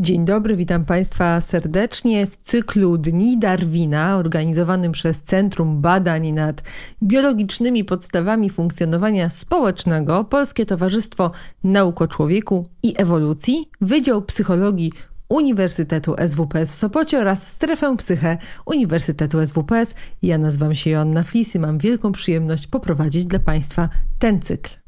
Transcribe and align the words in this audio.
Dzień 0.00 0.24
dobry, 0.24 0.56
witam 0.56 0.84
Państwa 0.84 1.40
serdecznie 1.40 2.26
w 2.26 2.36
cyklu 2.36 2.98
Dni 2.98 3.38
Darwina, 3.38 4.16
organizowanym 4.16 4.92
przez 4.92 5.22
Centrum 5.22 5.80
Badań 5.80 6.32
nad 6.32 6.62
Biologicznymi 7.02 7.84
Podstawami 7.84 8.50
Funkcjonowania 8.50 9.28
Społecznego 9.28 10.24
Polskie 10.24 10.66
Towarzystwo 10.66 11.30
Nauk 11.64 12.02
o 12.02 12.08
Człowieku 12.08 12.68
i 12.82 12.94
Ewolucji, 12.96 13.70
Wydział 13.80 14.22
Psychologii 14.22 14.92
Uniwersytetu 15.28 16.14
SWPS 16.28 16.72
w 16.72 16.74
Sopocie 16.74 17.18
oraz 17.18 17.48
Strefę 17.48 17.96
Psyche 17.96 18.38
Uniwersytetu 18.66 19.46
SWPS. 19.46 19.94
Ja 20.22 20.38
nazywam 20.38 20.74
się 20.74 20.90
Joanna 20.90 21.22
Flis 21.22 21.54
i 21.54 21.58
mam 21.58 21.78
wielką 21.78 22.12
przyjemność 22.12 22.66
poprowadzić 22.66 23.24
dla 23.24 23.38
Państwa 23.38 23.88
ten 24.18 24.40
cykl. 24.40 24.81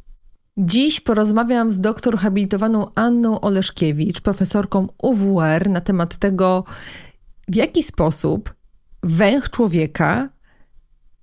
Dziś 0.56 1.00
porozmawiam 1.00 1.72
z 1.72 1.80
doktor 1.80 2.18
habilitowaną 2.18 2.86
Anną 2.94 3.40
Oleszkiewicz, 3.40 4.20
profesorką 4.20 4.86
UWR, 5.02 5.70
na 5.70 5.80
temat 5.80 6.16
tego, 6.16 6.64
w 7.48 7.54
jaki 7.54 7.82
sposób 7.82 8.54
węch 9.02 9.50
człowieka 9.50 10.28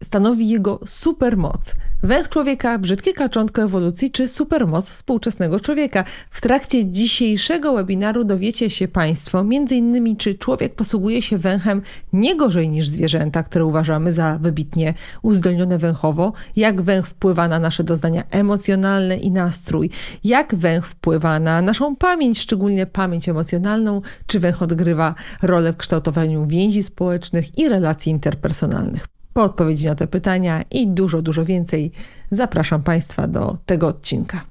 stanowi 0.03 0.49
jego 0.49 0.79
supermoc. 0.85 1.75
Węch 2.03 2.29
człowieka, 2.29 2.77
brzydkie 2.77 3.13
kaczątko 3.13 3.61
ewolucji 3.61 4.11
czy 4.11 4.27
supermoc 4.27 4.89
współczesnego 4.89 5.59
człowieka. 5.59 6.03
W 6.31 6.41
trakcie 6.41 6.91
dzisiejszego 6.91 7.73
webinaru 7.73 8.23
dowiecie 8.23 8.69
się 8.69 8.87
Państwo 8.87 9.39
m.in. 9.39 10.15
czy 10.15 10.35
człowiek 10.35 10.75
posługuje 10.75 11.21
się 11.21 11.37
węchem 11.37 11.81
nie 12.13 12.35
gorzej 12.35 12.69
niż 12.69 12.87
zwierzęta, 12.87 13.43
które 13.43 13.65
uważamy 13.65 14.13
za 14.13 14.37
wybitnie 14.41 14.93
uzdolnione 15.21 15.77
węchowo, 15.77 16.33
jak 16.55 16.81
węch 16.81 17.07
wpływa 17.07 17.47
na 17.47 17.59
nasze 17.59 17.83
doznania 17.83 18.23
emocjonalne 18.31 19.17
i 19.17 19.31
nastrój, 19.31 19.89
jak 20.23 20.55
węch 20.55 20.87
wpływa 20.87 21.39
na 21.39 21.61
naszą 21.61 21.95
pamięć, 21.95 22.39
szczególnie 22.39 22.85
pamięć 22.85 23.29
emocjonalną, 23.29 24.01
czy 24.27 24.39
węch 24.39 24.61
odgrywa 24.61 25.15
rolę 25.41 25.73
w 25.73 25.77
kształtowaniu 25.77 26.45
więzi 26.45 26.83
społecznych 26.83 27.57
i 27.57 27.69
relacji 27.69 28.11
interpersonalnych. 28.11 29.20
Po 29.33 29.43
odpowiedzi 29.43 29.85
na 29.85 29.95
te 29.95 30.07
pytania 30.07 30.63
i 30.71 30.87
dużo, 30.87 31.21
dużo 31.21 31.45
więcej 31.45 31.91
zapraszam 32.31 32.83
Państwa 32.83 33.27
do 33.27 33.57
tego 33.65 33.87
odcinka. 33.87 34.45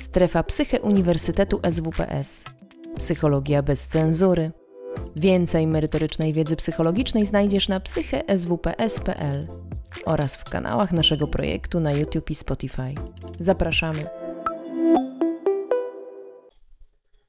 Strefa 0.00 0.42
Psyche 0.42 0.80
Uniwersytetu 0.80 1.60
SWPS. 1.70 2.44
Psychologia 2.96 3.62
bez 3.62 3.86
cenzury. 3.86 4.50
Więcej 5.16 5.66
merytorycznej 5.66 6.32
wiedzy 6.32 6.56
psychologicznej 6.56 7.26
znajdziesz 7.26 7.68
na 7.68 7.80
psycheswps.pl 7.80 9.48
oraz 10.04 10.36
w 10.36 10.44
kanałach 10.44 10.92
naszego 10.92 11.26
projektu 11.26 11.80
na 11.80 11.92
YouTube 11.92 12.30
i 12.30 12.34
Spotify. 12.34 12.94
Zapraszamy. 13.40 14.06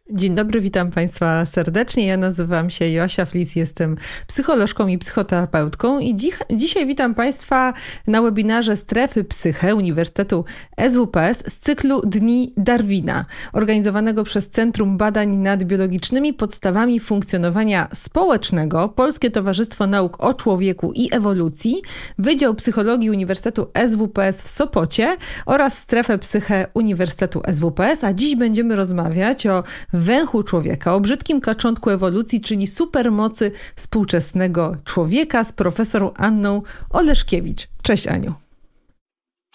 Dzień 0.10 0.36
dobry, 0.36 0.62
witam 0.62 0.92
Państwa 0.92 1.46
serdecznie. 1.46 2.06
Ja 2.06 2.18
nazywam 2.18 2.70
się 2.70 2.90
Joasia 2.90 3.26
Flis, 3.26 3.56
jestem 3.56 3.98
psycholożką 4.28 4.88
i 4.88 4.98
psychoterapeutką 4.98 6.00
i 6.00 6.16
dzi 6.16 6.32
dzisiaj 6.52 6.86
witam 6.86 7.16
Państwa 7.16 7.74
na 8.08 8.22
webinarze 8.22 8.78
Strefy 8.78 9.24
Psyche 9.24 9.76
Uniwersytetu 9.76 10.46
SWPS 10.90 11.44
z 11.48 11.60
cyklu 11.60 12.02
Dni 12.02 12.54
Darwina, 12.58 13.26
organizowanego 13.54 14.24
przez 14.24 14.50
Centrum 14.50 14.98
Badań 14.98 15.30
nad 15.30 15.64
Biologicznymi 15.64 16.34
Podstawami 16.34 17.00
Funkcjonowania 17.00 17.88
Społecznego, 17.94 18.90
Polskie 18.90 19.32
Towarzystwo 19.32 19.88
Nauk 19.88 20.24
o 20.24 20.34
Człowieku 20.34 20.92
i 20.96 21.10
Ewolucji, 21.12 21.82
Wydział 22.18 22.56
Psychologii 22.56 23.10
Uniwersytetu 23.10 23.68
SWPS 23.92 24.42
w 24.42 24.48
Sopocie 24.48 25.18
oraz 25.46 25.78
Strefę 25.78 26.18
Psyche 26.18 26.68
Uniwersytetu 26.74 27.42
SWPS, 27.52 28.04
a 28.04 28.14
dziś 28.14 28.36
będziemy 28.36 28.76
rozmawiać 28.76 29.48
o 29.48 29.64
węchu 29.94 30.44
człowieka, 30.44 30.96
o 30.96 31.00
brzydkim 31.00 31.42
kaczątku 31.42 31.90
ewolucji, 31.90 32.42
czyli 32.42 32.68
supermocy 32.68 33.52
współczesnego 33.76 34.76
człowieka 34.86 35.44
z 35.44 35.54
profesorą 35.54 36.14
Anną 36.14 36.62
Oleszkiewicz. 36.90 37.68
Cześć 37.84 38.08
Aniu. 38.08 38.34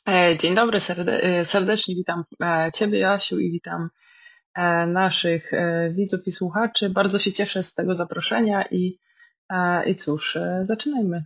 E, 0.09 0.37
dzień 0.37 0.55
dobry, 0.55 0.79
e, 0.79 1.45
serdecznie 1.45 1.95
witam 1.95 2.25
e, 2.43 2.71
Ciebie, 2.75 2.99
Jasiu, 2.99 3.39
i 3.39 3.51
witam 3.51 3.89
naszych 4.87 5.51
widzów 5.91 6.27
i 6.27 6.33
słuchaczy. 6.33 6.91
Bardzo 6.91 7.19
się 7.19 7.33
cieszę 7.33 7.63
z 7.63 7.75
tego 7.75 7.95
zaproszenia 7.95 8.65
i, 8.71 8.99
i 9.87 9.95
cóż, 9.95 10.39
zaczynajmy. 10.63 11.25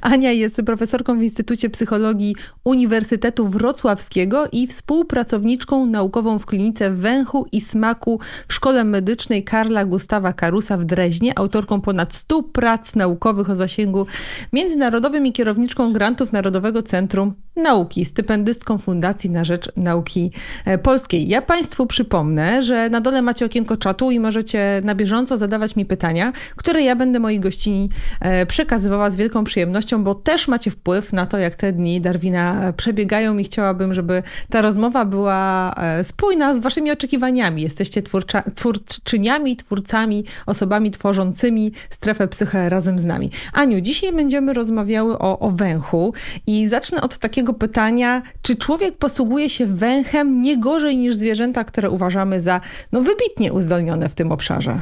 Ania 0.00 0.32
jest 0.32 0.56
profesorką 0.66 1.18
w 1.18 1.22
Instytucie 1.22 1.70
Psychologii 1.70 2.36
Uniwersytetu 2.64 3.48
Wrocławskiego 3.48 4.48
i 4.52 4.66
współpracowniczką 4.66 5.86
naukową 5.86 6.38
w 6.38 6.46
klinice 6.46 6.90
węchu 6.90 7.46
i 7.52 7.60
smaku 7.60 8.20
w 8.48 8.54
Szkole 8.54 8.84
Medycznej 8.84 9.44
Karla 9.44 9.84
Gustawa 9.84 10.32
Karusa 10.32 10.76
w 10.76 10.84
Dreźnie, 10.84 11.38
autorką 11.38 11.80
ponad 11.80 12.14
100 12.14 12.42
prac 12.42 12.94
naukowych 12.94 13.50
o 13.50 13.54
zasięgu 13.54 14.06
międzynarodowym 14.52 15.26
i 15.26 15.32
kierowniczką 15.32 15.92
grantów 15.92 16.32
Narodowego 16.32 16.82
Centrum 16.82 17.45
Nauki, 17.56 18.04
stypendystką 18.04 18.78
Fundacji 18.78 19.30
na 19.30 19.44
Rzecz 19.44 19.72
Nauki 19.76 20.30
e, 20.64 20.78
Polskiej. 20.78 21.28
Ja 21.28 21.42
Państwu 21.42 21.86
przypomnę, 21.86 22.62
że 22.62 22.90
na 22.90 23.00
dole 23.00 23.22
macie 23.22 23.46
okienko 23.46 23.76
czatu 23.76 24.10
i 24.10 24.20
możecie 24.20 24.80
na 24.84 24.94
bieżąco 24.94 25.38
zadawać 25.38 25.76
mi 25.76 25.84
pytania, 25.84 26.32
które 26.56 26.82
ja 26.82 26.96
będę 26.96 27.20
mojej 27.20 27.40
gościni 27.40 27.88
e, 28.20 28.46
przekazywała 28.46 29.10
z 29.10 29.16
wielką 29.16 29.44
przyjemnością 29.44 30.04
bo 30.04 30.14
też 30.14 30.48
macie 30.48 30.70
wpływ 30.70 31.12
na 31.12 31.26
to, 31.26 31.38
jak 31.38 31.54
te 31.54 31.72
dni 31.72 32.00
Darwina 32.00 32.72
przebiegają 32.72 33.38
i 33.38 33.44
chciałabym, 33.44 33.94
żeby 33.94 34.22
ta 34.50 34.62
rozmowa 34.62 35.04
była 35.04 35.72
e, 35.76 36.04
spójna 36.04 36.56
z 36.56 36.60
waszymi 36.60 36.90
oczekiwaniami. 36.90 37.62
Jesteście 37.62 38.02
twórcza, 38.02 38.42
twórczyniami, 38.54 39.56
twórcami, 39.56 40.24
osobami 40.46 40.90
tworzącymi 40.90 41.72
strefę 41.90 42.28
psyche 42.28 42.68
razem 42.68 42.98
z 42.98 43.06
nami. 43.06 43.30
Aniu, 43.52 43.80
dzisiaj 43.80 44.12
będziemy 44.12 44.52
rozmawiały 44.52 45.18
o, 45.18 45.38
o 45.38 45.50
węchu 45.50 46.14
i 46.46 46.68
zacznę 46.68 47.00
od 47.00 47.18
takiego 47.18 47.45
pytania, 47.54 48.22
czy 48.42 48.56
człowiek 48.56 48.98
posługuje 48.98 49.50
się 49.50 49.66
węchem 49.66 50.42
nie 50.42 50.58
gorzej 50.58 50.96
niż 50.96 51.14
zwierzęta, 51.14 51.64
które 51.64 51.90
uważamy 51.90 52.40
za 52.40 52.60
no, 52.92 53.00
wybitnie 53.00 53.52
uzdolnione 53.52 54.08
w 54.08 54.14
tym 54.14 54.32
obszarze? 54.32 54.80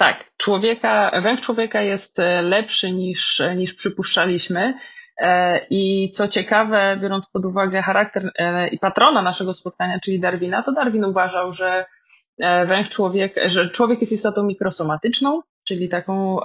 Tak, 0.00 0.24
człowieka, 0.36 1.20
węch 1.22 1.40
człowieka 1.40 1.82
jest 1.82 2.18
e, 2.18 2.42
lepszy 2.42 2.92
niż, 2.92 3.40
e, 3.40 3.56
niż 3.56 3.74
przypuszczaliśmy. 3.74 4.74
E, 5.18 5.60
I 5.70 6.10
co 6.10 6.28
ciekawe, 6.28 6.98
biorąc 7.02 7.30
pod 7.30 7.44
uwagę 7.44 7.82
charakter 7.82 8.22
i 8.72 8.78
patrona 8.78 9.22
naszego 9.22 9.54
spotkania, 9.54 10.00
czyli 10.00 10.20
Darwina, 10.20 10.62
to 10.62 10.72
Darwin 10.72 11.04
uważał, 11.04 11.52
że 11.52 11.84
węch 12.66 12.88
człowiek, 12.88 13.34
że 13.46 13.70
człowiek 13.70 14.00
jest 14.00 14.12
istotą 14.12 14.42
mikrosomatyczną, 14.42 15.42
czyli 15.70 15.88
taką, 15.88 16.36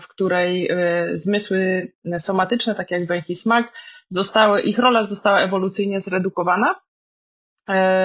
w 0.00 0.08
której 0.08 0.70
zmysły 1.14 1.92
somatyczne, 2.18 2.74
tak 2.74 2.90
jak 2.90 3.06
węch 3.06 3.30
i 3.30 3.36
smak, 3.36 3.72
zostały, 4.08 4.60
ich 4.60 4.78
rola 4.78 5.04
została 5.04 5.40
ewolucyjnie 5.40 6.00
zredukowana 6.00 6.80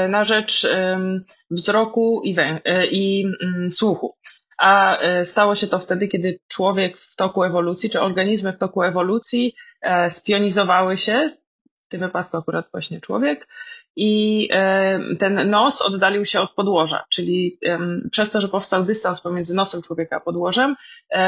na 0.10 0.24
rzecz 0.24 0.68
wzroku 1.52 2.22
i, 2.24 2.36
wę- 2.36 2.62
i 2.92 3.26
mm, 3.42 3.70
słuchu. 3.70 4.16
A 4.58 4.98
e, 4.98 5.26
stało 5.26 5.56
się 5.56 5.68
to 5.68 5.80
wtedy, 5.80 6.08
kiedy 6.08 6.40
człowiek 6.48 6.98
w 6.98 7.16
toku 7.16 7.44
ewolucji, 7.44 7.90
czy 7.90 8.02
organizmy 8.02 8.54
w 8.54 8.58
toku 8.58 8.84
ewolucji 8.84 9.56
e, 9.82 10.10
spionizowały 10.12 10.98
się, 10.98 11.38
w 11.86 11.90
tym 11.90 12.00
wypadku 12.00 12.38
akurat 12.38 12.68
właśnie 12.72 13.02
człowiek, 13.02 13.48
i 13.96 14.48
e, 14.52 15.00
ten 15.20 15.50
nos 15.50 15.82
oddalił 15.82 16.26
się 16.26 16.40
od 16.40 16.54
podłoża, 16.54 17.04
czyli 17.10 17.60
przez 18.12 18.32
to, 18.32 18.42
że 18.42 18.48
powstał 18.48 18.84
dystans 18.84 19.22
pomiędzy 19.22 19.56
nosem 19.56 19.82
człowieka 19.82 20.16
a 20.16 20.20
podłożem, 20.20 20.76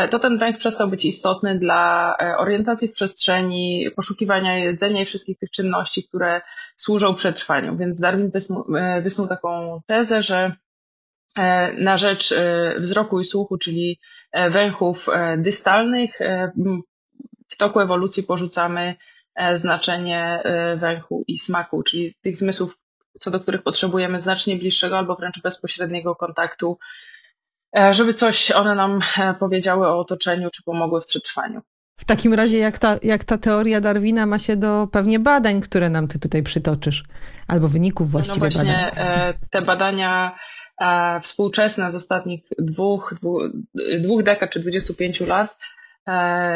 to 0.10 0.20
ten 0.20 0.38
węch 0.38 0.58
przestał 0.58 0.88
być 0.88 1.06
istotny 1.06 1.58
dla 1.58 2.14
orientacji 2.38 2.88
w 2.88 2.92
przestrzeni, 2.92 3.88
poszukiwania 3.96 4.60
jedzenia 4.60 5.02
i 5.02 5.06
wszystkich 5.06 5.38
tych 5.38 5.52
czynności, 5.52 6.08
które 6.08 6.42
służą 6.76 7.14
przetrwaniu. 7.14 7.78
Więc 7.78 8.00
Darwin 8.00 8.32
wysnuł, 8.32 8.64
wysnuł 9.02 9.28
taką 9.28 9.82
tezę, 9.88 10.22
że 10.22 10.52
E, 11.38 11.74
na 11.74 11.98
rzecz 11.98 12.32
e, 12.32 12.76
wzroku 12.80 13.20
i 13.20 13.26
słuchu, 13.26 13.58
czyli 13.58 14.00
e, 14.32 14.50
węchów 14.50 15.08
dystalnych. 15.38 16.20
W 17.50 17.58
toku 17.58 17.80
ewolucji 17.80 18.24
porzucamy 18.24 18.96
znaczenie 19.54 20.44
węchu 20.78 21.24
i 21.28 21.38
smaku, 21.38 21.84
czyli 21.84 22.14
tych 22.22 22.36
zmysłów, 22.36 22.78
co 23.20 23.32
do 23.32 23.40
których 23.40 23.64
potrzebujemy 23.64 24.22
znacznie 24.22 24.56
bliższego 24.56 24.98
albo 24.98 25.16
wręcz 25.16 25.42
bezpośredniego 25.42 26.16
kontaktu, 26.16 26.78
żeby 27.92 28.14
coś 28.14 28.52
one 28.52 28.76
nam 28.76 29.00
powiedziały 29.40 29.88
o 29.88 30.00
otoczeniu 30.00 30.50
czy 30.50 30.64
pomogły 30.64 31.02
w 31.02 31.06
przetrwaniu. 31.06 31.62
W 32.00 32.06
takim 32.06 32.34
razie, 32.34 32.58
jak 32.58 32.78
ta, 32.78 32.98
jak 33.04 33.24
ta 33.24 33.38
teoria 33.38 33.82
Darwina 33.82 34.26
ma 34.26 34.40
się 34.40 34.56
do 34.56 34.88
pewnie 34.92 35.20
badań, 35.20 35.62
które 35.62 35.90
nam 35.90 36.08
ty 36.08 36.20
tutaj 36.20 36.44
przytoczysz, 36.44 37.04
albo 37.48 37.68
wyników 37.68 38.12
właściwie 38.12 38.46
no 38.46 38.52
właśnie, 38.52 38.92
badań? 38.96 39.34
Te 39.52 39.62
badania 39.62 40.36
współczesne 41.22 41.92
z 41.92 41.96
ostatnich 41.96 42.44
dwóch, 42.60 43.14
dwóch, 43.22 43.44
dwóch 44.00 44.24
dekad 44.24 44.50
czy 44.50 44.60
25 44.60 45.20
lat 45.20 45.58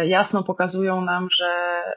jasno 0.03 0.43
pokazują 0.43 1.01
nam, 1.01 1.27
że, 1.31 1.51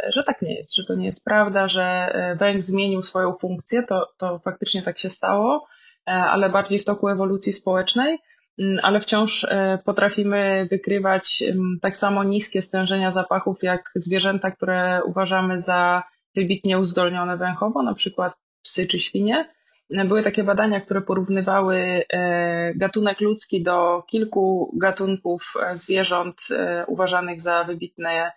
że 0.08 0.24
tak 0.24 0.42
nie 0.42 0.54
jest, 0.54 0.74
że 0.74 0.84
to 0.84 0.94
nie 0.94 1.06
jest 1.06 1.24
prawda, 1.24 1.68
że 1.68 2.08
węch 2.38 2.62
zmienił 2.62 3.02
swoją 3.02 3.34
funkcję, 3.34 3.82
to, 3.82 4.08
to 4.18 4.38
faktycznie 4.38 4.82
tak 4.82 4.98
się 4.98 5.10
stało, 5.10 5.66
ale 6.06 6.50
bardziej 6.50 6.78
w 6.78 6.84
toku 6.84 7.08
ewolucji 7.08 7.52
społecznej. 7.52 8.18
Mm, 8.58 8.78
ale 8.82 9.00
wciąż 9.00 9.44
e, 9.44 9.78
potrafimy 9.84 10.68
wykrywać 10.70 11.42
mm, 11.42 11.78
tak 11.82 11.96
samo 11.96 12.24
niskie 12.24 12.62
stężenia 12.62 13.10
zapachów 13.10 13.62
jak 13.62 13.90
zwierzęta, 13.94 14.50
które 14.50 15.00
uważamy 15.06 15.60
za 15.60 16.02
wybitnie 16.36 16.78
uzdolnione 16.78 17.36
węchowo, 17.36 17.82
na 17.82 17.94
przykład 17.94 18.34
psy 18.62 18.86
czy 18.86 18.98
świnie. 18.98 19.54
Były 19.90 20.22
takie 20.22 20.44
badania, 20.44 20.80
które 20.80 21.02
porównywały 21.02 22.04
e, 22.12 22.74
gatunek 22.74 23.20
ludzki 23.20 23.62
do 23.62 24.02
kilku 24.02 24.74
gatunków 24.80 25.52
e, 25.62 25.76
zwierząt 25.76 26.40
uważanych 26.86 27.40
za 27.40 27.64
wybitne, 27.64 28.32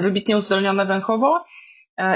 wybitnie 0.00 0.36
uzdolnione 0.36 0.86
węchowo 0.86 1.44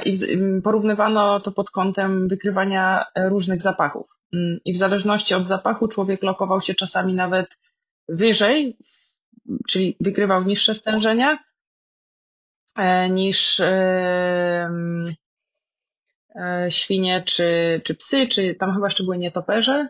i 0.05 0.17
porównywano 0.65 1.41
to 1.41 1.53
pod 1.53 1.71
kątem 1.71 2.29
wykrywania 2.29 3.05
różnych 3.17 3.61
zapachów. 3.61 4.09
Mm, 4.33 4.59
I 4.65 4.73
w 4.73 4.79
zależności 4.79 5.35
od 5.35 5.49
zapachu 5.49 5.89
człowiek 5.89 6.23
lokował 6.23 6.61
się 6.61 6.75
czasami 6.75 7.15
nawet 7.15 7.59
wyżej, 8.09 8.77
czyli 9.69 9.97
wykrywał 10.01 10.45
niższe 10.45 10.75
stężenia 10.75 11.39
e, 12.77 13.11
niż 13.11 13.61
e, 13.61 13.67
e, 13.67 14.71
świnie 16.69 17.23
czy, 17.27 17.81
czy 17.85 17.95
psy, 17.95 18.27
czy 18.27 18.55
tam 18.55 18.75
chyba 18.75 18.87
jeszcze 18.87 19.05
były 19.05 19.19
nietoperze, 19.19 19.89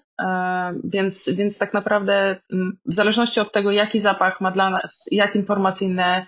więc, 0.85 1.29
więc 1.29 1.59
tak 1.59 1.75
naprawdę 1.75 2.41
mm, 2.53 2.79
w 2.87 2.95
zależności 2.95 3.41
od 3.41 3.53
tego, 3.53 3.71
jaki 3.71 4.01
zapach 4.01 4.41
ma 4.41 4.51
dla 4.51 4.71
nas, 4.71 5.09
jak 5.11 5.37
informacyjne 5.37 6.27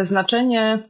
znaczenie, 0.00 0.88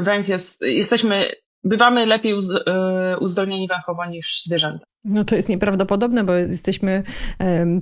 węch 0.00 0.28
jest, 0.28 0.60
jesteśmy 0.60 1.30
bywamy 1.64 2.06
lepiej 2.06 2.32
e, 2.66 3.18
uzdolnieni 3.18 3.68
węchowo 3.68 4.06
niż 4.06 4.42
zwierzęta. 4.44 4.86
No 5.04 5.24
to 5.24 5.36
jest 5.36 5.48
nieprawdopodobne, 5.48 6.24
bo 6.24 6.34
jesteśmy 6.34 7.02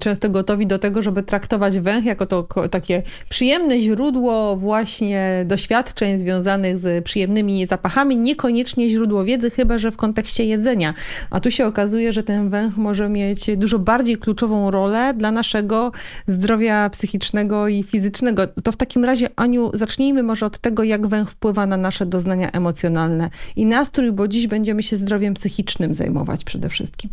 często 0.01 0.31
gotowi 0.31 0.67
do 0.67 0.79
tego, 0.79 1.03
żeby 1.03 1.23
traktować 1.23 1.79
węch 1.79 2.05
jako 2.05 2.27
to 2.27 2.49
takie 2.71 3.03
przyjemne 3.29 3.81
źródło 3.81 4.57
właśnie 4.57 5.45
doświadczeń 5.47 6.19
związanych 6.19 6.79
z 6.79 7.05
przyjemnymi 7.05 7.67
zapachami, 7.67 8.17
niekoniecznie 8.17 8.89
źródło 8.89 9.25
wiedzy, 9.25 9.51
chyba 9.51 9.79
że 9.79 9.91
w 9.91 9.97
kontekście 9.97 10.45
jedzenia. 10.45 10.95
A 11.31 11.41
tu 11.41 11.51
się 11.51 11.67
okazuje, 11.67 12.13
że 12.13 12.23
ten 12.23 12.51
węch 12.51 12.77
może 12.77 13.09
mieć 13.09 13.57
dużo 13.57 13.79
bardziej 13.79 14.17
kluczową 14.17 14.71
rolę 14.71 15.15
dla 15.17 15.33
naszego 15.33 15.93
zdrowia 16.27 16.91
psychicznego 16.91 17.69
i 17.69 17.83
fizycznego. 17.83 18.47
To 18.47 18.73
w 18.73 18.77
takim 18.77 19.05
razie, 19.05 19.29
Aniu, 19.37 19.71
zacznijmy 19.75 20.23
może 20.23 20.47
od 20.47 20.59
tego, 20.59 20.83
jak 20.83 21.07
węch 21.07 21.31
wpływa 21.31 21.67
na 21.67 21.77
nasze 21.77 22.07
doznania 22.07 22.51
emocjonalne 22.51 23.31
i 23.57 23.67
nastrój, 23.67 24.13
bo 24.13 24.29
dziś 24.29 24.47
będziemy 24.47 24.83
się 24.83 24.97
zdrowiem 24.97 25.35
psychicznym 25.35 25.95
zajmować 25.95 26.45
przede 26.45 26.69
wszystkim. 26.69 27.12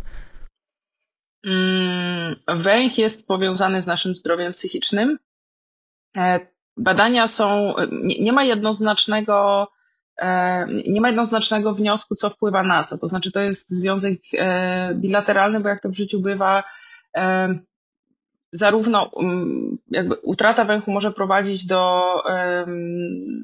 Mm, 1.46 2.36
węch 2.48 2.98
jest 2.98 3.26
powiązany 3.26 3.82
z 3.82 3.86
naszym 3.86 4.14
zdrowiem 4.14 4.52
psychicznym. 4.52 5.18
E, 6.16 6.40
badania 6.76 7.28
są, 7.28 7.74
nie 8.20 8.32
ma 8.32 8.44
jednoznacznego, 8.44 9.68
e, 10.18 10.66
nie 10.86 11.00
ma 11.00 11.08
jednoznacznego 11.08 11.74
wniosku, 11.74 12.14
co 12.14 12.30
wpływa 12.30 12.62
na 12.62 12.82
co. 12.82 12.98
To 12.98 13.08
znaczy, 13.08 13.32
to 13.32 13.40
jest 13.40 13.70
związek 13.70 14.18
e, 14.38 14.94
bilateralny, 14.94 15.60
bo 15.60 15.68
jak 15.68 15.82
to 15.82 15.88
w 15.88 15.96
życiu 15.96 16.20
bywa, 16.20 16.64
zarówno 18.52 19.10
mm, 19.20 19.78
jakby 19.90 20.14
utrata 20.14 20.64
węchu 20.64 20.90
może 20.90 21.12
prowadzić 21.12 21.66
do 21.66 22.02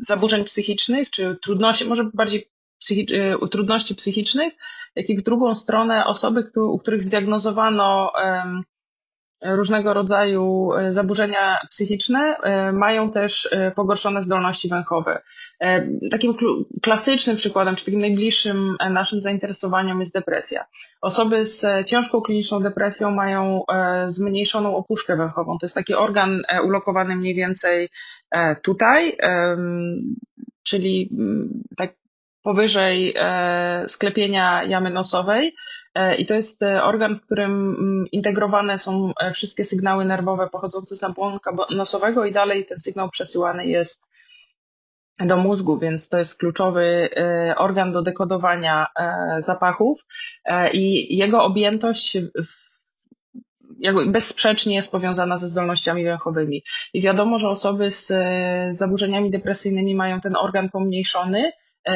zaburzeń 0.06 0.44
psychicznych, 0.44 1.10
czy 1.10 1.36
trudności, 1.42 1.84
może 1.84 2.04
bardziej 2.14 2.50
psychi 2.78 3.06
trudności 3.50 3.94
psychicznych, 3.94 4.52
jak 4.96 5.10
i 5.10 5.16
w 5.16 5.22
drugą 5.22 5.54
stronę 5.54 6.06
osoby, 6.06 6.44
u 6.56 6.78
których 6.78 7.02
zdiagnozowano 7.02 8.12
różnego 9.42 9.94
rodzaju 9.94 10.72
e, 10.74 10.92
zaburzenia 10.92 11.58
psychiczne, 11.70 12.36
e, 12.42 12.72
mają 12.72 13.10
też 13.10 13.48
e, 13.52 13.70
pogorszone 13.70 14.22
zdolności 14.22 14.68
węchowe. 14.68 15.22
Takim 16.10 16.34
klasycznym 16.82 17.36
przykładem, 17.36 17.76
czy 17.76 17.84
takim 17.84 18.00
najbliższym 18.00 18.76
naszym 18.90 19.22
zainteresowaniom 19.22 20.00
jest 20.00 20.14
depresja. 20.14 20.64
Osoby 21.00 21.46
z 21.46 21.86
ciężką 21.86 22.20
kliniczną 22.20 22.62
depresją 22.62 23.10
mają 23.10 23.62
zmniejszoną 24.06 24.76
opuszkę 24.76 25.16
węchową. 25.16 25.52
To 25.52 25.66
jest 25.66 25.74
taki 25.74 25.94
organ 25.94 26.42
ulokowany 26.64 27.16
mniej 27.16 27.34
więcej 27.34 27.88
tutaj, 28.62 29.18
czyli 30.62 31.10
tak 31.76 31.94
powyżej 32.46 33.14
e, 33.16 33.84
sklepienia 33.88 34.64
jamy 34.64 34.90
nosowej. 34.90 35.54
E, 35.94 36.16
I 36.16 36.26
to 36.26 36.34
jest 36.34 36.62
e, 36.62 36.82
organ, 36.82 37.16
w 37.16 37.20
którym 37.20 37.52
mm, 37.52 38.04
integrowane 38.12 38.78
są 38.78 39.12
wszystkie 39.34 39.64
sygnały 39.64 40.04
nerwowe 40.04 40.48
pochodzące 40.48 40.96
z 40.96 41.02
nabłonka 41.02 41.56
nosowego 41.70 42.24
i 42.24 42.32
dalej 42.32 42.66
ten 42.66 42.80
sygnał 42.80 43.08
przesyłany 43.08 43.66
jest 43.66 44.08
do 45.20 45.36
mózgu, 45.36 45.78
więc 45.78 46.08
to 46.08 46.18
jest 46.18 46.38
kluczowy 46.38 47.08
organ 47.56 47.92
do 47.92 48.02
dekodowania 48.02 48.86
zapachów 49.38 50.00
i 50.72 51.16
jego 51.16 51.44
objętość 51.44 52.18
bezsprzecznie 54.06 54.74
jest 54.74 54.90
powiązana 54.90 55.38
ze 55.38 55.48
zdolnościami 55.48 56.04
węchowymi. 56.04 56.62
I 56.92 57.00
wiadomo, 57.00 57.38
że 57.38 57.48
osoby 57.48 57.90
z 57.90 58.12
zaburzeniami 58.76 59.30
depresyjnymi 59.30 59.94
mają 59.94 60.20
ten 60.20 60.36
organ 60.36 60.68
pomniejszony, 60.68 61.52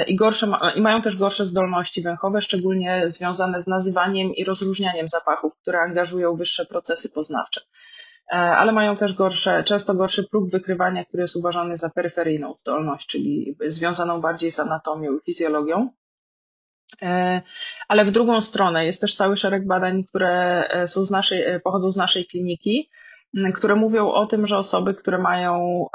i, 0.06 0.16
gorsze, 0.16 0.52
i 0.75 0.81
mają 0.81 1.02
też 1.02 1.16
gorsze 1.16 1.46
zdolności 1.46 2.02
węchowe, 2.02 2.40
szczególnie 2.40 3.02
związane 3.06 3.60
z 3.60 3.66
nazywaniem 3.66 4.34
i 4.34 4.44
rozróżnianiem 4.44 5.08
zapachów, 5.08 5.52
które 5.62 5.81
angażują 5.81 6.37
wyższe 6.37 6.66
procesy 6.66 7.10
poznawcze. 7.10 7.60
E, 8.32 8.37
ale 8.37 8.72
mają 8.72 8.96
też 8.96 9.14
gorsze, 9.14 9.64
często 9.64 9.94
gorszy 9.94 10.28
próg 10.28 10.50
wykrywania, 10.50 11.04
który 11.04 11.20
jest 11.20 11.37
uważany 11.37 11.76
za 11.76 11.90
peryferyjną 11.90 12.54
zdolność, 12.56 13.06
czyli 13.06 13.56
związaną 13.66 14.20
bardziej 14.20 14.50
z 14.50 14.60
anatomią 14.60 15.16
i 15.16 15.20
fizjologią. 15.26 15.90
E, 17.02 17.42
ale 17.88 18.04
w 18.04 18.10
drugą 18.10 18.40
stronę 18.40 18.87
jest 18.87 19.00
też 19.00 19.14
cały 19.14 19.37
szereg 19.37 19.66
badań, 19.66 20.04
które 20.04 20.69
są 20.87 21.04
z 21.04 21.10
naszej, 21.10 21.60
pochodzą 21.60 21.92
z 21.92 21.96
naszej 21.96 22.26
kliniki, 22.26 22.90
które 23.54 23.75
mówią 23.75 24.10
o 24.10 24.26
tym, 24.26 24.46
że 24.46 24.58
osoby, 24.58 24.94
które 24.94 25.19
mają 25.19 25.87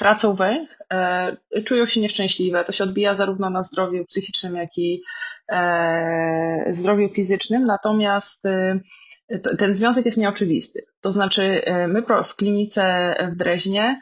tracą 0.00 0.34
węch, 0.34 0.78
e, 0.92 1.62
czują 1.64 1.86
się 1.86 2.00
nieszczęśliwe. 2.00 2.64
To 2.64 2.72
się 2.72 2.84
odbija 2.84 3.14
zarówno 3.14 3.50
na 3.50 3.62
zdrowiu 3.62 4.04
psychicznym, 4.04 4.56
jak 4.56 4.78
i 4.78 5.02
e, 5.48 6.64
zdrowiu 6.68 7.08
fizycznym, 7.08 7.64
natomiast 7.64 8.46
e, 8.46 8.80
ten 9.58 9.74
związek 9.74 10.06
jest 10.06 10.18
nieoczywisty. 10.18 10.86
To 11.00 11.12
znaczy, 11.12 11.62
my 11.88 12.02
w 12.24 12.36
klinice 12.36 13.14
w 13.32 13.34
Dreźnie 13.34 14.00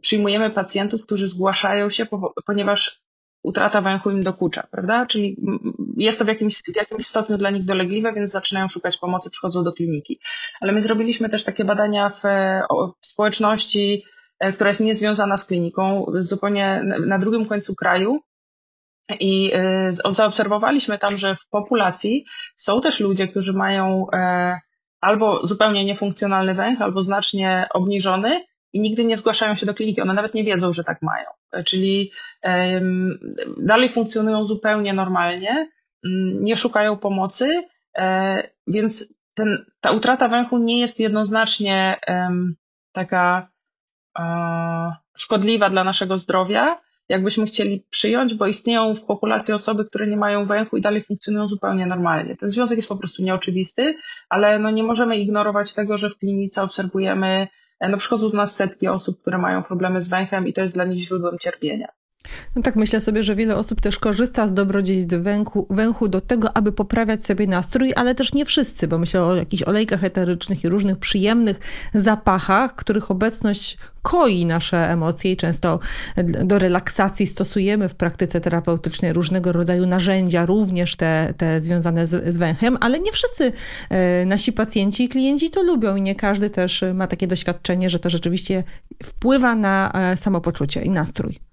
przyjmujemy 0.00 0.50
pacjentów, 0.50 1.02
którzy 1.02 1.28
zgłaszają 1.28 1.90
się, 1.90 2.06
ponieważ 2.46 3.02
utrata 3.42 3.80
węchu 3.80 4.10
im 4.10 4.22
dokucza, 4.22 4.66
prawda? 4.70 5.06
Czyli 5.06 5.36
jest 5.96 6.18
to 6.18 6.24
w 6.24 6.28
jakimś, 6.28 6.56
w 6.56 6.76
jakimś 6.76 7.06
stopniu 7.06 7.36
dla 7.38 7.50
nich 7.50 7.64
dolegliwe, 7.64 8.12
więc 8.12 8.30
zaczynają 8.30 8.68
szukać 8.68 8.98
pomocy, 8.98 9.30
przychodzą 9.30 9.64
do 9.64 9.72
kliniki. 9.72 10.20
Ale 10.60 10.72
my 10.72 10.80
zrobiliśmy 10.80 11.28
też 11.28 11.44
takie 11.44 11.64
badania 11.64 12.08
w, 12.08 12.22
w 13.02 13.06
społeczności 13.06 14.04
która 14.54 14.70
jest 14.70 14.80
niezwiązana 14.80 15.36
z 15.36 15.44
kliniką, 15.44 16.06
zupełnie 16.18 16.82
na 17.06 17.18
drugim 17.18 17.46
końcu 17.46 17.74
kraju. 17.74 18.20
I 19.20 19.50
e, 19.54 19.92
zaobserwowaliśmy 19.92 20.98
tam, 20.98 21.16
że 21.16 21.36
w 21.36 21.48
populacji 21.50 22.24
są 22.56 22.80
też 22.80 23.00
ludzie, 23.00 23.28
którzy 23.28 23.52
mają 23.52 24.06
e, 24.12 24.60
albo 25.00 25.46
zupełnie 25.46 25.84
niefunkcjonalny 25.84 26.54
węch, 26.54 26.82
albo 26.82 27.02
znacznie 27.02 27.68
obniżony 27.74 28.44
i 28.72 28.80
nigdy 28.80 29.04
nie 29.04 29.16
zgłaszają 29.16 29.54
się 29.54 29.66
do 29.66 29.74
kliniki. 29.74 30.00
One 30.00 30.14
nawet 30.14 30.34
nie 30.34 30.44
wiedzą, 30.44 30.72
że 30.72 30.84
tak 30.84 31.02
mają. 31.02 31.26
Czyli 31.64 32.12
dalej 33.58 33.88
funkcjonują 33.88 34.44
zupełnie 34.44 34.92
normalnie, 34.92 35.70
nie 36.40 36.56
szukają 36.56 36.96
pomocy, 36.96 37.62
więc 38.66 39.14
ten, 39.34 39.64
ta 39.80 39.92
utrata 39.92 40.28
węchu 40.28 40.58
nie 40.58 40.80
jest 40.80 41.00
jednoznacznie 41.00 42.00
taka 42.92 43.48
szkodliwa 45.16 45.70
dla 45.70 45.84
naszego 45.84 46.18
zdrowia, 46.18 46.80
jakbyśmy 47.08 47.46
chcieli 47.46 47.86
przyjąć, 47.90 48.34
bo 48.34 48.46
istnieją 48.46 48.94
w 48.94 49.04
populacji 49.04 49.54
osoby, 49.54 49.84
które 49.84 50.06
nie 50.06 50.16
mają 50.16 50.46
węchu 50.46 50.76
i 50.76 50.80
dalej 50.80 51.02
funkcjonują 51.02 51.48
zupełnie 51.48 51.86
normalnie. 51.86 52.36
Ten 52.36 52.50
związek 52.50 52.78
jest 52.78 52.88
po 52.88 52.96
prostu 52.96 53.22
nieoczywisty, 53.22 53.94
ale 54.28 54.58
no 54.58 54.70
nie 54.70 54.82
możemy 54.82 55.18
ignorować 55.18 55.74
tego, 55.74 55.96
że 55.96 56.10
w 56.10 56.16
klinice 56.16 56.62
obserwujemy, 56.62 57.48
e, 57.80 57.88
no 57.88 57.96
przychodzą 57.96 58.30
do 58.30 58.36
nas 58.36 58.56
setki 58.56 58.88
osób, 58.88 59.20
które 59.20 59.38
mają 59.38 59.62
problemy 59.62 60.00
z 60.00 60.08
węchem 60.08 60.48
i 60.48 60.52
to 60.52 60.60
jest 60.60 60.74
dla 60.74 60.84
nich 60.84 60.98
źródłem 60.98 61.38
cierpienia. 61.38 61.88
No 62.56 62.62
tak, 62.62 62.76
myślę 62.76 63.00
sobie, 63.00 63.22
że 63.22 63.34
wiele 63.34 63.56
osób 63.56 63.80
też 63.80 63.98
korzysta 63.98 64.48
z 64.48 64.54
dobrodziejstw 64.54 65.14
węchu, 65.14 65.66
węchu 65.70 66.08
do 66.08 66.20
tego, 66.20 66.56
aby 66.56 66.72
poprawiać 66.72 67.26
sobie 67.26 67.46
nastrój, 67.46 67.92
ale 67.96 68.14
też 68.14 68.32
nie 68.32 68.44
wszyscy, 68.44 68.88
bo 68.88 68.98
myślę 68.98 69.22
o 69.22 69.36
jakichś 69.36 69.62
olejkach 69.62 70.04
eterycznych 70.04 70.64
i 70.64 70.68
różnych 70.68 70.98
przyjemnych 70.98 71.60
zapachach, 71.94 72.74
których 72.74 73.10
obecność 73.10 73.78
koi 74.02 74.46
nasze 74.46 74.90
emocje 74.90 75.32
i 75.32 75.36
często 75.36 75.78
do 76.44 76.58
relaksacji 76.58 77.26
stosujemy 77.26 77.88
w 77.88 77.94
praktyce 77.94 78.40
terapeutycznej 78.40 79.12
różnego 79.12 79.52
rodzaju 79.52 79.86
narzędzia, 79.86 80.46
również 80.46 80.96
te, 80.96 81.34
te 81.36 81.60
związane 81.60 82.06
z, 82.06 82.34
z 82.34 82.38
węchem, 82.38 82.78
ale 82.80 83.00
nie 83.00 83.12
wszyscy 83.12 83.52
e, 83.90 84.24
nasi 84.24 84.52
pacjenci 84.52 85.04
i 85.04 85.08
klienci 85.08 85.50
to 85.50 85.62
lubią 85.62 85.96
i 85.96 86.02
nie 86.02 86.14
każdy 86.14 86.50
też 86.50 86.84
ma 86.94 87.06
takie 87.06 87.26
doświadczenie, 87.26 87.90
że 87.90 87.98
to 87.98 88.10
rzeczywiście 88.10 88.64
wpływa 89.02 89.54
na 89.54 89.92
e, 89.94 90.16
samopoczucie 90.16 90.82
i 90.82 90.90
nastrój. 90.90 91.45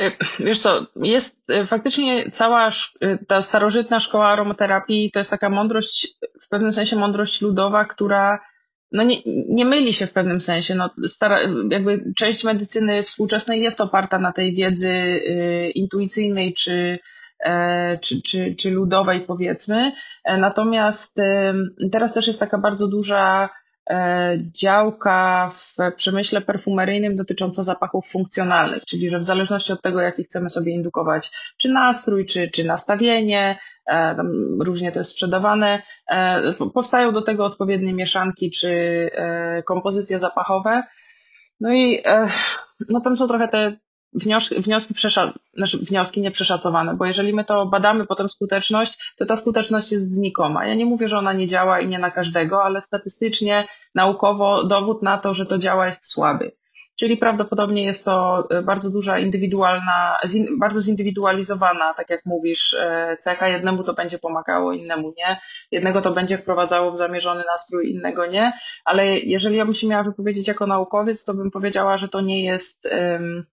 E, 0.00 0.10
wiesz 0.40 0.58
co, 0.58 0.86
jest 0.96 1.46
faktycznie 1.66 2.30
cała 2.30 2.70
ta 3.28 3.42
starożytna 3.42 4.00
szkoła 4.00 4.28
aromaterapii, 4.28 5.10
to 5.10 5.20
jest 5.20 5.30
taka 5.30 5.50
mądrość, 5.50 6.18
w 6.42 6.48
pewnym 6.48 6.72
sensie 6.72 6.96
mądrość 6.96 7.42
ludowa, 7.42 7.84
która 7.84 8.40
no 8.92 9.02
nie, 9.02 9.16
nie 9.48 9.64
myli 9.64 9.94
się 9.94 10.06
w 10.06 10.12
pewnym 10.12 10.40
sensie. 10.40 10.74
No, 10.74 10.90
stara, 11.06 11.38
jakby 11.70 12.04
część 12.16 12.44
medycyny 12.44 13.02
współczesnej 13.02 13.60
jest 13.60 13.80
oparta 13.80 14.18
na 14.18 14.32
tej 14.32 14.54
wiedzy 14.54 14.92
intuicyjnej 15.74 16.54
czy, 16.54 16.98
e, 17.44 17.98
czy, 17.98 18.22
czy, 18.22 18.54
czy 18.54 18.70
ludowej, 18.70 19.20
powiedzmy. 19.20 19.92
E, 20.24 20.36
natomiast 20.36 21.20
teraz 21.92 22.14
też 22.14 22.26
jest 22.26 22.40
taka 22.40 22.58
bardzo 22.58 22.88
duża 22.88 23.48
E, 23.48 23.65
działka 24.62 25.48
w 25.48 25.76
przemyśle 25.96 26.40
perfumeryjnym 26.40 27.16
dotycząca 27.16 27.62
zapachów 27.62 28.06
funkcjonalnych, 28.06 28.84
czyli 28.84 29.10
że 29.10 29.18
w 29.18 29.24
zależności 29.24 29.72
od 29.72 29.82
tego, 29.82 30.00
jaki 30.00 30.24
chcemy 30.24 30.50
sobie 30.50 30.72
indukować, 30.72 31.30
czy 31.56 31.68
nastrój, 31.68 32.26
czy, 32.26 32.50
czy 32.50 32.64
nastawienie, 32.64 33.58
e, 33.90 34.16
różnie 34.60 34.92
to 34.92 34.98
jest 34.98 35.10
sprzedawane, 35.10 35.82
e, 36.10 36.52
powstają 36.74 37.12
do 37.12 37.22
tego 37.22 37.44
odpowiednie 37.44 37.94
mieszanki 37.94 38.50
czy 38.50 39.10
kompozycje 39.64 40.18
zapachowe. 40.18 40.82
No 41.60 41.72
i 41.72 42.02
no 42.88 43.00
tam 43.00 43.16
są 43.16 43.28
trochę 43.28 43.48
te 43.48 43.76
wnioski, 44.16 44.62
wnioski, 44.62 44.94
znaczy 45.56 45.78
wnioski 45.78 46.20
nieprzeszacowane, 46.20 46.94
bo 46.94 47.06
jeżeli 47.06 47.34
my 47.34 47.44
to 47.44 47.66
badamy 47.66 48.06
potem 48.06 48.28
skuteczność, 48.28 49.14
to 49.18 49.26
ta 49.26 49.36
skuteczność 49.36 49.92
jest 49.92 50.12
znikoma. 50.12 50.66
Ja 50.66 50.74
nie 50.74 50.86
mówię, 50.86 51.08
że 51.08 51.18
ona 51.18 51.32
nie 51.32 51.46
działa 51.46 51.80
i 51.80 51.88
nie 51.88 51.98
na 51.98 52.10
każdego, 52.10 52.64
ale 52.64 52.80
statystycznie, 52.80 53.68
naukowo 53.94 54.64
dowód 54.64 55.02
na 55.02 55.18
to, 55.18 55.34
że 55.34 55.46
to 55.46 55.58
działa 55.58 55.86
jest 55.86 56.06
słaby. 56.06 56.52
Czyli 56.98 57.16
prawdopodobnie 57.16 57.84
jest 57.84 58.04
to 58.04 58.46
e, 58.50 58.62
bardzo 58.62 58.90
duża 58.90 59.18
indywidualna, 59.18 60.16
bardzo 60.60 60.80
zindywidualizowana, 60.80 61.94
tak 61.94 62.10
jak 62.10 62.26
mówisz, 62.26 62.74
e, 62.74 63.16
cecha. 63.20 63.48
Jednemu 63.48 63.84
to 63.84 63.94
będzie 63.94 64.18
pomagało, 64.18 64.72
innemu 64.72 65.12
nie. 65.16 65.40
Jednego 65.70 66.00
to 66.00 66.12
będzie 66.12 66.38
wprowadzało 66.38 66.90
w 66.90 66.96
zamierzony 66.96 67.44
nastrój, 67.46 67.90
innego 67.90 68.26
nie. 68.26 68.52
Ale 68.84 69.06
jeżeli 69.06 69.56
ja 69.56 69.64
bym 69.64 69.74
się 69.74 69.88
miała 69.88 70.02
wypowiedzieć 70.02 70.48
jako 70.48 70.66
naukowiec, 70.66 71.24
to 71.24 71.34
bym 71.34 71.50
powiedziała, 71.50 71.96
że 71.96 72.08
to 72.08 72.20
nie 72.20 72.44
jest 72.44 72.88
um, 72.92 73.46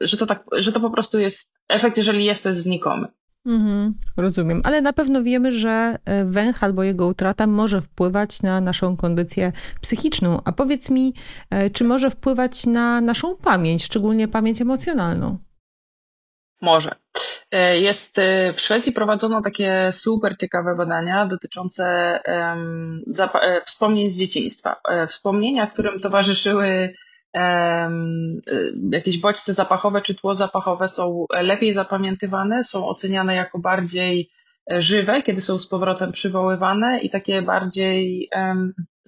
że 0.00 0.16
to 0.16 0.26
tak, 0.26 0.44
że 0.52 0.72
to 0.72 0.80
po 0.80 0.90
prostu 0.90 1.18
jest 1.18 1.52
efekt, 1.68 1.96
jeżeli 1.96 2.24
jest, 2.24 2.42
to 2.42 2.48
jest 2.48 2.62
znikomy. 2.62 3.08
Mhm, 3.46 3.94
rozumiem, 4.16 4.60
ale 4.64 4.80
na 4.80 4.92
pewno 4.92 5.22
wiemy, 5.22 5.52
że 5.52 5.96
e, 6.04 6.24
węch 6.24 6.64
albo 6.64 6.82
jego 6.82 7.06
utrata 7.06 7.46
może 7.46 7.82
wpływać 7.82 8.42
na 8.42 8.60
naszą 8.60 8.96
kondycję 8.96 9.52
psychiczną. 9.80 10.40
A 10.44 10.52
powiedz 10.52 10.90
mi, 10.90 11.14
e, 11.50 11.70
czy 11.70 11.84
może 11.84 12.10
wpływać 12.10 12.66
na 12.66 13.00
naszą 13.00 13.36
pamięć, 13.36 13.84
szczególnie 13.84 14.28
pamięć 14.28 14.60
emocjonalną? 14.60 15.38
Może. 16.60 16.94
Jest 17.72 18.16
w 18.54 18.60
Szwecji 18.60 18.92
prowadzono 18.92 19.42
takie 19.42 19.90
super 19.92 20.36
ciekawe 20.36 20.74
badania 20.76 21.26
dotyczące 21.26 22.18
um, 22.26 23.02
wspomnień 23.64 24.10
z 24.10 24.16
dzieciństwa. 24.16 24.76
Wspomnienia, 25.08 25.66
którym 25.66 26.00
towarzyszyły 26.00 26.94
jakieś 28.92 29.20
bodźce 29.20 29.54
zapachowe 29.54 30.00
czy 30.00 30.14
tło 30.14 30.34
zapachowe 30.34 30.88
są 30.88 31.26
lepiej 31.30 31.72
zapamiętywane, 31.72 32.64
są 32.64 32.88
oceniane 32.88 33.34
jako 33.34 33.58
bardziej 33.58 34.30
e, 34.72 34.80
żywe, 34.80 35.22
kiedy 35.22 35.40
są 35.40 35.58
z 35.58 35.68
powrotem 35.68 36.12
przywoływane 36.12 37.00
i 37.00 37.10
takie 37.10 37.42
bardziej 37.42 38.28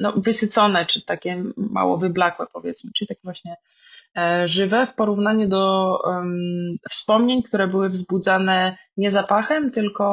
no, 0.00 0.12
wysycone, 0.16 0.87
czy 0.87 1.04
takie 1.04 1.45
mało 1.57 1.99
wyblakłe 1.99 2.47
powiedzmy, 2.52 2.90
czyli 2.97 3.09
takie 3.09 3.21
właśnie 3.25 3.57
e, 4.16 4.49
żywe 4.49 4.87
w 4.87 4.95
porównaniu 4.95 5.49
do 5.49 5.93
um, 6.04 6.37
wspomnień, 6.90 7.43
które 7.43 7.69
były 7.69 7.88
wzbudzane 7.88 8.76
nie 8.97 9.11
zapachem, 9.11 9.71
tylko 9.71 10.04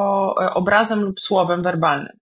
e, 0.41 0.53
obrazem 0.53 1.01
lub 1.01 1.19
słowem 1.19 1.63
werbalnym. 1.63 2.20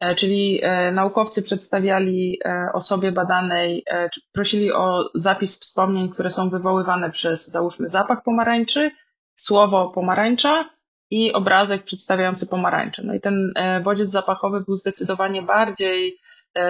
E, 0.00 0.14
czyli 0.14 0.60
e, 0.62 0.92
naukowcy 0.92 1.42
przedstawiali 1.42 2.38
e, 2.44 2.68
osobie 2.72 3.12
badanej, 3.12 3.84
prosili 4.32 4.72
o 4.72 5.10
zapis 5.14 5.58
wspomnień, 5.60 6.08
które 6.08 6.30
są 6.30 6.50
wywoływane 6.50 7.10
przez, 7.10 7.50
załóżmy, 7.50 7.88
zapach 7.88 8.22
pomarańczy, 8.22 8.90
słowo 9.34 9.90
pomarańcza 9.90 10.68
i 11.10 11.32
obrazek 11.32 11.82
przedstawiający 11.82 12.46
pomarańcze. 12.46 13.02
No 13.04 13.14
i 13.14 13.20
ten 13.20 13.52
bodziec 13.84 14.10
zapachowy 14.10 14.60
był 14.60 14.76
zdecydowanie 14.76 15.42
bardziej 15.42 16.18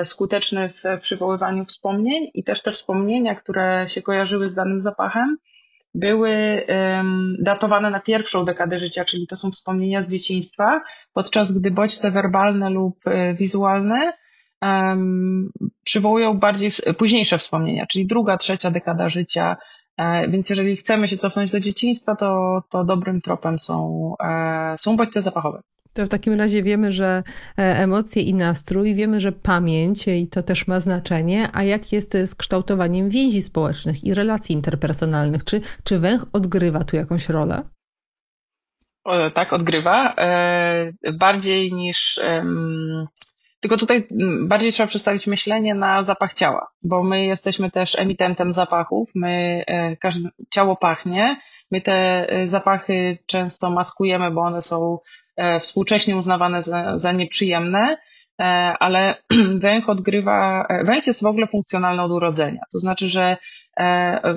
skuteczny 0.04 0.68
w 0.68 0.82
przywoływaniu 1.00 1.64
wspomnień 1.64 2.30
i 2.34 2.44
też 2.44 2.62
te 2.62 2.70
wspomnienia, 2.70 3.34
które 3.34 3.84
się 3.88 4.02
kojarzyły 4.02 4.48
z 4.48 4.54
danym 4.54 4.82
zapachem, 4.82 5.36
były 5.94 6.66
datowane 7.38 7.90
na 7.90 8.00
pierwszą 8.00 8.44
dekadę 8.44 8.78
życia, 8.78 9.04
czyli 9.04 9.26
to 9.26 9.36
są 9.36 9.50
wspomnienia 9.50 10.02
z 10.02 10.08
dzieciństwa, 10.08 10.80
podczas 11.12 11.52
gdy 11.52 11.70
bodźce 11.70 12.10
werbalne 12.10 12.70
lub 12.70 13.06
e, 13.06 13.34
wizualne 13.34 14.12
przywołują 15.84 16.38
bardziej 16.38 16.70
późniejsze 16.98 17.38
wspomnienia, 17.38 17.86
czyli 17.86 18.06
druga, 18.06 18.36
trzecia 18.36 18.70
dekada 18.70 19.08
życia. 19.08 19.56
E, 19.98 20.28
więc 20.28 20.50
jeżeli 20.50 20.76
chcemy 20.76 21.08
się 21.08 21.16
cofnąć 21.16 21.50
do 21.50 21.60
dzieciństwa, 21.60 22.16
to, 22.16 22.62
to 22.70 22.84
dobrym 22.84 23.20
tropem 23.20 23.58
są, 23.58 24.12
e, 24.24 24.74
są 24.78 24.96
bodźce 24.96 25.22
zapachowe. 25.22 25.62
To 25.94 26.06
w 26.06 26.08
takim 26.08 26.34
razie 26.34 26.62
wiemy, 26.62 26.92
że 26.92 27.22
e, 27.58 27.62
emocje 27.78 28.22
i 28.22 28.34
nastrój, 28.34 28.94
wiemy, 28.94 29.20
że 29.20 29.32
pamięć 29.32 30.08
i 30.08 30.28
to 30.28 30.42
też 30.42 30.66
ma 30.66 30.80
znaczenie, 30.80 31.48
a 31.52 31.62
jak 31.62 31.92
jest 31.92 32.12
z 32.26 32.34
kształtowaniem 32.34 33.08
więzi 33.08 33.42
społecznych 33.42 34.04
i 34.04 34.14
relacji 34.14 34.54
interpersonalnych? 34.54 35.44
Czy, 35.44 35.60
czy 35.84 35.98
węch 35.98 36.26
odgrywa 36.32 36.84
tu 36.84 36.96
jakąś 36.96 37.28
rolę? 37.28 37.62
tak, 39.34 39.52
odgrywa. 39.52 40.14
E, 40.18 40.92
bardziej 41.18 41.72
niż. 41.72 42.20
Tylko 43.60 43.76
tutaj 43.76 44.06
bardziej 44.42 44.72
trzeba 44.72 44.86
przedstawić 44.86 45.26
myślenie 45.26 45.74
na 45.74 46.02
zapach 46.02 46.34
ciała, 46.34 46.66
bo 46.82 47.02
my 47.02 47.24
jesteśmy 47.24 47.70
też 47.70 47.98
emitentem 47.98 48.52
zapachów, 48.52 49.10
my, 49.14 49.64
e, 49.66 49.96
każde, 49.96 50.28
ciało 50.50 50.76
pachnie, 50.76 51.36
my 51.70 51.80
te 51.80 52.26
zapachy 52.44 53.18
często 53.26 53.70
maskujemy, 53.70 54.30
bo 54.30 54.40
one 54.40 54.62
są 54.62 54.98
E, 54.98 55.23
współcześnie 55.60 56.16
uznawane 56.16 56.62
za, 56.62 56.98
za 56.98 57.12
nieprzyjemne, 57.12 57.96
e, 58.40 58.44
ale 58.80 59.14
węch 59.64 59.88
odgrywa, 59.88 60.66
e, 60.68 60.84
węch 60.84 61.06
jest 61.06 61.22
w 61.22 61.26
ogóle 61.26 61.46
funkcjonalny 61.46 62.02
od 62.02 62.10
urodzenia. 62.10 62.60
To 62.72 62.78
znaczy, 62.78 63.08
że 63.08 63.36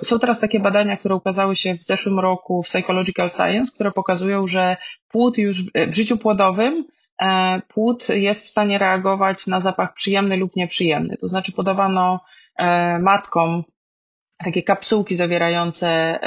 są 0.04 0.20
teraz 0.20 0.39
takie 0.39 0.60
badania, 0.60 0.98
które 0.98 1.16
ukazały 1.16 1.56
się 1.56 1.75
w 1.75 1.84
zeszłym 1.84 2.20
roku 2.20 2.63
w 2.63 2.66
Psychological 2.66 3.30
Science, 3.30 3.72
które 3.75 3.92
pokazują, 3.92 4.48
że 4.48 4.77
płód 5.08 5.38
już 5.38 5.63
w 5.63 5.96
życiu 5.96 6.18
płodowym 6.18 6.86
płód 7.68 8.10
jest 8.10 8.46
w 8.46 8.50
stanie 8.50 8.77
reagować 8.77 9.48
na 9.48 9.62
zapach 9.62 9.94
przyjemny 9.94 10.38
lub 10.38 10.56
nieprzyjemny. 10.56 11.18
To 11.18 11.27
znaczy 11.27 11.51
podawano 11.51 12.20
matkom 13.00 13.63
takie 14.38 14.63
kapsułki 14.63 15.16
zawierające 15.16 16.20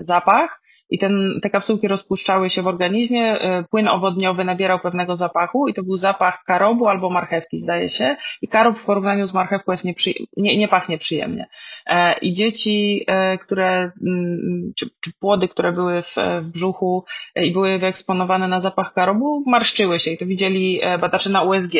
zapach 0.00 0.60
i 0.90 0.98
ten, 0.98 1.40
te 1.42 1.50
kapsułki 1.50 1.88
rozpuszczały 1.88 2.50
się 2.50 2.62
w 2.62 2.66
organizmie, 2.66 3.40
e, 3.40 3.64
płyn 3.70 3.88
owodniowy 3.88 4.44
nabierał 4.44 4.78
pewnego 4.78 5.16
zapachu 5.16 5.68
i 5.68 5.74
to 5.74 5.82
był 5.82 5.96
zapach 5.96 6.42
karobu 6.46 6.88
albo 6.88 7.10
marchewki, 7.10 7.58
zdaje 7.58 7.88
się. 7.88 8.16
I 8.42 8.48
karob 8.48 8.78
w 8.78 8.84
porównaniu 8.84 9.26
z 9.26 9.34
marchewką 9.34 9.72
jest 9.72 9.84
nieprzy, 9.84 10.10
nie, 10.36 10.58
nie 10.58 10.68
pachnie 10.68 10.98
przyjemnie. 10.98 11.48
E, 11.86 12.18
I 12.18 12.32
dzieci, 12.32 13.04
e, 13.06 13.38
które, 13.38 13.92
mm, 14.06 14.72
czy, 14.76 14.86
czy 15.00 15.10
płody, 15.20 15.48
które 15.48 15.72
były 15.72 16.02
w, 16.02 16.14
w 16.42 16.44
brzuchu 16.44 17.04
i 17.36 17.52
były 17.52 17.78
wyeksponowane 17.78 18.48
na 18.48 18.60
zapach 18.60 18.92
karobu, 18.92 19.42
marszczyły 19.46 19.98
się 19.98 20.10
i 20.10 20.18
to 20.18 20.26
widzieli 20.26 20.80
badacze 21.00 21.30
na 21.30 21.42
USG. 21.42 21.72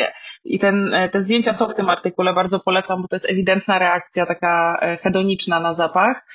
I 0.44 0.58
ten, 0.58 0.94
te 1.12 1.20
zdjęcia 1.20 1.52
są 1.52 1.68
w 1.68 1.74
tym 1.74 1.90
artykule, 1.90 2.32
bardzo 2.32 2.60
polecam, 2.60 3.02
bo 3.02 3.08
to 3.08 3.16
jest 3.16 3.30
ewidentna 3.30 3.78
reakcja 3.78 4.26
taka 4.26 4.80
hedoniczna 5.02 5.60
na 5.60 5.72
zapach. 5.72 6.26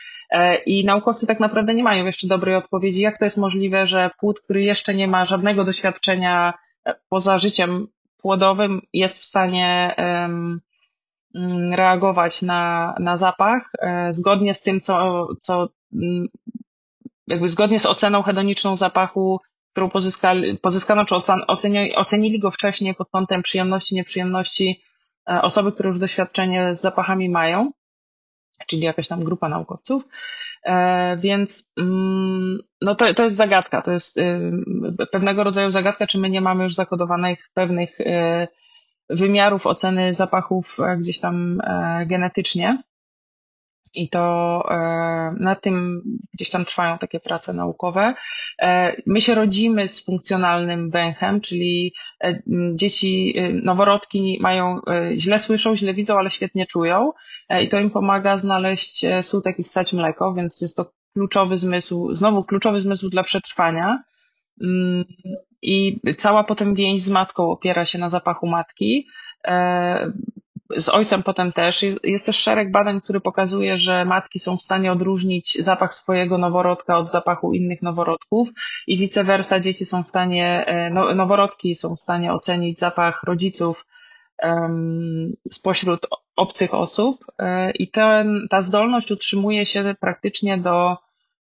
I 0.66 0.86
naukowcy 0.86 1.28
tak 1.28 1.40
naprawdę 1.40 1.74
nie 1.74 1.84
mają 1.84 2.06
jeszcze 2.06 2.28
dobrej 2.28 2.56
odpowiedzi, 2.66 3.02
jak 3.02 3.18
to 3.18 3.26
jest 3.26 3.38
możliwe, 3.38 3.88
że 3.88 4.12
płód, 4.20 4.42
który 4.42 4.64
jeszcze 4.64 4.96
nie 4.96 5.08
ma 5.08 5.26
żadnego 5.26 5.64
doświadczenia 5.64 6.54
e, 6.86 6.96
poza 7.10 7.38
życiem 7.38 7.88
płodowym, 8.18 8.82
jest 8.94 9.18
w 9.20 9.24
stanie 9.24 9.96
mm, 9.98 10.62
reagować 11.74 12.42
na, 12.42 12.96
na 13.00 13.18
zapach 13.18 13.72
zgodnie 14.10 14.54
z 14.54 14.62
tym, 14.62 14.82
co, 14.82 15.28
co 15.42 15.70
mm, 15.94 16.28
jakby 17.28 17.50
zgodnie 17.50 17.80
z 17.80 17.86
oceną 17.86 18.22
hedoniczną 18.22 18.78
zapachu, 18.78 19.40
którą 19.72 19.90
pozyskali, 19.90 20.58
pozyskano, 20.58 21.06
czy 21.06 21.16
ocenili, 21.48 21.96
ocenili 21.96 22.40
go 22.40 22.52
wcześniej 22.52 22.96
pod 22.96 23.10
kątem 23.10 23.42
przyjemności, 23.42 23.96
nieprzyjemności 23.96 24.82
osoby, 25.26 25.72
które 25.72 25.88
już 25.88 26.00
doświadczenie 26.00 26.74
z 26.74 26.82
zapachami 26.82 27.30
mają 27.30 27.70
czyli 28.68 28.82
jakaś 28.82 29.08
tam 29.08 29.24
grupa 29.24 29.50
naukowców. 29.50 30.08
E, 30.66 31.18
więc 31.18 31.72
mm, 31.80 32.60
no 32.82 32.96
to, 32.96 33.14
to 33.14 33.24
jest 33.24 33.36
zagadka, 33.36 33.82
to 33.82 33.92
jest 33.92 34.18
y, 34.18 34.52
pewnego 35.12 35.44
rodzaju 35.44 35.72
zagadka, 35.72 36.08
czy 36.08 36.20
my 36.20 36.30
nie 36.30 36.42
mamy 36.42 36.64
już 36.64 36.74
zakodowanych 36.74 37.50
pewnych 37.54 38.00
y, 38.00 38.48
wymiarów 39.10 39.68
oceny 39.68 40.14
zapachów 40.14 40.78
e, 40.80 40.98
gdzieś 40.98 41.20
tam 41.20 41.62
e, 41.62 42.06
genetycznie. 42.06 42.84
I 43.96 44.10
to 44.10 44.64
e, 44.70 44.76
nad 45.40 45.62
tym 45.62 46.02
gdzieś 46.34 46.50
tam 46.50 46.66
trwają 46.66 46.98
takie 46.98 47.20
prace 47.20 47.54
naukowe. 47.54 48.14
E, 48.62 48.96
my 49.06 49.22
się 49.22 49.36
rodzimy 49.36 49.88
z 49.88 50.06
funkcjonalnym 50.06 50.90
węchem, 50.90 51.42
czyli 51.42 51.94
e, 52.24 52.42
dzieci, 52.76 53.36
noworodki 53.64 54.38
mają, 54.42 54.80
źle 55.18 55.40
słyszą, 55.40 55.76
źle 55.76 55.94
widzą, 55.94 56.18
ale 56.18 56.30
świetnie 56.30 56.66
czują 56.66 57.12
i 57.62 57.70
to 57.70 57.80
im 57.80 57.92
pomaga 57.92 58.38
znaleźć 58.38 59.06
sutek 59.22 59.60
i 59.60 59.64
ssać 59.64 59.94
mleko, 59.94 60.34
więc 60.34 60.62
jest 60.62 60.78
to 60.78 60.92
kluczowy 61.14 61.58
zmysł, 61.58 62.16
znowu 62.16 62.44
kluczowy 62.44 62.82
zmysł 62.82 63.10
dla 63.10 63.24
przetrwania. 63.24 64.04
Mm, 64.62 65.06
I 65.62 66.00
cała 66.18 66.44
potem 66.44 66.76
więź 66.76 67.02
z 67.02 67.10
matką 67.10 67.52
opiera 67.52 67.86
się 67.86 68.00
na 68.00 68.10
zapachu 68.10 68.48
matki 68.48 69.08
z 70.78 70.90
ojcem 70.90 71.24
potem 71.24 71.52
też. 71.52 71.86
Jest 72.04 72.26
też 72.26 72.38
szereg 72.38 72.72
badań, 72.72 73.02
który 73.02 73.20
pokazuje, 73.20 73.76
że 73.76 74.06
matki 74.06 74.40
są 74.40 74.58
w 74.58 74.62
stanie 74.62 74.92
odróżnić 74.92 75.58
zapach 75.64 75.94
swojego 75.94 76.38
noworodka 76.38 76.98
od 76.98 77.12
zapachu 77.12 77.54
innych 77.54 77.82
noworodków 77.82 78.50
i 78.88 78.98
vice 78.98 79.24
versa 79.24 79.60
dzieci 79.60 79.86
są 79.86 80.04
w 80.04 80.08
stanie, 80.08 80.66
e, 80.68 80.90
no, 80.90 81.16
noworodki 81.16 81.76
są 81.76 81.96
w 81.96 82.00
stanie 82.00 82.34
ocenić 82.34 82.80
zapach 82.80 83.24
rodziców 83.24 83.86
spośród 85.52 86.08
obcych 86.36 86.74
osób 86.74 87.26
e, 87.40 87.72
i 87.72 87.92
ten, 87.92 88.48
ta 88.50 88.62
zdolność 88.62 89.12
utrzymuje 89.12 89.66
się 89.66 89.96
praktycznie 90.00 90.58
do 90.58 90.98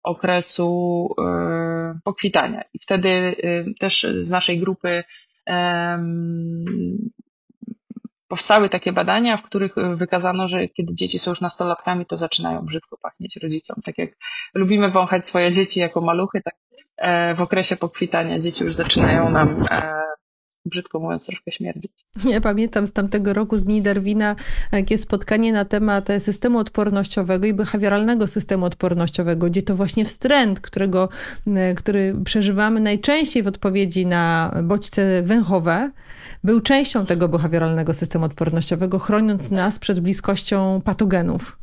okresu 0.04 1.08
e, 1.20 2.00
pokwitania. 2.04 2.62
I 2.74 2.80
wtedy 2.80 3.36
też 3.80 4.08
z 4.18 4.30
naszej 4.32 4.60
grupy 4.60 5.04
powstały 8.32 8.70
takie 8.70 8.94
badania, 8.94 9.38
w 9.38 9.42
których 9.42 9.78
e, 9.78 9.96
wykazano, 9.96 10.48
że 10.48 10.68
kiedy 10.68 10.94
dzieci 10.96 11.20
są 11.20 11.32
już 11.32 11.42
nastolatkami, 11.42 12.06
to 12.06 12.18
zaczynają 12.18 12.62
brzydko 12.62 12.98
pachnieć 12.98 13.38
rodzicom. 13.44 13.82
Tak 13.84 13.98
jak 13.98 14.10
lubimy 14.54 14.90
wąchać 14.90 15.26
swoje 15.26 15.52
dzieci 15.52 15.80
jako 15.80 16.02
maluchy, 16.02 16.42
tak 16.42 16.54
e, 16.98 17.34
w 17.36 17.42
okresie 17.42 17.76
pokwitania 17.76 18.40
dzieci 18.40 18.64
już 18.64 18.74
zaczynają 18.74 19.30
nam 19.30 19.66
e, 19.72 19.94
brzydko 20.66 21.00
mówiąc, 21.00 21.26
troszkę 21.26 21.52
śmierdzić. 21.52 21.92
Ja 22.26 22.42
pamiętam 22.42 22.88
z 22.88 22.94
tamtego 22.94 23.34
roku 23.34 23.58
z 23.58 23.64
Dni 23.64 23.82
Darwina 23.82 24.36
jakie 24.72 24.98
spotkanie 24.98 25.54
na 25.54 25.66
temat 25.66 26.08
systemu 26.20 26.60
odpornościowego 26.60 27.48
i 27.48 27.54
behawioralnego 27.54 28.28
systemu 28.28 28.66
odpornościowego, 28.66 29.50
gdzie 29.50 29.62
to 29.62 29.76
właśnie 29.76 30.06
wstręt, 30.06 30.60
którego, 30.60 31.10
który 31.78 32.16
przeżywamy 32.26 32.80
najczęściej 32.80 33.44
w 33.44 33.48
odpowiedzi 33.48 34.06
na 34.06 34.52
bodźce 34.64 35.22
węchowe, 35.22 35.92
był 36.44 36.62
częścią 36.62 37.06
tego 37.06 37.28
behawioralnego 37.28 37.94
systemu 37.94 38.26
odpornościowego, 38.26 39.00
chroniąc 39.00 39.52
nas 39.52 39.80
przed 39.80 40.00
bliskością 40.00 40.82
patogenów. 40.86 41.58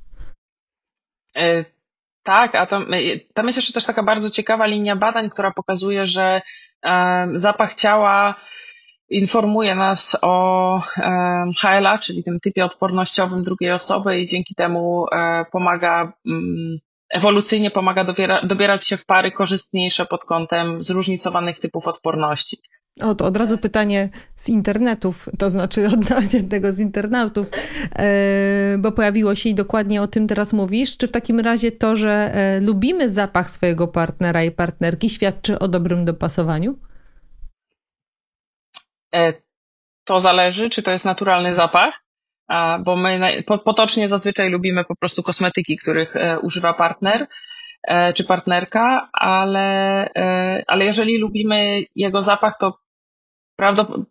E, 1.36 1.64
tak, 2.22 2.54
a 2.54 2.66
tam, 2.66 2.94
e, 2.94 2.98
tam 3.34 3.46
jest 3.46 3.58
jeszcze 3.58 3.72
też 3.72 3.86
taka 3.86 4.02
bardzo 4.02 4.30
ciekawa 4.30 4.66
linia 4.66 4.96
badań, 4.96 5.30
która 5.30 5.50
pokazuje, 5.50 6.06
że 6.06 6.42
e, 6.84 7.28
zapach 7.34 7.74
ciała 7.74 8.34
informuje 9.10 9.74
nas 9.74 10.16
o 10.22 10.82
HLA, 11.60 11.98
czyli 11.98 12.24
tym 12.24 12.40
typie 12.40 12.64
odpornościowym 12.64 13.44
drugiej 13.44 13.72
osoby 13.72 14.20
i 14.20 14.26
dzięki 14.26 14.54
temu 14.54 15.04
pomaga 15.52 16.12
mm, 16.26 16.78
ewolucyjnie 17.10 17.70
pomaga 17.70 18.04
dobiera, 18.04 18.46
dobierać 18.46 18.86
się 18.86 18.96
w 18.96 19.06
pary 19.06 19.32
korzystniejsze 19.32 20.06
pod 20.06 20.24
kątem 20.24 20.82
zróżnicowanych 20.82 21.60
typów 21.60 21.86
odporności. 21.86 22.56
Od, 23.00 23.22
od 23.22 23.36
razu 23.36 23.58
pytanie 23.58 24.08
z 24.36 24.48
internetów, 24.48 25.28
to 25.38 25.50
znaczy 25.50 25.86
odnośnie 25.94 26.42
tego 26.42 26.72
z 26.72 26.78
internautów, 26.78 27.46
e, 27.96 28.78
bo 28.78 28.92
pojawiło 28.92 29.34
się 29.34 29.48
i 29.48 29.54
dokładnie 29.54 30.02
o 30.02 30.06
tym 30.06 30.26
teraz 30.26 30.52
mówisz. 30.52 30.96
Czy 30.96 31.08
w 31.08 31.10
takim 31.10 31.40
razie 31.40 31.72
to, 31.72 31.96
że 31.96 32.34
e, 32.34 32.60
lubimy 32.60 33.10
zapach 33.10 33.50
swojego 33.50 33.88
partnera 33.88 34.44
i 34.44 34.50
partnerki, 34.50 35.10
świadczy 35.10 35.58
o 35.58 35.68
dobrym 35.68 36.04
dopasowaniu? 36.04 36.87
E, 39.14 39.32
to 40.04 40.20
zależy, 40.20 40.70
czy 40.70 40.82
to 40.82 40.90
jest 40.90 41.04
naturalny 41.04 41.54
zapach, 41.54 42.04
bo 42.80 42.96
my 42.96 43.42
potocznie 43.64 44.08
zazwyczaj 44.08 44.50
lubimy 44.50 44.84
po 44.84 44.96
prostu 44.96 45.22
kosmetyki, 45.22 45.76
których 45.76 46.14
używa 46.42 46.74
partner 46.74 47.26
czy 48.14 48.24
partnerka, 48.24 49.08
ale, 49.12 50.08
ale 50.66 50.84
jeżeli 50.84 51.18
lubimy 51.18 51.82
jego 51.94 52.22
zapach, 52.22 52.58
to 52.60 52.78
prawdopodobnie 53.56 54.06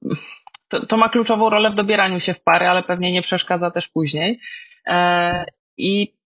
to, 0.67 0.85
to, 0.85 0.97
ma 0.97 1.09
kluczową 1.09 1.49
rolę 1.49 1.69
w 1.71 1.75
dobieraniu 1.75 2.19
się 2.19 2.33
w 2.33 2.43
pary, 2.43 2.67
ale 2.67 2.83
pewnie 2.83 3.11
nie 3.11 3.21
przeszkadza 3.21 3.71
też 3.71 3.87
później. 3.87 4.39
E, 4.87 5.45
I 5.77 6.17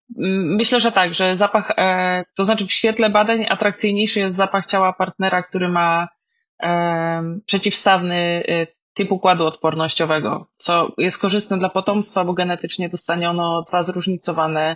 myślę, 0.58 0.80
że 0.80 0.92
tak, 0.92 1.14
że 1.14 1.36
zapach, 1.36 1.72
e, 1.78 2.24
to 2.36 2.46
znaczy 2.46 2.66
w 2.66 2.72
świetle 2.72 3.10
badań 3.10 3.46
atrakcyjniejszy 3.50 4.20
jest 4.20 4.36
zapach 4.36 4.66
ciała 4.66 4.94
partnera, 4.94 5.44
który 5.44 5.70
ma 5.70 6.04
e, 6.04 6.08
przeciwstawny 7.46 8.44
typ 8.94 9.12
układu 9.12 9.46
odpornościowego, 9.46 10.48
co 10.58 10.92
jest 10.98 11.18
korzystne 11.18 11.58
dla 11.58 11.70
potomstwa, 11.70 12.26
bo 12.26 12.34
genetycznie 12.34 12.90
dostaniono 12.90 13.64
dwa 13.68 13.84
zróżnicowane 13.84 14.76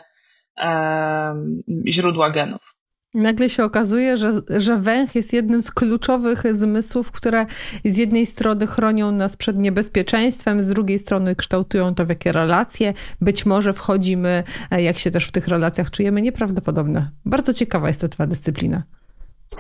źródła 1.88 2.30
genów. 2.30 2.76
Nagle 3.16 3.50
się 3.50 3.64
okazuje, 3.64 4.18
że, 4.18 4.42
że 4.58 4.78
węch 4.78 5.16
jest 5.16 5.34
jednym 5.34 5.64
z 5.64 5.72
kluczowych 5.72 6.44
zmysłów, 6.56 7.12
które 7.12 7.46
z 7.86 7.98
jednej 7.98 8.26
strony 8.26 8.68
chronią 8.68 9.12
nas 9.12 9.38
przed 9.38 9.58
niebezpieczeństwem, 9.58 10.62
z 10.62 10.68
drugiej 10.68 11.00
strony 11.00 11.36
kształtują 11.36 11.96
to, 11.96 12.06
w 12.06 12.10
jakie 12.10 12.32
relacje 12.32 12.94
być 13.22 13.46
może 13.46 13.74
wchodzimy, 13.74 14.44
e, 14.72 14.82
jak 14.82 14.98
się 14.98 15.12
też 15.12 15.28
w 15.28 15.32
tych 15.32 15.48
relacjach 15.48 15.92
czujemy. 15.92 16.22
Nieprawdopodobne. 16.22 17.10
Bardzo 17.26 17.54
ciekawa 17.54 17.88
jest 17.88 18.02
ta 18.02 18.08
twoja 18.08 18.28
dyscyplina. 18.28 18.84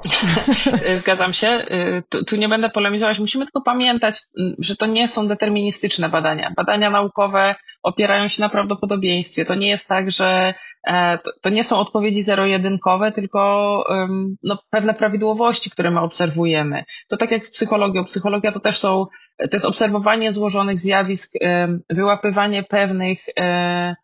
Zgadzam 0.95 1.33
się. 1.33 1.47
Y, 1.47 2.03
tu, 2.09 2.25
tu, 2.25 2.35
nie 2.35 2.49
będę 2.49 2.69
polemizować. 2.69 3.19
Musimy 3.19 3.45
tylko 3.45 3.61
pamiętać, 3.61 4.15
y, 4.15 4.55
że 4.59 4.75
to 4.75 4.85
nie 4.85 5.07
są 5.07 5.27
deterministyczne 5.27 6.09
badania. 6.09 6.53
Badania 6.57 6.89
naukowe 6.89 7.55
opierają 7.83 8.27
się 8.27 8.41
na 8.41 8.49
prawdopodobieństwie. 8.49 9.45
To 9.45 9.55
nie 9.55 9.67
jest 9.67 9.89
tak, 9.89 10.11
że 10.11 10.53
e, 10.87 11.17
to, 11.17 11.31
to 11.41 11.49
nie 11.49 11.63
są 11.63 11.77
odpowiedzi 11.77 12.21
zero-jedynkowe, 12.21 13.11
tylko 13.11 13.65
no, 14.43 14.57
pewne 14.69 14.93
prawidłowości, 14.93 15.69
które 15.69 15.91
my 15.91 15.99
obserwujemy. 15.99 16.83
To 17.09 17.17
tak 17.17 17.31
jak 17.31 17.45
z 17.45 17.51
psychologią. 17.51 18.03
Psychologia 18.05 18.51
to 18.51 18.59
też 18.59 18.77
są, 18.77 19.05
to 19.37 19.49
jest 19.53 19.65
obserwowanie 19.65 20.33
złożonych 20.33 20.79
zjawisk, 20.79 21.33
wyłapywanie 21.89 22.63
pewnych 22.63 23.19
E, 23.39 23.95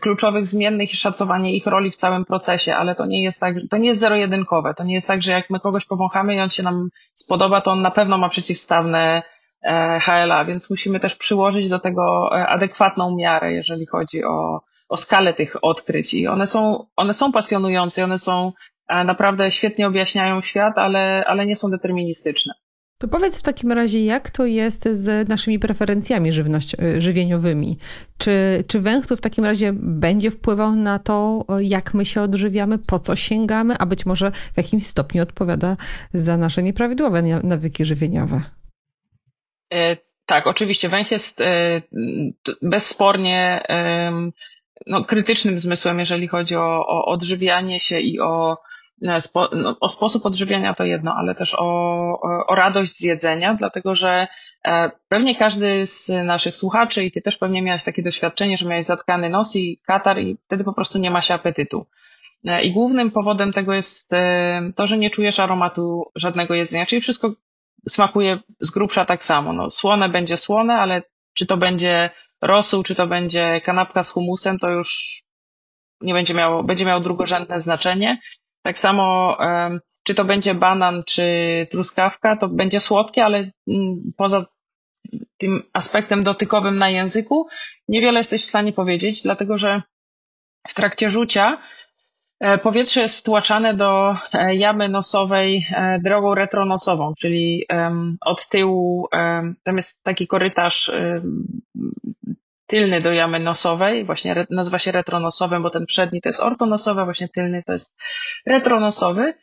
kluczowych 0.00 0.46
zmiennych 0.46 0.92
i 0.92 0.96
szacowanie 0.96 1.56
ich 1.56 1.66
roli 1.66 1.90
w 1.90 1.96
całym 1.96 2.24
procesie, 2.24 2.74
ale 2.74 2.94
to 2.94 3.06
nie 3.06 3.22
jest 3.22 3.40
tak, 3.40 3.54
to 3.70 3.76
nie 3.76 3.88
jest 3.88 4.00
zero-jedynkowe. 4.00 4.74
To 4.74 4.84
nie 4.84 4.94
jest 4.94 5.08
tak, 5.08 5.22
że 5.22 5.32
jak 5.32 5.50
my 5.50 5.60
kogoś 5.60 5.86
powąchamy 5.86 6.34
i 6.34 6.40
on 6.40 6.50
się 6.50 6.62
nam 6.62 6.88
spodoba, 7.14 7.60
to 7.60 7.72
on 7.72 7.82
na 7.82 7.90
pewno 7.90 8.18
ma 8.18 8.28
przeciwstawne 8.28 9.22
e, 9.62 10.00
HLA, 10.00 10.44
więc 10.44 10.70
musimy 10.70 11.00
też 11.00 11.14
przyłożyć 11.14 11.68
do 11.68 11.78
tego 11.78 12.30
e, 12.32 12.48
adekwatną 12.48 13.16
miarę, 13.16 13.52
jeżeli 13.52 13.86
chodzi 13.86 14.24
o, 14.24 14.60
o 14.88 14.96
skalę 14.96 15.34
tych 15.34 15.56
odkryć. 15.62 16.14
I 16.14 16.26
one 16.26 16.46
są, 16.46 16.86
one 16.96 17.14
są 17.14 17.32
pasjonujące, 17.32 18.04
one 18.04 18.18
są 18.18 18.52
naprawdę 18.88 19.50
świetnie 19.50 19.86
objaśniają 19.86 20.40
świat, 20.40 20.78
ale, 20.78 21.24
ale 21.26 21.46
nie 21.46 21.56
są 21.56 21.70
deterministyczne. 21.70 22.54
To 22.98 23.08
powiedz 23.08 23.38
w 23.38 23.42
takim 23.42 23.72
razie, 23.72 24.04
jak 24.04 24.30
to 24.30 24.46
jest 24.46 24.88
z 24.88 25.28
naszymi 25.28 25.58
preferencjami 25.58 26.32
żywność, 26.32 26.74
y, 26.74 27.00
żywieniowymi? 27.02 27.78
Czy, 28.18 28.64
czy 28.68 28.80
węch 28.80 29.06
tu 29.06 29.16
w 29.16 29.20
takim 29.20 29.44
razie 29.44 29.72
będzie 29.72 30.30
wpływał 30.30 30.72
na 30.72 30.98
to, 30.98 31.44
jak 31.60 31.94
my 31.94 32.04
się 32.04 32.22
odżywiamy, 32.22 32.78
po 32.78 32.98
co 32.98 33.16
sięgamy, 33.16 33.74
a 33.78 33.86
być 33.86 34.06
może 34.06 34.30
w 34.30 34.56
jakimś 34.56 34.86
stopniu 34.86 35.22
odpowiada 35.22 35.76
za 36.14 36.36
nasze 36.36 36.62
nieprawidłowe 36.62 37.22
nawyki 37.22 37.84
żywieniowe? 37.84 38.42
E, 39.72 39.96
tak, 40.26 40.46
oczywiście. 40.46 40.88
Węch 40.88 41.10
jest 41.10 41.40
e, 41.40 41.82
bezspornie 42.62 43.62
e, 43.68 44.12
no, 44.86 45.04
krytycznym 45.04 45.60
zmysłem, 45.60 45.98
jeżeli 45.98 46.28
chodzi 46.28 46.56
o, 46.56 46.86
o 46.86 47.04
odżywianie 47.04 47.80
się 47.80 48.00
i 48.00 48.20
o 48.20 48.58
spo, 49.20 49.48
no, 49.52 49.76
o 49.80 49.88
sposób 49.88 50.26
odżywiania 50.26 50.74
to 50.74 50.84
jedno, 50.84 51.14
ale 51.18 51.34
też 51.34 51.54
o, 51.58 51.64
o 52.48 52.54
radość 52.54 52.96
z 52.96 53.00
jedzenia, 53.00 53.54
dlatego 53.54 53.94
że 53.94 54.26
pewnie 55.08 55.36
każdy 55.36 55.86
z 55.86 56.08
naszych 56.24 56.56
słuchaczy 56.56 57.04
i 57.04 57.10
ty 57.10 57.22
też 57.22 57.36
pewnie 57.36 57.62
miałeś 57.62 57.84
takie 57.84 58.02
doświadczenie, 58.02 58.56
że 58.56 58.68
miałeś 58.68 58.84
zatkany 58.84 59.30
nos 59.30 59.56
i 59.56 59.80
katar 59.86 60.18
i 60.18 60.36
wtedy 60.46 60.64
po 60.64 60.72
prostu 60.72 60.98
nie 60.98 61.10
ma 61.10 61.20
się 61.20 61.34
apetytu. 61.34 61.86
I 62.62 62.72
głównym 62.72 63.10
powodem 63.10 63.52
tego 63.52 63.74
jest 63.74 64.10
to, 64.76 64.86
że 64.86 64.98
nie 64.98 65.10
czujesz 65.10 65.40
aromatu 65.40 66.04
żadnego 66.14 66.54
jedzenia, 66.54 66.86
czyli 66.86 67.00
wszystko 67.00 67.32
smakuje 67.88 68.38
z 68.60 68.70
grubsza 68.70 69.04
tak 69.04 69.24
samo. 69.24 69.52
No, 69.52 69.70
słone 69.70 70.08
będzie 70.08 70.36
słone, 70.36 70.74
ale 70.74 71.02
czy 71.34 71.46
to 71.46 71.56
będzie 71.56 72.10
rosół, 72.42 72.82
czy 72.82 72.94
to 72.94 73.06
będzie 73.06 73.60
kanapka 73.64 74.02
z 74.02 74.10
humusem, 74.10 74.58
to 74.58 74.70
już 74.70 75.22
nie 76.00 76.14
będzie 76.14 76.34
miało, 76.34 76.62
będzie 76.62 76.84
miało 76.84 77.00
drugorzędne 77.00 77.60
znaczenie. 77.60 78.18
Tak 78.66 78.78
samo, 78.78 79.38
czy 80.02 80.14
to 80.14 80.24
będzie 80.24 80.54
banan, 80.54 81.02
czy 81.06 81.26
truskawka, 81.70 82.36
to 82.36 82.48
będzie 82.48 82.80
słodkie, 82.80 83.24
ale 83.24 83.38
mm, 83.38 83.52
poza 84.16 84.46
tym 85.38 85.62
aspektem 85.72 86.22
dotykowym 86.22 86.78
na 86.78 86.90
języku 86.90 87.46
niewiele 87.88 88.20
jesteś 88.20 88.42
w 88.42 88.48
stanie 88.48 88.72
powiedzieć, 88.72 89.22
dlatego 89.22 89.56
że 89.56 89.82
w 90.68 90.74
trakcie 90.74 91.10
rzucia 91.10 91.58
E, 92.40 92.58
powietrze 92.58 93.00
jest 93.00 93.18
wtłaczane 93.18 93.74
do 93.74 94.16
e, 94.32 94.54
jamy 94.54 94.88
nosowej 94.88 95.66
e, 95.70 95.98
drogą 96.04 96.34
retronosową, 96.34 97.12
czyli 97.18 97.66
od 98.26 98.48
tyłu, 98.48 99.08
tam 99.62 99.76
jest 99.76 100.02
taki 100.02 100.26
korytarz 100.26 100.90
tylny 102.66 103.00
do 103.00 103.12
jamy 103.12 103.40
nosowej, 103.40 104.04
właśnie 104.04 104.46
nazywa 104.50 104.78
się 104.78 104.92
retronosowym, 104.92 105.62
bo 105.62 105.70
ten 105.70 105.86
przedni 105.86 106.20
to 106.20 106.28
jest 106.28 106.40
ortonosowy, 106.40 107.04
właśnie 107.04 107.28
tylny 107.28 107.62
to 107.62 107.72
jest 107.72 107.96
retronosowy. 108.46 109.34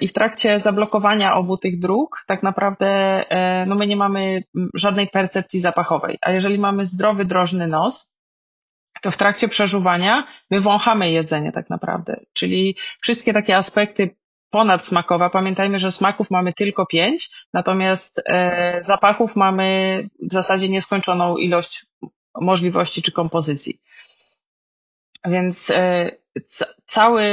I 0.00 0.08
w 0.08 0.12
trakcie 0.12 0.60
zablokowania 0.60 1.34
obu 1.34 1.56
tych 1.56 1.78
dróg, 1.78 2.24
tak 2.26 2.42
naprawdę, 2.42 3.24
no 3.66 3.74
my 3.74 3.86
nie 3.86 3.96
mamy 3.96 4.42
żadnej 4.74 5.08
percepcji 5.08 5.60
zapachowej. 5.60 6.18
A 6.20 6.30
jeżeli 6.30 6.58
mamy 6.58 6.86
zdrowy, 6.86 7.24
drożny 7.24 7.66
nos, 7.66 8.14
to 9.02 9.10
w 9.10 9.16
trakcie 9.16 9.48
przeżuwania 9.48 10.26
my 10.50 10.60
wąchamy 10.60 11.10
jedzenie 11.10 11.52
tak 11.52 11.70
naprawdę. 11.70 12.20
Czyli 12.32 12.76
wszystkie 13.00 13.32
takie 13.32 13.56
aspekty 13.56 14.16
ponadsmakowe. 14.50 15.30
Pamiętajmy, 15.30 15.78
że 15.78 15.92
smaków 15.92 16.30
mamy 16.30 16.52
tylko 16.52 16.86
pięć, 16.86 17.30
natomiast 17.52 18.22
e, 18.26 18.78
zapachów 18.82 19.36
mamy 19.36 20.08
w 20.28 20.32
zasadzie 20.32 20.68
nieskończoną 20.68 21.36
ilość 21.36 21.86
możliwości 22.40 23.02
czy 23.02 23.12
kompozycji. 23.12 23.80
Więc 25.24 25.70
e, 25.70 26.10
cały, 26.86 27.24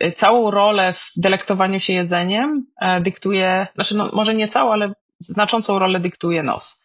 e, 0.00 0.12
całą 0.12 0.50
rolę 0.50 0.92
w 0.92 1.12
delektowaniu 1.16 1.80
się 1.80 1.92
jedzeniem 1.92 2.66
e, 2.80 3.00
dyktuje, 3.00 3.66
znaczy 3.74 3.96
no, 3.96 4.10
może 4.12 4.34
nie 4.34 4.48
całą, 4.48 4.72
ale 4.72 4.92
znaczącą 5.20 5.78
rolę 5.78 6.00
dyktuje 6.00 6.42
nos. 6.42 6.84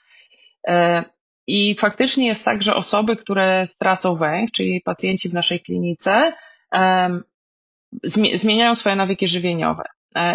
I 1.47 1.75
faktycznie 1.75 2.27
jest 2.27 2.45
tak, 2.45 2.61
że 2.61 2.75
osoby, 2.75 3.15
które 3.15 3.67
stracą 3.67 4.15
węch, 4.15 4.51
czyli 4.51 4.81
pacjenci 4.81 5.29
w 5.29 5.33
naszej 5.33 5.59
klinice, 5.59 6.33
zmieniają 8.33 8.75
swoje 8.75 8.95
nawyki 8.95 9.27
żywieniowe. 9.27 9.83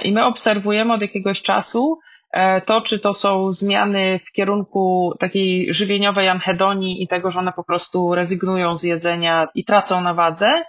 I 0.02 0.12
my 0.12 0.24
obserwujemy 0.24 0.94
od 0.94 1.00
jakiegoś 1.00 1.42
czasu 1.42 1.98
to, 2.66 2.80
czy 2.80 2.98
to 2.98 3.14
są 3.14 3.52
zmiany 3.52 4.18
w 4.18 4.32
kierunku 4.32 5.14
takiej 5.18 5.74
żywieniowej 5.74 6.28
anhedonii 6.28 7.02
i 7.02 7.08
tego, 7.08 7.30
że 7.30 7.38
one 7.38 7.52
po 7.52 7.64
prostu 7.64 8.14
rezygnują 8.14 8.76
z 8.76 8.82
jedzenia 8.82 9.48
i 9.54 9.64
tracą 9.64 10.00
na 10.00 10.14
wadze, 10.14 10.62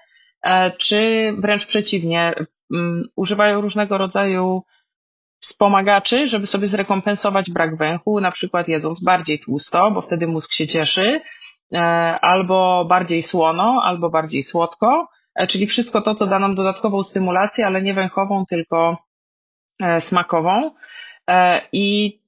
e, 0.43 0.71
czy 0.71 1.33
wręcz 1.37 1.65
przeciwnie, 1.65 2.33
używają 3.15 3.61
różnego 3.61 3.97
rodzaju 3.97 4.63
wspomagaczy, 5.39 6.27
żeby 6.27 6.47
sobie 6.47 6.67
zrekompensować 6.67 7.51
brak 7.51 7.77
węchu, 7.77 8.21
na 8.21 8.31
przykład 8.31 8.67
jedząc 8.67 9.03
bardziej 9.03 9.39
tłusto, 9.39 9.91
bo 9.91 10.01
wtedy 10.01 10.27
mózg 10.27 10.51
się 10.51 10.67
cieszy, 10.67 11.21
e, 11.73 11.79
albo 12.21 12.85
bardziej 12.89 13.21
słono, 13.21 13.81
albo 13.83 14.09
bardziej 14.09 14.43
słodko, 14.43 15.07
e, 15.35 15.47
czyli 15.47 15.67
wszystko 15.67 16.01
to, 16.01 16.15
co 16.15 16.27
da 16.27 16.39
nam 16.39 16.55
dodatkową 16.55 17.03
stymulację, 17.03 17.67
ale 17.67 17.81
nie 17.81 17.93
węchową, 17.93 18.45
tylko 18.49 18.97
e, 19.81 20.01
smakową. 20.01 20.71
I 21.73 22.19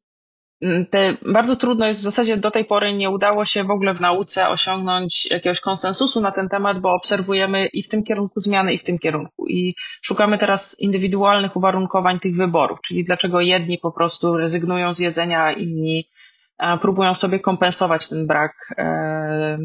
Mm, 0.61 0.85
te, 0.85 1.17
bardzo 1.33 1.55
trudno 1.55 1.85
jest 1.85 2.01
w 2.01 2.03
zasadzie 2.03 2.37
do 2.37 2.51
tej 2.51 2.65
pory 2.65 2.93
nie 2.93 3.09
udało 3.09 3.45
się 3.45 3.63
w 3.63 3.71
ogóle 3.71 3.93
w 3.93 4.01
nauce 4.01 4.49
osiągnąć 4.49 5.31
jakiegoś 5.31 5.59
konsensusu 5.59 6.21
na 6.21 6.31
ten 6.31 6.49
temat, 6.49 6.79
bo 6.79 6.93
obserwujemy 6.93 7.67
i 7.67 7.83
w 7.83 7.89
tym 7.89 8.03
kierunku 8.03 8.39
zmiany, 8.39 8.73
i 8.73 8.77
w 8.77 8.83
tym 8.83 8.99
kierunku. 8.99 9.47
I 9.47 9.75
szukamy 10.01 10.37
teraz 10.37 10.79
indywidualnych 10.79 11.55
uwarunkowań 11.55 12.19
tych 12.19 12.35
wyborów, 12.35 12.81
czyli 12.81 13.03
dlaczego 13.03 13.41
jedni 13.41 13.77
po 13.77 13.91
prostu 13.91 14.37
rezygnują 14.37 14.93
z 14.93 14.99
jedzenia, 14.99 15.43
a 15.43 15.51
inni 15.51 16.09
próbują 16.81 17.15
sobie 17.15 17.39
kompensować 17.39 18.09
ten 18.09 18.27
brak 18.27 18.53
e, 18.77 19.57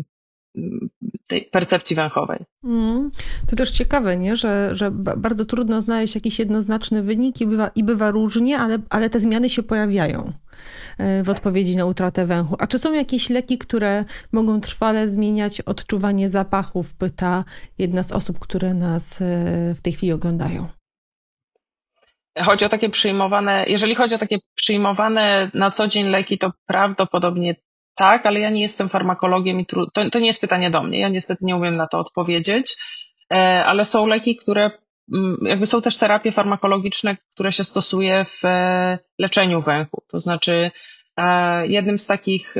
tej 1.29 1.43
percepcji 1.43 1.97
węchowej. 1.97 2.39
Mm, 2.65 3.11
to 3.51 3.57
też 3.57 3.71
ciekawe, 3.71 4.17
nie? 4.17 4.37
Że, 4.37 4.77
że 4.77 4.91
bardzo 5.17 5.45
trudno 5.45 5.83
znaleźć 5.83 6.15
jakiś 6.15 6.39
jednoznaczny 6.39 7.03
wynik 7.03 7.41
i 7.41 7.47
bywa, 7.47 7.71
i 7.75 7.85
bywa 7.85 8.11
różnie, 8.11 8.59
ale, 8.59 8.79
ale 8.91 9.11
te 9.11 9.21
zmiany 9.21 9.51
się 9.51 9.63
pojawiają 9.63 10.33
e, 10.99 11.23
w 11.23 11.31
odpowiedzi 11.31 11.77
na 11.77 11.85
utratę 11.85 12.27
węchu. 12.27 12.57
A 12.59 12.67
czy 12.67 12.79
są 12.79 12.93
jakieś 12.93 13.31
leki, 13.31 13.59
które 13.59 14.05
mogą 14.33 14.61
trwale 14.61 15.09
zmieniać 15.09 15.61
odczuwanie 15.61 16.29
zapachów? 16.29 16.97
Pyta 16.97 17.45
jedna 17.79 18.03
z 18.03 18.13
osób, 18.13 18.39
które 18.39 18.75
nas 18.75 19.23
e, 19.23 19.25
w 19.75 19.81
tej 19.83 19.93
chwili 19.93 20.13
oglądają. 20.13 20.67
Chodzi 22.45 22.65
o 22.65 22.69
takie 22.69 22.91
przyjmowane, 22.91 23.65
jeżeli 23.69 23.95
chodzi 23.95 24.15
o 24.15 24.19
takie 24.19 24.39
przyjmowane 24.55 25.51
na 25.55 25.71
co 25.71 25.89
dzień 25.89 26.07
leki, 26.07 26.39
to 26.39 26.53
prawdopodobnie 26.67 27.57
tak, 27.97 28.27
ale 28.27 28.41
ja 28.41 28.51
nie 28.51 28.63
jestem 28.63 28.89
farmakologiem 28.89 29.61
i 29.61 29.67
tru... 29.67 29.87
to, 29.91 30.11
to 30.11 30.19
nie 30.19 30.27
jest 30.27 30.41
pytanie 30.41 30.71
do 30.71 30.83
mnie. 30.83 31.01
Ja 31.01 31.09
niestety 31.09 31.45
nie 31.45 31.57
umiem 31.57 31.77
na 31.77 31.87
to 31.87 31.99
odpowiedzieć, 31.99 32.77
e, 33.33 33.65
ale 33.65 33.85
są 33.85 34.07
leki, 34.07 34.37
które 34.37 34.71
mm, 35.15 35.37
jakby 35.43 35.67
są 35.67 35.83
też 35.83 35.97
terapie 35.97 36.33
farmakologiczne, 36.33 37.17
które 37.35 37.53
się 37.53 37.65
stosuje 37.65 38.25
w 38.25 38.45
e, 38.45 38.99
leczeniu 39.19 39.63
węchu. 39.63 40.03
To 40.09 40.21
znaczy, 40.21 40.71
e, 41.17 41.67
jednym 41.67 41.99
z 41.99 42.07
takich 42.07 42.55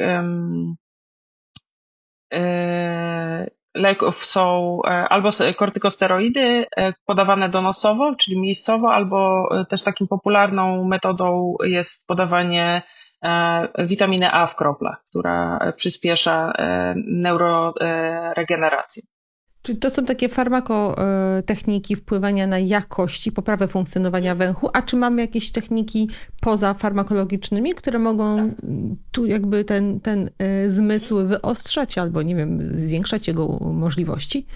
leków 3.75 4.25
są 4.25 4.79
albo 5.09 5.29
kortykosteroidy 5.57 6.67
podawane 7.07 7.49
donosowo, 7.49 8.15
czyli 8.15 8.41
miejscowo, 8.41 8.93
albo 8.93 9.49
też 9.69 9.83
takim 9.83 10.09
popularną 10.09 10.85
metodą 10.85 11.55
jest 11.65 12.07
podawanie 12.07 12.83
witaminę 13.79 14.33
A 14.33 14.47
w 14.47 14.57
kroplach, 14.57 15.03
która 15.09 15.59
przyspiesza 15.77 16.53
e, 16.53 16.95
neuroregenerację. 16.97 19.03
Czyli 19.63 19.79
to 19.79 19.91
są 19.91 20.05
takie 20.05 20.29
farmakotechniki 20.29 21.97
wpływania 21.97 22.47
na 22.47 22.59
jakość 22.59 23.27
i 23.27 23.33
poprawę 23.33 23.69
funkcjonowania 23.69 24.35
węchu, 24.35 24.71
a 24.73 24.83
czy 24.83 24.97
mamy 24.97 25.23
jakieś 25.23 25.53
techniki 25.53 26.11
poza 26.41 26.75
farmakologicznymi, 26.75 27.75
które 27.75 27.99
mogą 27.99 28.55
tu 29.13 29.27
jakby 29.27 29.65
ten, 29.65 30.01
ten 30.01 30.31
e, 30.39 30.71
zmysł 30.71 31.27
wyostrzać 31.27 31.99
albo, 31.99 32.23
nie 32.23 32.37
wiem, 32.37 32.59
zwiększać 32.63 33.29
jego 33.29 33.47
możliwości? 33.61 34.47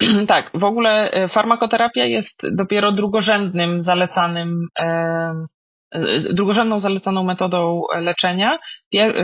Tak, 0.26 0.50
w 0.54 0.64
ogóle 0.64 1.10
farmakoterapia 1.28 2.04
jest 2.04 2.54
dopiero 2.54 2.92
drugorzędnym 2.92 3.82
zalecanym 3.82 4.68
drugorzędną 6.32 6.80
zalecaną 6.80 7.24
metodą 7.24 7.82
leczenia. 7.94 8.58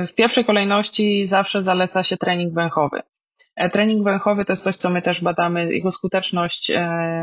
W 0.08 0.14
pierwszej 0.14 0.44
kolejności 0.44 1.26
zawsze 1.26 1.62
zaleca 1.62 2.02
się 2.02 2.16
trening 2.16 2.54
węchowy. 2.54 3.02
E, 3.58 3.70
trening 3.70 4.04
węchowy 4.04 4.44
to 4.44 4.52
jest 4.52 4.62
coś, 4.62 4.76
co 4.76 4.90
my 4.90 5.02
też 5.02 5.22
badamy, 5.22 5.72
jego 5.72 5.90
skuteczność 5.90 6.70
e, 6.70 6.80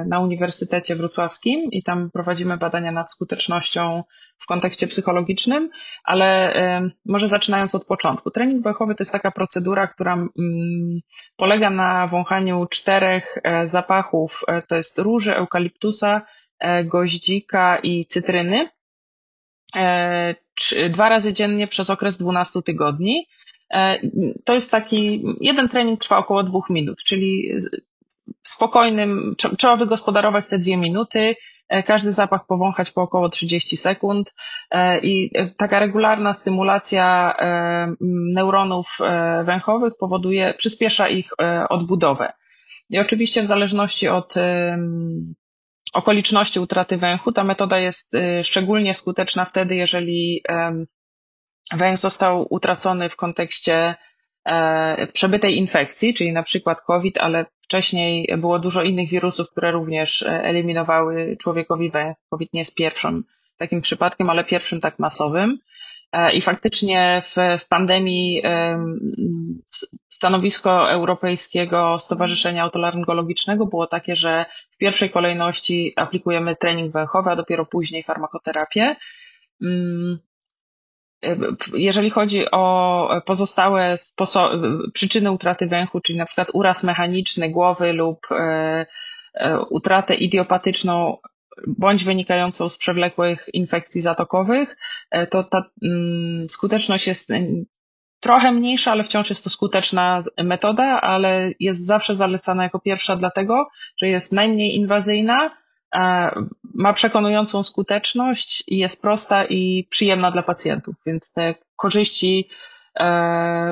na 0.08 0.20
Uniwersytecie 0.20 0.96
Wrocławskim 0.96 1.72
i 1.72 1.84
tam 1.84 2.12
prowadzimy 2.12 2.58
badania 2.58 2.92
nad 2.92 3.12
skutecznością 3.12 4.04
w 4.38 4.46
kontekście 4.46 4.88
psychologicznym, 4.88 5.70
ale 6.04 6.26
e, 6.54 6.90
może 7.06 7.28
zaczynając 7.28 7.76
od 7.76 7.86
początku. 7.86 8.32
Trening 8.32 8.64
węchowy 8.64 8.96
to 8.96 9.02
jest 9.02 9.12
taka 9.12 9.32
procedura, 9.32 9.88
która 9.88 10.14
mm, 10.14 10.30
polega 11.38 11.70
na 11.70 12.08
wąchaniu 12.08 12.66
czterech 12.66 13.38
zapachów, 13.64 14.42
to 14.68 14.76
jest 14.76 15.00
róży, 15.00 15.36
eukaliptusa, 15.36 16.22
goździka 16.86 17.78
i 17.84 18.06
cytryny 18.06 18.70
E, 18.70 18.75
dwa 20.90 21.10
razy 21.10 21.34
dziennie 21.34 21.68
przez 21.68 21.90
okres 21.90 22.18
12 22.18 22.62
tygodni. 22.62 23.28
E, 23.74 24.00
to 24.46 24.54
jest 24.54 24.72
taki, 24.72 25.24
jeden 25.42 25.70
trening 25.70 26.00
trwa 26.00 26.18
około 26.18 26.44
dwóch 26.44 26.70
minut, 26.70 27.04
czyli 27.04 27.52
spokojnym, 28.44 29.36
trzeba 29.58 29.76
wygospodarować 29.76 30.48
te 30.48 30.58
dwie 30.58 30.78
minuty, 30.78 31.36
e, 31.70 31.84
każdy 31.84 32.12
zapach 32.12 32.46
powąchać 32.48 32.92
po 32.92 33.02
około 33.02 33.30
30 33.30 33.78
sekund 33.78 34.34
i 35.04 35.32
taka 35.58 35.80
regularna 35.80 36.34
stymulacja 36.34 37.36
neuronów 38.34 38.98
węchowych 39.44 39.94
powoduje, 40.00 40.54
przyspiesza 40.58 41.10
ich 41.10 41.30
odbudowę. 41.70 42.34
I 42.90 43.00
oczywiście 43.00 43.42
w 43.42 43.46
zależności 43.46 44.08
od 44.08 44.34
okoliczności 45.96 46.60
utraty 46.60 46.98
węchu. 46.98 47.32
Ta 47.32 47.44
metoda 47.44 47.80
jest 47.80 48.18
szczególnie 48.44 48.94
skuteczna 48.94 49.46
wtedy, 49.46 49.76
jeżeli 49.76 50.44
węch 51.72 51.98
został 51.98 52.48
utracony 52.50 53.10
w 53.10 53.16
kontekście 53.16 53.96
przebytej 55.14 55.58
infekcji, 55.58 56.14
czyli 56.14 56.34
na 56.34 56.44
przykład 56.44 56.82
COVID, 56.82 57.18
ale 57.18 57.46
wcześniej 57.62 58.28
było 58.38 58.60
dużo 58.60 58.84
innych 58.84 59.10
wirusów, 59.10 59.50
które 59.50 59.72
również 59.72 60.26
eliminowały 60.28 61.38
człowiekowi 61.42 61.90
węch. 61.90 62.18
COVID 62.30 62.54
nie 62.54 62.62
jest 62.62 62.76
pierwszym 62.76 63.24
takim 63.58 63.82
przypadkiem, 63.82 64.30
ale 64.30 64.44
pierwszym 64.44 64.80
tak 64.80 65.00
masowym. 65.00 65.58
E, 66.16 66.34
I 66.34 66.42
faktycznie 66.42 67.22
w, 67.22 67.60
w 67.60 67.68
pandemii 67.68 68.42
stanowisko 70.10 70.92
Europejskiego 70.92 72.00
Stowarzyszenia 72.00 72.64
Autolaryngologicznego 72.64 73.66
było 73.66 73.88
takie, 73.88 74.16
że 74.16 74.46
w 74.72 74.78
pierwszej 74.78 75.10
kolejności 75.10 75.94
aplikujemy 75.96 76.56
trening 76.56 76.94
węchowy, 76.94 77.30
a 77.30 77.36
dopiero 77.36 77.66
później 77.66 78.04
farmakoterapię. 78.04 78.96
Mm, 79.62 80.20
e, 81.24 81.36
jeżeli 81.74 82.10
chodzi 82.10 82.52
o 82.52 83.10
pozostałe 83.26 83.96
przyczyny 84.94 85.32
utraty 85.32 85.68
węchu, 85.68 86.02
czyli 86.02 86.20
na 86.20 86.26
przykład 86.26 86.48
uraz 86.54 86.84
mechaniczny 86.84 87.50
głowy 87.50 87.94
lub 87.94 88.20
e, 88.32 88.86
utratę 89.70 90.16
idiopatyczną 90.16 91.18
bądź 91.68 92.04
wynikającą 92.04 92.70
z 92.70 92.78
przewlekłych 92.78 93.46
infekcji 93.54 94.02
zatokowych, 94.02 94.78
e, 95.12 95.28
to 95.28 95.44
ta 95.44 95.64
mm, 95.84 96.48
skuteczność 96.48 97.08
jest 97.08 97.32
e, 97.32 97.48
trochę 98.20 98.52
mniejsza, 98.52 98.92
ale 98.92 99.04
wciąż 99.04 99.30
jest 99.30 99.44
to 99.44 99.50
skuteczna 99.50 100.20
metoda, 100.44 101.02
ale 101.02 101.52
jest 101.60 101.86
zawsze 101.86 102.16
zalecana 102.16 102.64
jako 102.64 102.80
pierwsza 102.80 103.16
dlatego, 103.16 103.68
że 103.98 104.08
jest 104.08 104.34
najmniej 104.34 104.76
inwazyjna, 104.76 105.52
ma 106.74 106.94
przekonującą 106.94 107.64
skuteczność 107.64 108.64
i 108.68 108.78
jest 108.78 109.02
prosta 109.02 109.46
i 109.46 109.88
przyjemna 109.90 110.32
dla 110.32 110.44
pacjentów, 110.44 110.96
więc 111.06 111.32
te 111.32 111.56
korzyści 111.76 112.50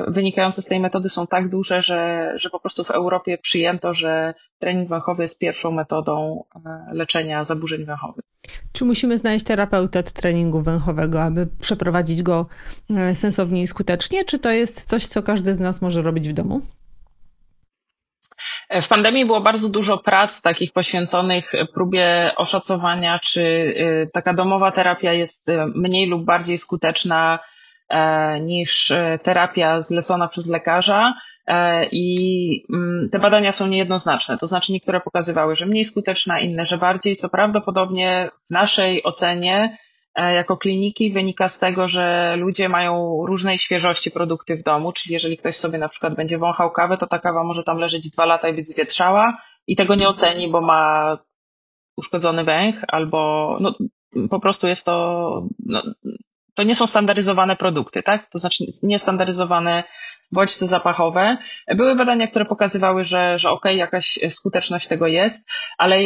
wynikające 0.08 0.62
z 0.62 0.66
tej 0.66 0.80
metody 0.80 1.08
są 1.08 1.26
tak 1.26 1.48
duże, 1.48 1.82
że, 1.82 2.32
że 2.36 2.50
po 2.50 2.60
prostu 2.60 2.84
w 2.84 2.90
Europie 2.90 3.38
przyjęto, 3.38 3.94
że 3.94 4.34
trening 4.58 4.88
węchowy 4.88 5.22
jest 5.22 5.38
pierwszą 5.38 5.70
metodą 5.70 6.44
e, 6.54 6.94
leczenia 6.94 7.44
zaburzeń 7.44 7.84
węchowych. 7.84 8.24
Czy 8.72 8.84
musimy 8.84 9.18
znaleźć 9.18 9.44
terapeutę 9.44 9.98
od 9.98 10.12
treningu 10.12 10.62
węchowego, 10.62 11.22
aby 11.22 11.46
przeprowadzić 11.60 12.22
go 12.22 12.46
e, 12.90 13.14
sensownie 13.14 13.62
i 13.62 13.66
skutecznie, 13.66 14.24
czy 14.24 14.38
to 14.38 14.50
jest 14.50 14.84
coś, 14.84 15.06
co 15.06 15.22
każdy 15.22 15.54
z 15.54 15.60
nas 15.60 15.82
może 15.82 16.02
robić 16.02 16.28
w 16.28 16.32
domu? 16.32 16.60
W 18.82 18.88
pandemii 18.88 19.26
było 19.26 19.40
bardzo 19.40 19.68
dużo 19.68 19.98
prac 19.98 20.42
takich 20.42 20.72
poświęconych 20.72 21.52
próbie 21.74 22.32
oszacowania, 22.36 23.18
czy 23.18 23.74
taka 24.12 24.34
domowa 24.34 24.72
terapia 24.72 25.12
jest 25.12 25.50
mniej 25.74 26.08
lub 26.08 26.24
bardziej 26.24 26.58
skuteczna 26.58 27.38
E, 27.38 27.38
niż 28.40 28.90
e, 28.90 29.18
terapia 29.22 29.80
zlecona 29.80 30.28
przez 30.28 30.48
lekarza 30.50 31.14
e, 31.46 31.86
i 31.92 32.66
mm, 32.72 33.08
te 33.10 33.18
badania 33.18 33.52
są 33.52 33.66
niejednoznaczne. 33.66 34.38
To 34.38 34.46
znaczy 34.46 34.72
niektóre 34.72 35.00
pokazywały, 35.00 35.54
że 35.54 35.66
mniej 35.66 35.84
skuteczna, 35.84 36.40
inne, 36.40 36.64
że 36.64 36.78
bardziej, 36.78 37.16
co 37.16 37.28
prawdopodobnie 37.28 38.30
w 38.46 38.50
naszej 38.50 39.02
ocenie 39.04 39.78
jako 40.16 40.56
kliniki 40.56 41.12
wynika 41.12 41.48
z 41.48 41.58
tego, 41.58 41.88
że 41.88 42.36
ludzie 42.36 42.68
mają 42.68 43.22
różnej 43.26 43.58
świeżości 43.58 44.10
produkty 44.10 44.56
w 44.56 44.62
domu, 44.62 44.92
czyli 44.92 45.12
jeżeli 45.12 45.36
ktoś 45.36 45.56
sobie 45.56 45.78
na 45.78 45.88
przykład 45.88 46.14
będzie 46.14 46.38
wąchał 46.38 46.70
kawę, 46.70 46.96
to 46.96 47.06
ta 47.06 47.18
kawa 47.18 47.44
może 47.44 47.62
tam 47.62 47.78
leżeć 47.78 48.10
dwa 48.10 48.24
lata 48.24 48.48
i 48.48 48.54
być 48.54 48.68
zwietrzała 48.68 49.38
i 49.66 49.76
tego 49.76 49.94
nie 49.94 50.08
oceni, 50.08 50.50
bo 50.50 50.60
ma 50.60 51.18
uszkodzony 51.96 52.44
węch 52.44 52.84
albo 52.88 53.56
no, 53.60 53.74
po 54.30 54.40
prostu 54.40 54.68
jest 54.68 54.86
to 54.86 55.48
no, 55.66 55.82
to 56.54 56.62
nie 56.62 56.74
są 56.74 56.86
standaryzowane 56.86 57.56
produkty, 57.56 58.02
tak? 58.02 58.30
To 58.30 58.38
znaczy 58.38 58.64
niestandaryzowane 58.82 59.84
bodźce 60.32 60.66
zapachowe. 60.66 61.36
Były 61.76 61.94
badania, 61.94 62.26
które 62.26 62.44
pokazywały, 62.44 63.04
że, 63.04 63.38
że 63.38 63.50
okej, 63.50 63.72
okay, 63.72 63.76
jakaś 63.76 64.18
skuteczność 64.28 64.88
tego 64.88 65.06
jest, 65.06 65.48
ale 65.78 66.02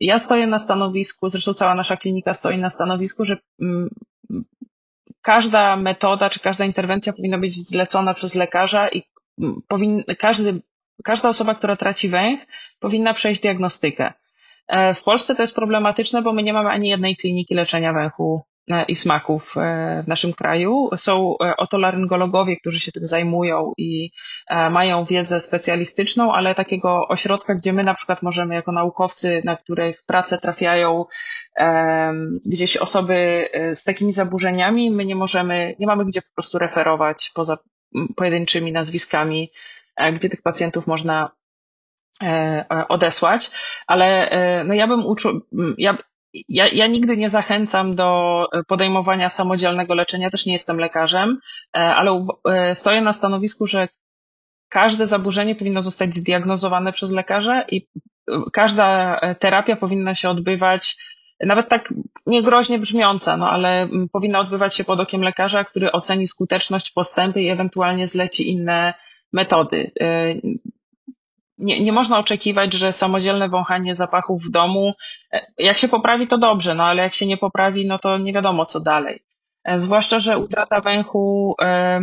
ja 0.00 0.18
stoję 0.18 0.46
na 0.46 0.58
stanowisku, 0.58 1.28
zresztą 1.28 1.54
cała 1.54 1.74
nasza 1.74 1.96
klinika 1.96 2.34
stoi 2.34 2.58
na 2.58 2.70
stanowisku, 2.70 3.24
że 3.24 3.34
y, 3.34 3.66
każda 5.22 5.76
metoda 5.76 6.30
czy 6.30 6.40
każda 6.40 6.64
interwencja 6.64 7.12
powinna 7.12 7.38
być 7.38 7.68
zlecona 7.68 8.14
przez 8.14 8.34
lekarza 8.34 8.88
i 8.88 9.02
powin, 9.68 10.04
każdy, 10.18 10.62
każda 11.04 11.28
osoba, 11.28 11.54
która 11.54 11.76
traci 11.76 12.08
węch, 12.08 12.46
powinna 12.80 13.14
przejść 13.14 13.42
diagnostykę. 13.42 14.12
E, 14.68 14.94
w 14.94 15.02
Polsce 15.02 15.34
to 15.34 15.42
jest 15.42 15.54
problematyczne, 15.54 16.22
bo 16.22 16.32
my 16.32 16.42
nie 16.42 16.52
mamy 16.52 16.70
ani 16.70 16.88
jednej 16.88 17.16
kliniki 17.16 17.54
leczenia 17.54 17.92
węchu 17.92 18.44
E, 18.46 18.55
i 18.88 18.94
smaków 18.94 19.54
e, 19.56 20.02
w 20.02 20.08
naszym 20.08 20.32
kraju. 20.32 20.88
Są 20.96 21.34
e, 21.44 21.56
otolaryngologowie, 21.56 22.56
którzy 22.56 22.80
się 22.80 22.92
tym 22.92 23.06
zajmują 23.06 23.72
i 23.78 24.10
mają 24.70 25.04
wiedzę 25.04 25.40
specjalistyczną, 25.40 26.32
ale 26.32 26.54
takiego 26.54 27.08
ośrodka, 27.08 27.54
gdzie 27.54 27.72
my 27.72 27.84
na 27.84 27.94
przykład 27.94 28.22
możemy 28.22 28.54
jako 28.54 28.72
naukowcy, 28.72 29.42
na 29.44 29.56
których 29.56 30.02
pracę 30.06 30.38
trafiają 30.38 31.04
gdzieś 32.46 32.76
osoby 32.76 33.48
z 33.74 33.84
takimi 33.84 34.12
zaburzeniami, 34.12 34.90
my 34.90 35.04
nie 35.04 35.16
możemy, 35.16 35.74
nie 35.78 35.86
mamy 35.86 36.04
gdzie 36.04 36.22
po 36.22 36.34
prostu 36.34 36.58
referować 36.58 37.30
poza 37.34 37.58
pojedynczymi 38.16 38.72
nazwiskami, 38.72 39.50
gdzie 40.12 40.28
tych 40.30 40.42
pacjentów 40.42 40.86
można 40.86 41.30
odesłać, 42.88 43.50
ale 43.86 44.30
no 44.64 44.74
ja 44.74 44.86
bym 44.86 45.06
uczył, 45.06 45.40
ja, 45.78 45.98
ja, 46.48 46.68
ja 46.68 46.86
nigdy 46.86 47.16
nie 47.16 47.28
zachęcam 47.28 47.94
do 47.94 48.42
e, 48.52 48.64
podejmowania 48.64 49.28
samodzielnego 49.28 49.94
leczenia, 49.94 50.30
też 50.30 50.46
nie 50.46 50.52
jestem 50.52 50.78
lekarzem, 50.78 51.38
e, 51.76 51.78
ale 51.78 52.26
e, 52.48 52.74
stoję 52.74 53.00
na 53.00 53.12
stanowisku, 53.12 53.66
że 53.66 53.88
każde 54.68 55.06
zaburzenie 55.06 55.54
powinno 55.54 55.82
zostać 55.82 56.14
zdiagnozowane 56.14 56.92
przez 56.92 57.12
lekarza 57.12 57.62
i 57.62 57.86
każda 58.52 59.20
terapia 59.38 59.76
powinna 59.76 60.14
się 60.14 60.28
odbywać, 60.28 60.96
nawet 61.40 61.68
tak 61.68 61.94
niegroźnie 62.26 62.78
brzmiąca, 62.78 63.36
no 63.36 63.50
ale 63.50 63.88
powinna 64.12 64.40
odbywać 64.40 64.76
się 64.76 64.84
pod 64.84 65.00
okiem 65.00 65.22
lekarza, 65.22 65.64
który 65.64 65.92
oceni 65.92 66.26
skuteczność, 66.26 66.92
postępy 66.92 67.42
i 67.42 67.48
ewentualnie 67.48 68.08
zleci 68.08 68.50
inne 68.50 68.94
metody 69.32 69.90
nie, 71.58 71.80
nie 71.80 71.92
można 71.92 72.18
oczekiwać, 72.18 72.72
że 72.72 72.92
samodzielne 72.92 73.48
wąchanie 73.48 73.94
zapachów 73.94 74.42
w 74.42 74.50
domu, 74.50 74.94
e, 75.32 75.46
jak 75.58 75.76
się 75.76 75.88
poprawi, 75.88 76.26
to 76.26 76.38
dobrze, 76.38 76.74
no 76.74 76.84
ale 76.84 77.02
jak 77.02 77.14
się 77.14 77.26
nie 77.26 77.36
poprawi, 77.36 77.86
no 77.86 77.98
to 77.98 78.18
nie 78.18 78.32
wiadomo 78.32 78.64
co 78.64 78.80
dalej. 78.80 79.22
E, 79.64 79.78
zwłaszcza, 79.78 80.18
że 80.18 80.38
utrata 80.38 80.80
węchu, 80.80 81.54
e, 81.62 82.00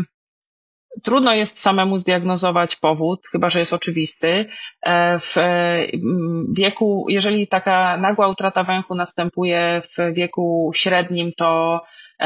trudno 1.04 1.34
jest 1.34 1.60
samemu 1.60 1.98
zdiagnozować 1.98 2.76
powód, 2.76 3.28
chyba 3.32 3.50
że 3.50 3.60
jest 3.60 3.74
oczywisty. 3.74 4.46
E, 4.82 5.20
w 5.20 5.36
wieku, 6.58 7.06
jeżeli 7.10 7.48
taka 7.48 7.98
nagła 7.98 8.28
utrata 8.28 8.64
węchu 8.64 8.96
następuje 8.96 9.82
w 9.82 10.14
wieku 10.14 10.72
średnim, 10.76 11.32
to 11.38 11.82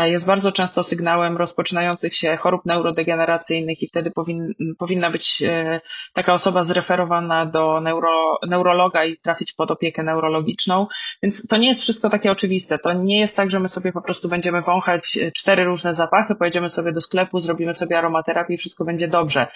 jest 0.06 0.26
bardzo 0.26 0.52
często 0.52 0.84
sygnałem 0.84 1.38
rozpoczynających 1.38 2.16
się 2.16 2.38
chorób 2.38 2.66
neurodegeneracyjnych 2.66 3.84
i 3.84 3.88
wtedy 3.88 4.12
powin, 4.12 4.54
powinna 4.78 5.12
być 5.12 5.44
e, 5.48 5.82
taka 6.14 6.34
osoba 6.34 6.64
zreferowana 6.64 7.46
do 7.46 7.82
neuro, 7.82 8.40
neurologa 8.48 9.06
i 9.06 9.18
trafić 9.18 9.54
pod 9.54 9.72
opiekę 9.72 10.04
neurologiczną. 10.04 10.88
Więc 11.24 11.48
to 11.48 11.58
nie 11.58 11.68
jest 11.68 11.82
wszystko 11.82 12.10
takie 12.10 12.32
oczywiste. 12.32 12.80
To 12.80 12.94
nie 12.94 13.20
jest 13.20 13.38
tak, 13.38 13.52
że 13.52 13.60
my 13.60 13.70
sobie 13.70 13.92
po 13.92 14.02
prostu 14.02 14.30
będziemy 14.30 14.62
wąchać 14.62 15.18
e, 15.18 15.32
cztery 15.32 15.64
różne 15.64 15.96
zapachy, 15.96 16.36
pojedziemy 16.36 16.70
sobie 16.70 16.92
do 16.92 17.02
sklepu, 17.02 17.40
zrobimy 17.40 17.74
sobie 17.74 17.98
aromaterapię 17.98 18.54
i 18.54 18.58
wszystko 18.58 18.86
będzie 18.86 19.08
dobrze. 19.08 19.48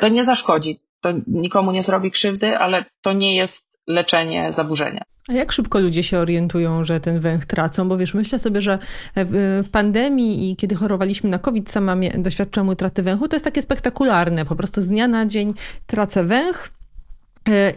To 0.00 0.08
nie 0.08 0.24
zaszkodzi. 0.24 0.80
To 1.00 1.12
nikomu 1.26 1.72
nie 1.72 1.82
zrobi 1.82 2.10
krzywdy, 2.10 2.58
ale 2.58 2.84
to 3.02 3.12
nie 3.12 3.36
jest 3.36 3.75
leczenie 3.86 4.52
zaburzenia. 4.52 5.02
A 5.28 5.32
jak 5.32 5.52
szybko 5.52 5.80
ludzie 5.80 6.02
się 6.02 6.18
orientują, 6.18 6.84
że 6.84 7.00
ten 7.00 7.20
węch 7.20 7.44
tracą? 7.44 7.88
Bo 7.88 7.96
wiesz, 7.96 8.14
myślę 8.14 8.38
sobie, 8.38 8.60
że 8.60 8.78
w, 9.16 9.64
pandemii 9.72 10.50
i 10.50 10.56
kiedy 10.56 10.74
chorowaliśmy 10.74 11.30
na 11.30 11.38
COVID, 11.38 11.70
sama 11.70 11.96
doświadczyłam 12.18 12.68
utraty 12.68 13.02
węchu, 13.02 13.28
to 13.28 13.36
jest 13.36 13.44
takie 13.44 13.62
spektakularne. 13.62 14.44
Po 14.44 14.56
prostu 14.56 14.82
z 14.82 14.88
dnia 14.88 15.08
na 15.08 15.26
dzień 15.26 15.54
tracę 15.86 16.24
węch, 16.24 16.70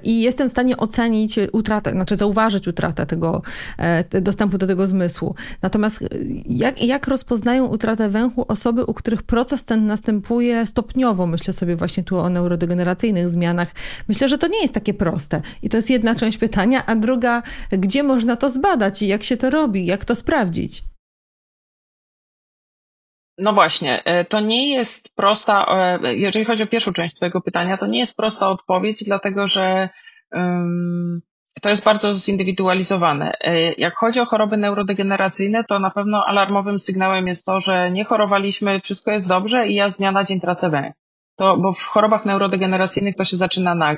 I 0.03 0.21
jestem 0.21 0.49
w 0.49 0.51
stanie 0.51 0.77
ocenić 0.77 1.39
utratę, 1.51 1.91
znaczy 1.91 2.17
zauważyć 2.17 2.67
utratę 2.67 3.05
tego 3.05 3.41
e, 3.77 4.21
dostępu 4.21 4.57
do 4.57 4.67
tego 4.67 4.87
zmysłu. 4.87 5.35
Natomiast 5.61 6.01
e, 6.01 6.07
jak, 6.45 6.83
jak 6.83 7.07
rozpoznają 7.07 7.65
utratę 7.65 8.09
węchu 8.09 8.45
osoby, 8.47 8.85
u 8.85 8.93
których 8.93 9.23
proces 9.23 9.65
ten 9.65 9.87
następuje 9.87 10.65
stopniowo? 10.65 11.27
Myślę 11.27 11.53
sobie 11.53 11.75
właśnie 11.75 12.03
tu 12.03 12.17
o 12.17 12.29
neurodegeneracyjnych 12.29 13.29
zmianach. 13.29 13.71
Myślę, 14.07 14.27
że 14.27 14.37
to 14.37 14.47
nie 14.47 14.61
jest 14.61 14.73
takie 14.73 14.93
proste. 14.93 15.41
I 15.63 15.69
to 15.69 15.77
jest 15.77 15.89
jedna 15.89 16.15
część 16.15 16.37
pytania, 16.37 16.85
a 16.85 16.95
druga, 16.95 17.43
gdzie 17.71 18.03
można 18.03 18.35
to 18.35 18.49
zbadać 18.49 19.01
i 19.01 19.07
jak 19.07 19.23
się 19.23 19.37
to 19.37 19.49
robi, 19.49 19.85
jak 19.85 20.05
to 20.05 20.15
sprawdzić? 20.15 20.88
No 23.39 23.53
właśnie, 23.53 24.03
e, 24.03 24.25
to 24.25 24.39
nie 24.39 24.69
jest 24.75 25.15
prosta, 25.15 25.65
e, 26.03 26.15
jeżeli 26.15 26.45
chodzi 26.45 26.63
o 26.63 26.67
pierwszą 26.67 26.93
część 26.93 27.15
Twojego 27.15 27.41
pytania, 27.41 27.77
to 27.77 27.87
nie 27.87 27.99
jest 27.99 28.17
prosta 28.17 28.49
odpowiedź, 28.49 29.03
dlatego 29.03 29.47
że 29.47 29.89
to 31.61 31.69
jest 31.69 31.83
bardzo 31.83 32.13
zindywidualizowane. 32.13 33.33
E, 33.41 33.73
jak 33.73 33.95
chodzi 33.95 34.19
o 34.19 34.25
choroby 34.25 34.57
neurodegeneracyjne, 34.57 35.63
to 35.63 35.79
na 35.79 35.89
pewno 35.89 36.23
alarmowym 36.27 36.79
sygnałem 36.79 37.27
jest 37.27 37.45
to, 37.45 37.59
że 37.59 37.91
nie 37.91 38.05
chorowaliśmy, 38.05 38.79
wszystko 38.79 39.11
jest 39.11 39.27
dobrze 39.27 39.67
i 39.67 39.75
ja 39.75 39.89
z 39.89 39.97
dnia 39.97 40.11
na 40.11 40.23
dzień 40.23 40.39
tracę 40.39 40.69
węch. 40.69 40.95
To, 41.35 41.57
bo 41.57 41.73
w 41.73 41.81
chorobach 41.81 42.25
neurodegeneracyjnych 42.25 43.15
to 43.15 43.23
się 43.23 43.37
zaczyna, 43.37 43.75
na, 43.75 43.97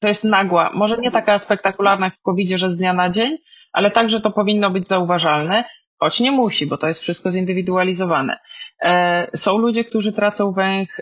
to 0.00 0.08
jest 0.08 0.24
nagła, 0.24 0.70
może 0.74 0.96
nie 0.96 1.10
taka 1.10 1.38
spektakularna 1.38 2.06
jak 2.06 2.16
w 2.16 2.22
covid 2.22 2.50
że 2.50 2.70
z 2.70 2.76
dnia 2.76 2.92
na 2.92 3.10
dzień, 3.10 3.36
ale 3.72 3.90
także 3.90 4.20
to 4.20 4.30
powinno 4.30 4.70
być 4.70 4.86
zauważalne, 4.86 5.64
choć 6.00 6.20
nie 6.20 6.32
musi, 6.32 6.66
bo 6.66 6.76
to 6.76 6.88
jest 6.88 7.00
wszystko 7.00 7.30
zindywidualizowane. 7.30 8.38
E, 8.82 9.30
są 9.36 9.58
ludzie, 9.58 9.84
którzy 9.84 10.12
tracą 10.12 10.52
węch 10.52 11.00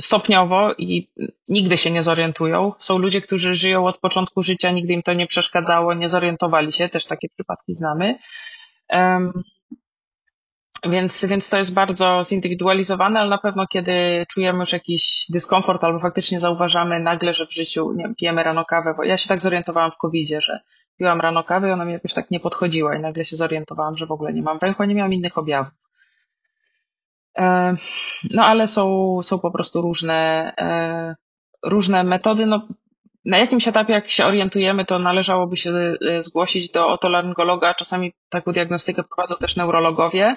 stopniowo 0.00 0.74
i 0.78 1.10
nigdy 1.48 1.76
się 1.76 1.90
nie 1.90 2.02
zorientują. 2.02 2.72
Są 2.78 2.98
ludzie, 2.98 3.20
którzy 3.20 3.54
żyją 3.54 3.86
od 3.86 3.98
początku 3.98 4.42
życia, 4.42 4.70
nigdy 4.70 4.92
im 4.92 5.02
to 5.02 5.12
nie 5.12 5.26
przeszkadzało, 5.26 5.94
nie 5.94 6.08
zorientowali 6.08 6.72
się, 6.72 6.88
też 6.88 7.06
takie 7.06 7.28
przypadki 7.28 7.72
znamy. 7.72 8.18
Więc, 10.90 11.24
więc 11.24 11.48
to 11.48 11.56
jest 11.56 11.74
bardzo 11.74 12.24
zindywidualizowane, 12.24 13.20
ale 13.20 13.30
na 13.30 13.38
pewno 13.38 13.66
kiedy 13.66 14.26
czujemy 14.28 14.58
już 14.58 14.72
jakiś 14.72 15.26
dyskomfort 15.30 15.84
albo 15.84 15.98
faktycznie 15.98 16.40
zauważamy 16.40 17.00
nagle, 17.00 17.34
że 17.34 17.46
w 17.46 17.54
życiu 17.54 17.92
nie 17.92 18.04
wiem, 18.04 18.14
pijemy 18.14 18.42
rano 18.42 18.64
kawę, 18.64 18.94
bo 18.96 19.04
ja 19.04 19.16
się 19.16 19.28
tak 19.28 19.40
zorientowałam 19.40 19.92
w 19.92 19.96
covid 19.96 20.28
że 20.28 20.60
piłam 21.02 21.20
rano 21.20 21.44
kawę 21.44 21.68
i 21.68 21.72
ona 21.72 21.84
mi 21.84 21.92
jakoś 21.92 22.14
tak 22.14 22.30
nie 22.30 22.40
podchodziła 22.40 22.96
i 22.96 23.00
nagle 23.00 23.24
się 23.24 23.36
zorientowałam, 23.36 23.96
że 23.96 24.06
w 24.06 24.12
ogóle 24.12 24.32
nie 24.32 24.42
mam 24.42 24.58
węchu, 24.58 24.84
nie 24.84 24.94
miałam 24.94 25.12
innych 25.12 25.38
objawów. 25.38 25.72
E, 27.38 27.76
no 28.30 28.44
ale 28.44 28.68
są, 28.68 29.18
są 29.22 29.38
po 29.38 29.50
prostu 29.50 29.82
różne, 29.82 30.52
e, 30.58 31.16
różne 31.64 32.04
metody. 32.04 32.46
No, 32.46 32.68
na 33.24 33.38
jakimś 33.38 33.68
etapie, 33.68 33.92
jak 33.92 34.08
się 34.08 34.26
orientujemy, 34.26 34.84
to 34.84 34.98
należałoby 34.98 35.56
się 35.56 35.70
e, 35.70 36.22
zgłosić 36.22 36.70
do 36.70 36.88
otolaryngologa. 36.88 37.74
Czasami 37.74 38.12
taką 38.28 38.52
diagnostykę 38.52 39.02
prowadzą 39.02 39.34
też 39.36 39.56
neurologowie. 39.56 40.36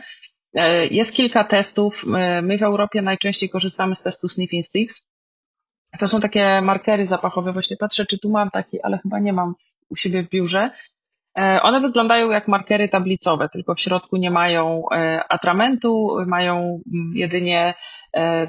Jest 0.91 1.15
kilka 1.15 1.43
testów. 1.43 2.03
My 2.43 2.57
w 2.57 2.63
Europie 2.63 3.01
najczęściej 3.01 3.49
korzystamy 3.49 3.95
z 3.95 4.01
testu 4.01 4.29
Sniffing 4.29 4.65
Sticks. 4.65 5.09
To 5.99 6.07
są 6.07 6.19
takie 6.19 6.61
markery 6.61 7.05
zapachowe. 7.05 7.53
Właśnie 7.53 7.77
patrzę, 7.77 8.05
czy 8.05 8.19
tu 8.19 8.29
mam 8.29 8.49
taki, 8.49 8.81
ale 8.81 8.97
chyba 8.97 9.19
nie 9.19 9.33
mam 9.33 9.53
u 9.89 9.95
siebie 9.95 10.23
w 10.23 10.29
biurze. 10.29 10.71
E, 11.37 11.61
one 11.61 11.79
wyglądają 11.79 12.31
jak 12.31 12.47
markery 12.47 12.89
tablicowe, 12.89 13.49
tylko 13.49 13.75
w 13.75 13.79
środku 13.79 14.17
nie 14.17 14.31
mają 14.31 14.83
e, 14.91 15.23
atramentu, 15.29 16.17
mają 16.27 16.55
mm, 16.93 17.11
jedynie 17.15 17.73
e, 18.17 18.47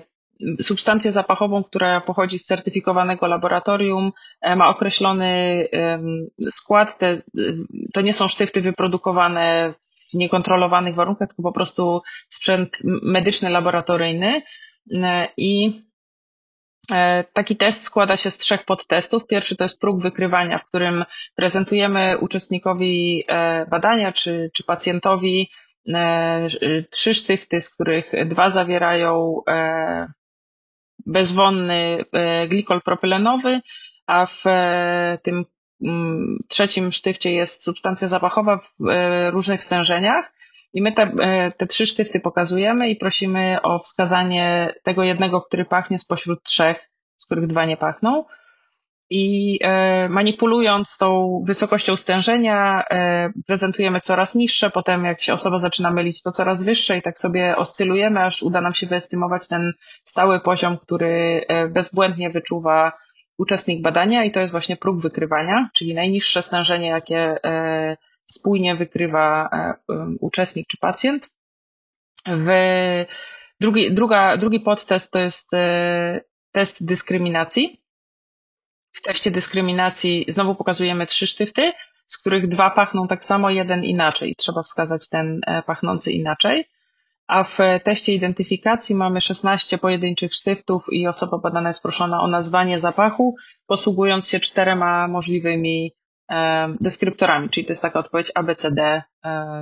substancję 0.61 1.13
zapachową, 1.13 1.65
która 1.65 2.01
pochodzi 2.01 2.39
z 2.39 2.47
certyfikowanego 2.47 3.27
laboratorium, 3.27 4.13
ma 4.57 4.69
określony 4.69 5.69
skład. 6.51 6.99
Te, 6.99 7.23
to 7.95 8.01
nie 8.01 8.13
są 8.13 8.29
sztyfty 8.29 8.61
wyprodukowane 8.61 9.75
w 10.11 10.15
niekontrolowanych 10.15 10.95
warunkach, 10.95 11.29
tylko 11.29 11.43
po 11.43 11.53
prostu 11.53 12.03
sprzęt 12.29 12.79
medyczny, 13.03 13.51
laboratoryjny. 13.51 14.43
I 15.37 15.83
taki 17.33 17.57
test 17.57 17.83
składa 17.83 18.17
się 18.17 18.31
z 18.31 18.39
trzech 18.39 18.65
podtestów. 18.65 19.27
Pierwszy 19.27 19.57
to 19.57 19.65
jest 19.65 19.81
próg 19.81 20.03
wykrywania, 20.03 20.59
w 20.59 20.65
którym 20.65 21.05
prezentujemy 21.35 22.19
uczestnikowi 22.19 23.25
e, 23.29 23.67
badania 23.67 24.13
czy, 24.13 24.51
czy 24.55 24.65
pacjentowi 24.65 25.51
e, 25.95 26.47
trzy 26.91 27.15
sztyfty, 27.15 27.61
z 27.61 27.71
których 27.71 28.13
dwa 28.27 28.51
zawierają 28.51 29.41
bezwonny 31.07 32.05
glikol 32.49 32.83
propylenowy, 32.83 33.61
a 34.07 34.27
w 34.27 34.43
tym 35.23 35.45
mm, 35.83 36.39
trzecim 36.49 36.93
sztywcie 36.93 37.33
jest 37.33 37.65
substancja 37.65 38.09
zapachowa 38.09 38.59
w 38.59 38.71
różnych 39.33 39.63
stężeniach. 39.63 40.33
I 40.73 40.83
my 40.83 40.93
te, 40.93 41.03
e, 41.03 41.53
te 41.53 41.67
trzy 41.67 41.87
sztyfty 41.87 42.21
pokazujemy 42.21 42.91
i 42.91 42.97
prosimy 42.97 43.59
o 43.63 43.79
wskazanie 43.79 44.75
tego 44.83 45.03
jednego, 45.03 45.41
który 45.41 45.65
pachnie 45.65 45.99
spośród 45.99 46.43
trzech, 46.43 46.91
z 47.17 47.27
których 47.27 47.47
dwa 47.47 47.65
nie 47.65 47.77
pachną. 47.77 48.25
I 49.11 49.59
e, 49.63 50.09
manipulując 50.09 50.99
tą 50.99 51.41
wysokością 51.47 51.97
stężenia, 51.97 52.85
e, 52.91 53.31
prezentujemy 53.47 54.01
coraz 54.01 54.35
niższe, 54.35 54.71
potem 54.71 55.05
jak 55.05 55.23
się 55.23 55.33
osoba 55.35 55.59
zaczyna 55.59 55.91
mylić, 55.91 56.23
to 56.23 56.31
coraz 56.31 56.65
wyższe 56.65 56.99
i 56.99 57.03
tak 57.03 57.19
sobie 57.19 57.57
oscylujemy, 57.57 58.25
aż 58.25 58.43
uda 58.43 58.61
nam 58.61 58.75
się 58.75 58.87
wyestymować 58.87 59.49
ten 59.49 59.73
stały 60.05 60.41
poziom, 60.41 60.79
który 60.79 61.47
bezbłędnie 61.71 62.31
wyczuwa 62.31 62.93
uczestnik 63.39 63.83
badania 63.83 64.25
i 64.25 64.31
to 64.31 64.41
jest 64.41 64.53
właśnie 64.53 64.77
próg 64.77 65.01
wykrywania, 65.01 65.69
czyli 65.75 65.95
najniższe 65.95 66.43
stężenie, 66.43 66.89
jakie 66.89 67.37
spójnie 68.27 68.77
wykrywa 68.77 69.49
e, 69.53 69.75
uczestnik 70.21 70.67
czy 70.69 70.77
pacjent. 70.77 71.31
W 72.27 72.49
drugi, 73.61 73.95
druga, 73.95 74.37
drugi 74.37 74.61
podtest 74.61 75.13
to 75.13 75.19
jest 75.19 75.55
e, 75.55 76.21
test 76.53 76.85
dyskryminacji. 76.85 77.83
W 78.93 79.03
teście 79.03 79.31
dyskryminacji 79.31 80.25
znowu 80.29 80.55
pokazujemy 80.55 81.07
trzy 81.07 81.27
sztyfty, 81.27 81.73
z 82.07 82.19
których 82.19 82.49
dwa 82.49 82.71
pachną 82.71 83.09
tak 83.09 83.25
samo, 83.25 83.51
jeden 83.51 83.85
inaczej. 83.85 84.35
Trzeba 84.37 84.63
wskazać 84.63 85.09
ten 85.09 85.41
e, 85.47 85.63
pachnący 85.63 86.13
inaczej. 86.13 86.69
A 87.27 87.45
w 87.45 87.59
teście 87.85 88.15
identyfikacji 88.15 88.95
mamy 88.95 89.21
16 89.21 89.79
pojedynczych 89.79 90.35
sztyftów 90.35 90.87
i 90.93 91.07
osoba 91.07 91.39
badana 91.39 91.69
jest 91.69 91.83
proszona 91.83 92.21
o 92.21 92.29
nazwanie 92.29 92.79
zapachu, 92.79 93.37
posługując 93.67 94.29
się 94.29 94.41
czterema 94.41 95.09
możliwymi 95.09 95.93
deskryptorami, 96.81 97.51
czyli 97.51 97.67
to 97.67 97.73
jest 97.73 97.83
taka 97.83 97.99
odpowiedź 97.99 98.33
ABCD 98.35 98.81
e, 98.81 99.03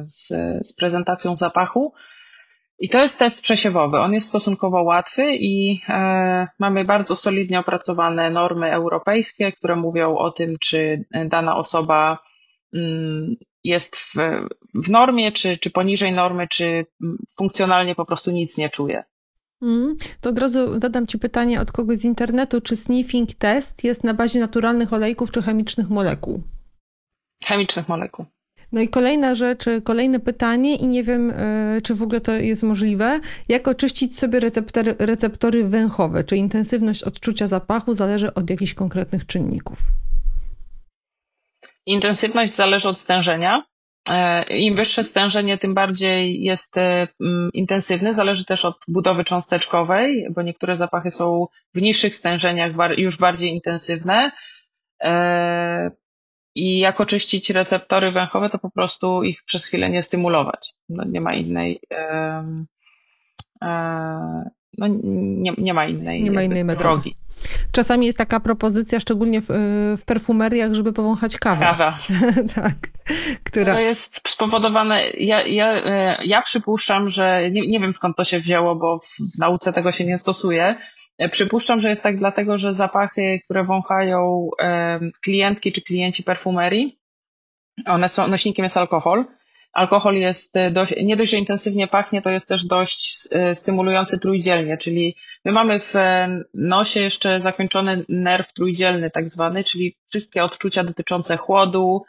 z, 0.06 0.28
z 0.66 0.72
prezentacją 0.72 1.36
zapachu. 1.36 1.92
I 2.78 2.88
to 2.88 2.98
jest 2.98 3.18
test 3.18 3.42
przesiewowy. 3.42 3.98
On 3.98 4.12
jest 4.12 4.28
stosunkowo 4.28 4.82
łatwy 4.82 5.34
i 5.34 5.80
e, 5.88 6.48
mamy 6.58 6.84
bardzo 6.84 7.16
solidnie 7.16 7.60
opracowane 7.60 8.30
normy 8.30 8.72
europejskie, 8.72 9.52
które 9.52 9.76
mówią 9.76 10.16
o 10.16 10.30
tym, 10.30 10.54
czy 10.60 11.04
dana 11.28 11.56
osoba 11.56 12.18
mm, 12.74 13.34
jest 13.64 13.96
w, 13.96 14.14
w 14.74 14.90
normie, 14.90 15.32
czy, 15.32 15.58
czy 15.58 15.70
poniżej 15.70 16.12
normy, 16.12 16.48
czy 16.48 16.86
funkcjonalnie 17.38 17.94
po 17.94 18.04
prostu 18.04 18.30
nic 18.30 18.58
nie 18.58 18.70
czuje. 18.70 19.04
Mm, 19.62 19.96
to 20.20 20.30
od 20.30 20.38
razu 20.38 20.80
zadam 20.80 21.06
Ci 21.06 21.18
pytanie 21.18 21.60
od 21.60 21.72
kogoś 21.72 21.98
z 21.98 22.04
internetu, 22.04 22.60
czy 22.60 22.76
sniffing 22.76 23.34
test 23.34 23.84
jest 23.84 24.04
na 24.04 24.14
bazie 24.14 24.40
naturalnych 24.40 24.92
olejków 24.92 25.30
czy 25.30 25.42
chemicznych 25.42 25.90
molekuł? 25.90 26.42
Chemicznych 27.44 27.88
molekuł. 27.88 28.26
No 28.74 28.80
i 28.80 28.88
kolejna 28.88 29.34
rzecz, 29.34 29.64
kolejne 29.84 30.20
pytanie 30.20 30.76
i 30.76 30.88
nie 30.88 31.04
wiem, 31.04 31.30
e, 31.30 31.80
czy 31.82 31.94
w 31.94 32.02
ogóle 32.02 32.20
to 32.20 32.32
jest 32.32 32.62
możliwe. 32.62 33.20
Jak 33.48 33.68
oczyścić 33.68 34.18
sobie 34.18 34.40
receptory, 34.40 34.94
receptory 34.98 35.64
węchowe? 35.64 36.24
Czy 36.24 36.36
intensywność 36.36 37.02
odczucia 37.02 37.46
zapachu 37.46 37.94
zależy 37.94 38.34
od 38.34 38.50
jakichś 38.50 38.74
konkretnych 38.74 39.26
czynników? 39.26 39.78
Intensywność 41.86 42.54
zależy 42.54 42.88
od 42.88 42.98
stężenia. 42.98 43.64
E, 44.08 44.58
Im 44.58 44.76
wyższe 44.76 45.04
stężenie, 45.04 45.58
tym 45.58 45.74
bardziej 45.74 46.42
jest 46.42 46.78
e, 46.78 47.08
intensywny. 47.52 48.14
Zależy 48.14 48.44
też 48.44 48.64
od 48.64 48.76
budowy 48.88 49.24
cząsteczkowej, 49.24 50.26
bo 50.34 50.42
niektóre 50.42 50.76
zapachy 50.76 51.10
są 51.10 51.46
w 51.74 51.82
niższych 51.82 52.16
stężeniach 52.16 52.72
już 52.96 53.18
bardziej 53.18 53.50
intensywne 53.50 54.30
i 56.54 56.78
jak 56.78 57.00
oczyścić 57.00 57.50
receptory 57.50 58.12
węchowe, 58.12 58.48
to 58.48 58.58
po 58.58 58.70
prostu 58.70 59.22
ich 59.22 59.42
przez 59.46 59.66
chwilę 59.66 59.90
nie 59.90 60.02
stymulować. 60.02 60.74
No, 60.88 61.04
nie 61.04 61.20
ma 61.20 61.34
innej. 61.34 61.80
E, 61.94 62.66
no, 64.78 64.86
nie, 65.02 65.52
nie 65.58 65.74
ma 65.74 65.86
innej, 65.86 66.22
nie 66.22 66.30
ma 66.30 66.42
innej 66.42 66.76
drogi. 66.76 67.16
Czasami 67.72 68.06
jest 68.06 68.18
taka 68.18 68.40
propozycja, 68.40 69.00
szczególnie 69.00 69.40
w, 69.40 69.46
w 69.98 70.04
perfumeriach, 70.04 70.74
żeby 70.74 70.92
powąchać 70.92 71.38
kawę. 71.38 71.66
Kawa. 71.66 71.98
tak. 72.54 72.74
Która... 73.44 73.74
To 73.74 73.80
jest 73.80 74.28
spowodowane, 74.28 75.10
ja, 75.10 75.46
ja, 75.46 75.72
e, 75.72 76.18
ja 76.24 76.42
przypuszczam, 76.42 77.10
że 77.10 77.50
nie, 77.50 77.66
nie 77.66 77.80
wiem 77.80 77.92
skąd 77.92 78.16
to 78.16 78.24
się 78.24 78.38
wzięło, 78.38 78.76
bo 78.76 78.98
w 78.98 79.38
nauce 79.38 79.72
tego 79.72 79.92
się 79.92 80.04
nie 80.04 80.18
stosuje, 80.18 80.76
przypuszczam, 81.30 81.80
że 81.80 81.88
jest 81.88 82.02
tak 82.02 82.16
dlatego, 82.16 82.58
że 82.58 82.74
zapachy, 82.74 83.40
które 83.44 83.64
wąchają 83.64 84.48
klientki 85.22 85.72
czy 85.72 85.82
klienci 85.82 86.22
perfumerii, 86.22 86.98
one 87.86 88.08
są, 88.08 88.28
nośnikiem 88.28 88.62
jest 88.62 88.76
alkohol. 88.76 89.24
Alkohol 89.72 90.14
jest 90.14 90.56
e, 90.56 90.70
dość, 90.70 90.94
nie 91.02 91.16
dość, 91.16 91.30
że 91.30 91.36
intensywnie 91.36 91.88
pachnie, 91.88 92.22
to 92.22 92.30
jest 92.30 92.48
też 92.48 92.66
dość 92.66 93.28
e, 93.32 93.54
stymulujący 93.54 94.18
trójdzielnie, 94.18 94.76
czyli 94.76 95.16
my 95.44 95.52
mamy 95.52 95.80
w 95.80 95.94
nosie 96.54 97.02
jeszcze 97.02 97.40
zakończony 97.40 98.04
nerw 98.08 98.52
trójdzielny 98.52 99.10
tak 99.10 99.28
zwany, 99.28 99.64
czyli 99.64 99.96
wszystkie 100.08 100.44
odczucia 100.44 100.84
dotyczące 100.84 101.36
chłodu, 101.36 102.02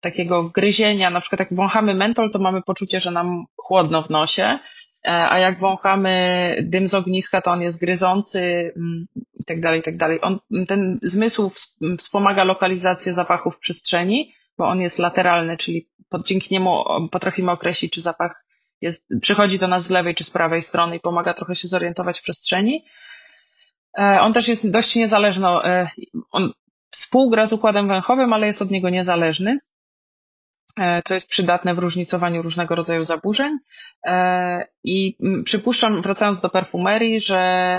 takiego 0.00 0.44
gryzienia, 0.44 1.10
na 1.10 1.20
przykład 1.20 1.40
jak 1.40 1.54
wąchamy 1.54 1.94
mentol, 1.94 2.30
to 2.30 2.38
mamy 2.38 2.62
poczucie, 2.62 3.00
że 3.00 3.10
nam 3.10 3.44
chłodno 3.56 4.02
w 4.02 4.10
nosie, 4.10 4.58
a 5.04 5.38
jak 5.38 5.60
wąchamy 5.60 6.56
dym 6.62 6.88
z 6.88 6.94
ogniska, 6.94 7.40
to 7.40 7.50
on 7.50 7.60
jest 7.60 7.80
gryzący 7.80 8.72
mm, 8.76 9.06
i 9.40 9.44
tak 9.44 9.60
dalej, 9.60 9.80
i 9.80 9.82
tak 9.82 9.96
dalej. 9.96 10.18
On, 10.22 10.38
ten 10.68 10.98
zmysł 11.02 11.50
wspomaga 11.98 12.44
lokalizację 12.44 13.14
zapachów 13.14 13.56
w 13.56 13.58
przestrzeni, 13.58 14.32
bo 14.58 14.68
on 14.68 14.80
jest 14.80 14.98
lateralny, 14.98 15.56
czyli 15.56 15.88
pod, 16.08 16.26
dzięki 16.26 16.54
niemu 16.54 16.84
potrafimy 17.10 17.50
określić, 17.50 17.92
czy 17.92 18.00
zapach 18.00 18.44
jest, 18.80 19.06
przychodzi 19.20 19.58
do 19.58 19.68
nas 19.68 19.84
z 19.84 19.90
lewej 19.90 20.14
czy 20.14 20.24
z 20.24 20.30
prawej 20.30 20.62
strony 20.62 20.96
i 20.96 21.00
pomaga 21.00 21.34
trochę 21.34 21.54
się 21.54 21.68
zorientować 21.68 22.18
w 22.18 22.22
przestrzeni. 22.22 22.84
E, 23.98 24.20
on 24.20 24.32
też 24.32 24.48
jest 24.48 24.70
dość 24.70 24.96
niezależny, 24.96 25.48
e, 25.48 25.90
on 26.30 26.52
współgra 26.90 27.46
z 27.46 27.52
układem 27.52 27.88
węchowym, 27.88 28.32
ale 28.32 28.46
jest 28.46 28.62
od 28.62 28.70
niego 28.70 28.90
niezależny. 28.90 29.58
E, 30.78 31.02
to 31.02 31.14
jest 31.14 31.28
przydatne 31.28 31.74
w 31.74 31.78
różnicowaniu 31.78 32.42
różnego 32.42 32.74
rodzaju 32.74 33.04
zaburzeń. 33.04 33.58
I 34.84 35.16
przypuszczam, 35.44 36.02
wracając 36.02 36.40
do 36.40 36.50
perfumerii, 36.50 37.20
że 37.20 37.78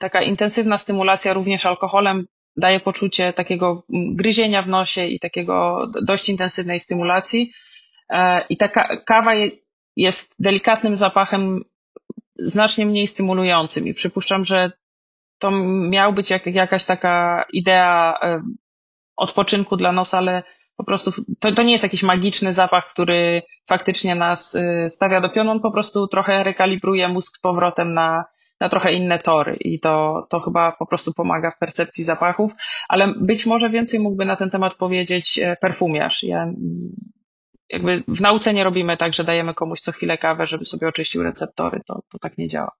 taka 0.00 0.22
intensywna 0.22 0.78
stymulacja 0.78 1.32
również 1.32 1.66
alkoholem 1.66 2.26
daje 2.56 2.80
poczucie 2.80 3.32
takiego 3.32 3.82
gryzienia 3.90 4.62
w 4.62 4.68
nosie 4.68 5.06
i 5.06 5.20
takiego 5.20 5.86
dość 6.02 6.28
intensywnej 6.28 6.80
stymulacji. 6.80 7.52
I 8.48 8.56
ta 8.56 8.68
kawa 9.06 9.32
jest 9.96 10.34
delikatnym 10.38 10.96
zapachem, 10.96 11.60
znacznie 12.38 12.86
mniej 12.86 13.06
stymulującym. 13.06 13.86
I 13.86 13.94
przypuszczam, 13.94 14.44
że 14.44 14.72
to 15.38 15.50
miał 15.90 16.12
być 16.12 16.30
jak, 16.30 16.46
jakaś 16.46 16.84
taka 16.84 17.44
idea 17.52 18.18
odpoczynku 19.16 19.76
dla 19.76 19.92
nas, 19.92 20.14
ale 20.14 20.42
po 20.76 20.84
prostu 20.84 21.10
to, 21.40 21.52
to 21.52 21.62
nie 21.62 21.72
jest 21.72 21.84
jakiś 21.84 22.02
magiczny 22.02 22.52
zapach, 22.52 22.86
który 22.90 23.42
faktycznie 23.68 24.14
nas 24.14 24.54
y, 24.54 24.86
stawia 24.88 25.20
do 25.20 25.30
pionu, 25.30 25.50
on 25.50 25.60
po 25.60 25.72
prostu 25.72 26.08
trochę 26.08 26.44
rekalibruje 26.44 27.08
mózg 27.08 27.36
z 27.36 27.40
powrotem 27.40 27.94
na, 27.94 28.24
na 28.60 28.68
trochę 28.68 28.92
inne 28.92 29.18
tory 29.18 29.56
i 29.60 29.80
to, 29.80 30.26
to 30.30 30.40
chyba 30.40 30.72
po 30.72 30.86
prostu 30.86 31.12
pomaga 31.12 31.50
w 31.50 31.58
percepcji 31.58 32.04
zapachów, 32.04 32.52
ale 32.88 33.14
być 33.20 33.46
może 33.46 33.70
więcej 33.70 34.00
mógłby 34.00 34.24
na 34.24 34.36
ten 34.36 34.50
temat 34.50 34.74
powiedzieć 34.74 35.38
e, 35.38 35.56
perfumiarz. 35.56 36.22
Ja 36.22 36.46
jakby 37.70 38.04
w 38.08 38.20
nauce 38.20 38.54
nie 38.54 38.64
robimy 38.64 38.96
tak, 38.96 39.14
że 39.14 39.24
dajemy 39.24 39.54
komuś 39.54 39.80
co 39.80 39.92
chwilę 39.92 40.18
kawę, 40.18 40.46
żeby 40.46 40.64
sobie 40.64 40.88
oczyścił 40.88 41.22
receptory, 41.22 41.80
to, 41.86 42.00
to 42.12 42.18
tak 42.18 42.38
nie 42.38 42.48
działa. 42.48 42.70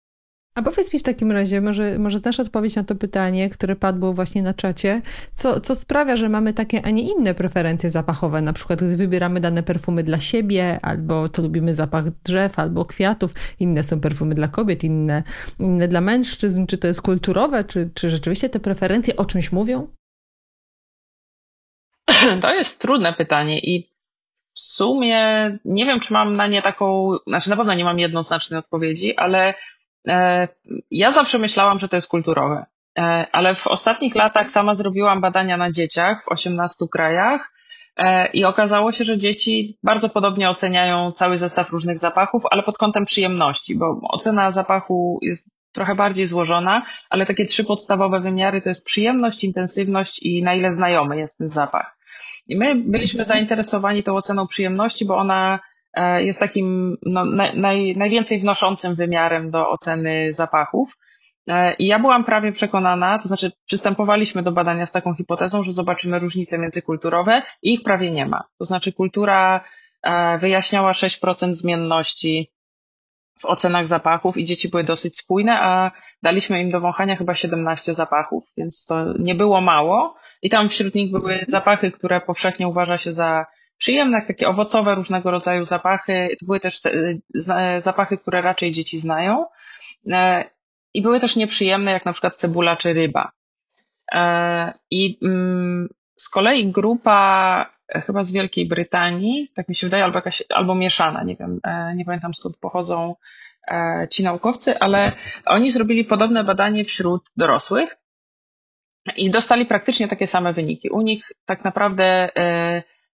A 0.57 0.62
powiedz 0.62 0.92
mi 0.92 1.00
w 1.00 1.02
takim 1.02 1.32
razie, 1.32 1.61
może, 1.61 1.98
może 1.98 2.18
znasz 2.18 2.40
odpowiedź 2.40 2.76
na 2.76 2.84
to 2.84 2.94
pytanie, 2.94 3.50
które 3.50 3.76
padło 3.76 4.12
właśnie 4.12 4.42
na 4.42 4.55
czacie, 4.55 5.02
co, 5.32 5.61
co 5.61 5.74
sprawia, 5.74 6.16
że 6.16 6.28
mamy 6.28 6.52
takie, 6.52 6.86
a 6.86 6.90
nie 6.90 7.12
inne 7.12 7.34
preferencje 7.34 7.90
zapachowe, 7.90 8.42
na 8.42 8.52
przykład 8.52 8.78
gdy 8.78 8.96
wybieramy 8.96 9.40
dane 9.40 9.62
perfumy 9.62 10.02
dla 10.02 10.20
siebie, 10.20 10.78
albo 10.82 11.28
to 11.28 11.42
lubimy 11.42 11.74
zapach 11.74 12.11
drzew, 12.11 12.59
albo 12.59 12.84
kwiatów, 12.84 13.34
inne 13.61 13.84
są 13.84 14.00
perfumy 14.00 14.34
dla 14.34 14.48
kobiet, 14.48 14.84
inne, 14.84 15.22
inne 15.59 15.88
dla 15.88 16.00
mężczyzn, 16.00 16.66
czy 16.66 16.78
to 16.78 16.86
jest 16.86 17.02
kulturowe, 17.02 17.64
czy, 17.64 17.90
czy 17.94 18.11
rzeczywiście 18.11 18.48
te 18.48 18.61
preferencje 18.61 19.16
o 19.16 19.24
czymś 19.24 19.52
mówią? 19.52 19.88
To 22.42 22.55
jest 22.55 22.80
trudne 22.80 23.12
pytanie 23.12 23.61
i 23.61 23.88
w 24.55 24.61
sumie 24.61 25.18
nie 25.64 25.86
wiem, 25.86 26.00
czy 26.00 26.12
mam 26.12 26.36
na 26.36 26.46
nie 26.46 26.62
taką, 26.62 27.11
znaczy 27.26 27.50
na 27.50 27.57
pewno 27.57 27.74
nie 27.74 27.84
mam 27.84 27.98
jednoznacznej 27.98 28.59
odpowiedzi, 28.59 29.16
ale 29.16 29.55
ja 30.90 31.12
zawsze 31.12 31.38
myślałam, 31.38 31.78
że 31.78 31.88
to 31.88 31.96
jest 31.96 32.09
kulturowe, 32.09 32.66
e, 32.98 33.26
ale 33.32 33.55
w 33.55 33.66
ostatnich 33.66 34.14
latach 34.14 34.50
sama 34.50 34.74
zrobiłam 34.74 35.20
badania 35.20 35.57
na 35.57 35.70
dzieciach 35.70 36.24
w 36.24 36.28
18 36.28 36.86
krajach 36.92 37.52
e, 37.96 38.26
i 38.26 38.44
okazało 38.44 38.92
się, 38.92 39.05
że 39.05 39.18
dzieci 39.18 39.78
bardzo 39.82 40.09
podobnie 40.09 40.50
oceniają 40.50 41.12
cały 41.12 41.38
zestaw 41.38 41.70
różnych 41.70 41.98
zapachów, 41.98 42.42
ale 42.50 42.62
pod 42.62 42.78
kątem 42.78 43.05
przyjemności, 43.05 43.78
bo 43.78 44.00
ocena 44.02 44.50
zapachu 44.50 45.18
jest 45.22 45.50
trochę 45.72 45.94
bardziej 45.94 46.26
złożona, 46.26 46.86
ale 47.11 47.26
takie 47.26 47.44
trzy 47.44 47.64
podstawowe 47.64 48.20
wymiary 48.20 48.61
to 48.61 48.68
jest 48.68 48.86
przyjemność, 48.86 49.44
intensywność 49.44 50.22
i 50.22 50.42
na 50.42 50.55
ile 50.55 50.72
znajomy 50.72 51.18
jest 51.18 51.38
ten 51.38 51.48
zapach. 51.48 51.98
I 52.48 52.57
my 52.57 52.74
byliśmy 52.74 53.24
zainteresowani 53.24 54.02
tą 54.02 54.16
oceną 54.16 54.46
przyjemności, 54.46 55.05
bo 55.05 55.16
ona 55.16 55.59
E, 55.59 55.73
jest 56.18 56.40
takim 56.40 56.97
no, 57.03 57.24
naj, 57.55 57.97
najwięcej 57.97 58.38
wnoszącym 58.38 58.95
wymiarem 58.95 59.51
do 59.51 59.68
oceny 59.68 60.32
zapachów. 60.32 60.97
E, 61.49 61.74
I 61.74 61.86
ja 61.86 61.99
byłam 61.99 62.24
prawie 62.24 62.53
przekonana, 62.53 63.18
to 63.18 63.28
znaczy 63.28 63.53
przystępowaliśmy 63.66 64.42
do 64.42 64.53
badania 64.53 64.86
z 64.86 64.92
taką 64.92 65.14
hipotezą, 65.14 65.62
że 65.62 65.72
zobaczymy 65.72 66.18
różnice 66.18 66.59
międzykulturowe 66.59 67.42
i 67.62 67.74
ich 67.74 67.82
prawie 67.82 68.12
nie 68.12 68.26
ma. 68.26 68.45
To 68.59 68.64
znaczy 68.64 68.92
kultura 68.92 69.64
e, 70.03 70.38
wyjaśniała 70.38 70.92
6% 70.92 71.55
zmienności 71.55 72.51
w 73.40 73.45
ocenach 73.45 73.86
zapachów 73.86 74.36
i 74.36 74.45
dzieci 74.45 74.68
były 74.68 74.84
dosyć 74.84 75.16
spójne, 75.16 75.53
a 75.53 75.90
daliśmy 76.22 76.61
im 76.61 76.70
do 76.70 76.80
wąchania 76.80 77.16
chyba 77.16 77.34
17 77.34 77.95
zapachów, 77.95 78.45
więc 78.57 78.84
to 78.84 79.05
nie 79.18 79.34
było 79.34 79.61
mało. 79.61 80.14
I 80.42 80.51
tam 80.51 80.68
wśród 80.68 80.95
nich 80.95 81.12
były 81.12 81.40
zapachy, 81.49 81.90
które 81.90 82.20
powszechnie 82.20 82.68
uważa 82.68 82.99
się 82.99 83.12
za 83.12 83.47
przyjemne, 83.78 84.18
jak 84.18 84.28
takie 84.28 84.48
owocowe 84.48 84.94
różnego 84.94 85.30
rodzaju 85.30 85.64
zapachy. 85.66 86.36
To 86.40 86.46
były 86.46 86.60
też 86.60 86.80
te, 86.80 86.92
zapachy, 87.78 88.18
które 88.18 88.42
raczej 88.42 88.70
dzieci 88.70 88.98
znają. 88.98 89.46
E, 90.12 90.44
I 90.94 91.02
były 91.02 91.20
też 91.20 91.36
nieprzyjemne, 91.36 91.92
jak 91.92 92.04
na 92.04 92.12
przykład 92.12 92.36
cebula 92.36 92.76
czy 92.76 92.92
ryba. 92.92 93.32
E, 94.12 94.72
I 94.90 95.18
mm, 95.22 95.88
z 96.16 96.28
kolei 96.28 96.72
grupa 96.72 97.70
e, 97.88 98.00
chyba 98.00 98.24
z 98.24 98.32
Wielkiej 98.32 98.68
Brytanii, 98.68 99.50
tak 99.54 99.68
mi 99.68 99.74
się 99.74 99.86
wydaje, 99.86 100.04
albo 100.04 100.18
jakaś, 100.18 100.42
albo 100.48 100.74
mieszana, 100.74 101.24
nie 101.24 101.36
wiem, 101.36 101.60
nie 101.96 102.04
pamiętam 102.04 102.34
skąd 102.34 102.56
pochodzą 102.56 103.14
ci 104.10 104.22
naukowcy, 104.22 104.78
ale 104.78 105.12
oni 105.46 105.70
zrobili 105.70 106.04
podobne 106.04 106.44
badanie 106.44 106.84
wśród 106.84 107.22
dorosłych 107.36 107.96
i 109.16 109.30
dostali 109.30 109.66
praktycznie 109.66 110.08
takie 110.08 110.26
same 110.26 110.52
wyniki. 110.52 110.90
U 110.90 111.00
nich 111.00 111.32
tak 111.46 111.64
naprawdę 111.64 112.28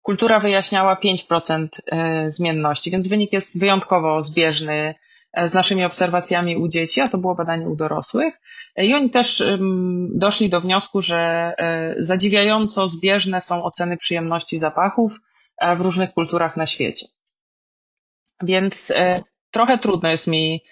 kultura 0.03 0.40
wyjaśniała 0.40 0.96
5% 0.96 1.68
e, 1.86 2.30
zmienności, 2.30 2.90
więc 2.90 3.09
wynik 3.09 3.32
jest 3.32 3.61
wyjątkowo 3.61 4.22
zbieżny 4.22 4.94
e, 5.32 5.49
z 5.49 5.55
naszymi 5.55 5.84
obserwacjami 5.84 6.57
u 6.57 6.68
dzieci, 6.68 7.01
a 7.01 7.09
to 7.09 7.18
było 7.18 7.34
badanie 7.34 7.68
u 7.68 7.76
dorosłych. 7.76 8.40
E, 8.76 8.86
I 8.86 8.94
oni 8.94 9.11
też 9.11 9.42
doszli 10.14 10.49
do 10.49 10.61
wniosku, 10.61 11.03
że 11.03 11.53
zadziwiająco 11.99 12.88
zbieżne 12.88 13.40
są 13.40 13.64
oceny 13.64 13.96
przyjemności 13.96 14.59
zapachów 14.59 15.20
w 15.76 15.80
różnych 15.80 16.12
kulturach 16.12 16.57
na 16.57 16.66
świecie. 16.66 17.07
Więc 18.42 18.92
trochę 19.51 19.78
trudno 19.78 20.11
jest 20.11 20.26
mi 20.26 20.62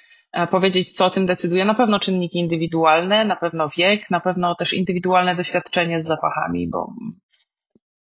powiedzieć, 0.50 0.92
co 0.92 1.06
o 1.06 1.10
tym 1.10 1.26
decyduje. 1.26 1.64
Na 1.64 1.74
pewno 1.74 1.98
czynniki 1.98 2.38
indywidualne, 2.38 3.24
na 3.24 3.36
pewno 3.36 3.68
wiek, 3.68 4.10
na 4.10 4.20
pewno 4.20 4.54
też 4.54 4.72
indywidualne 4.72 5.34
doświadczenie 5.34 6.00
z 6.00 6.06
zapachami, 6.06 6.68
bo 6.68 6.92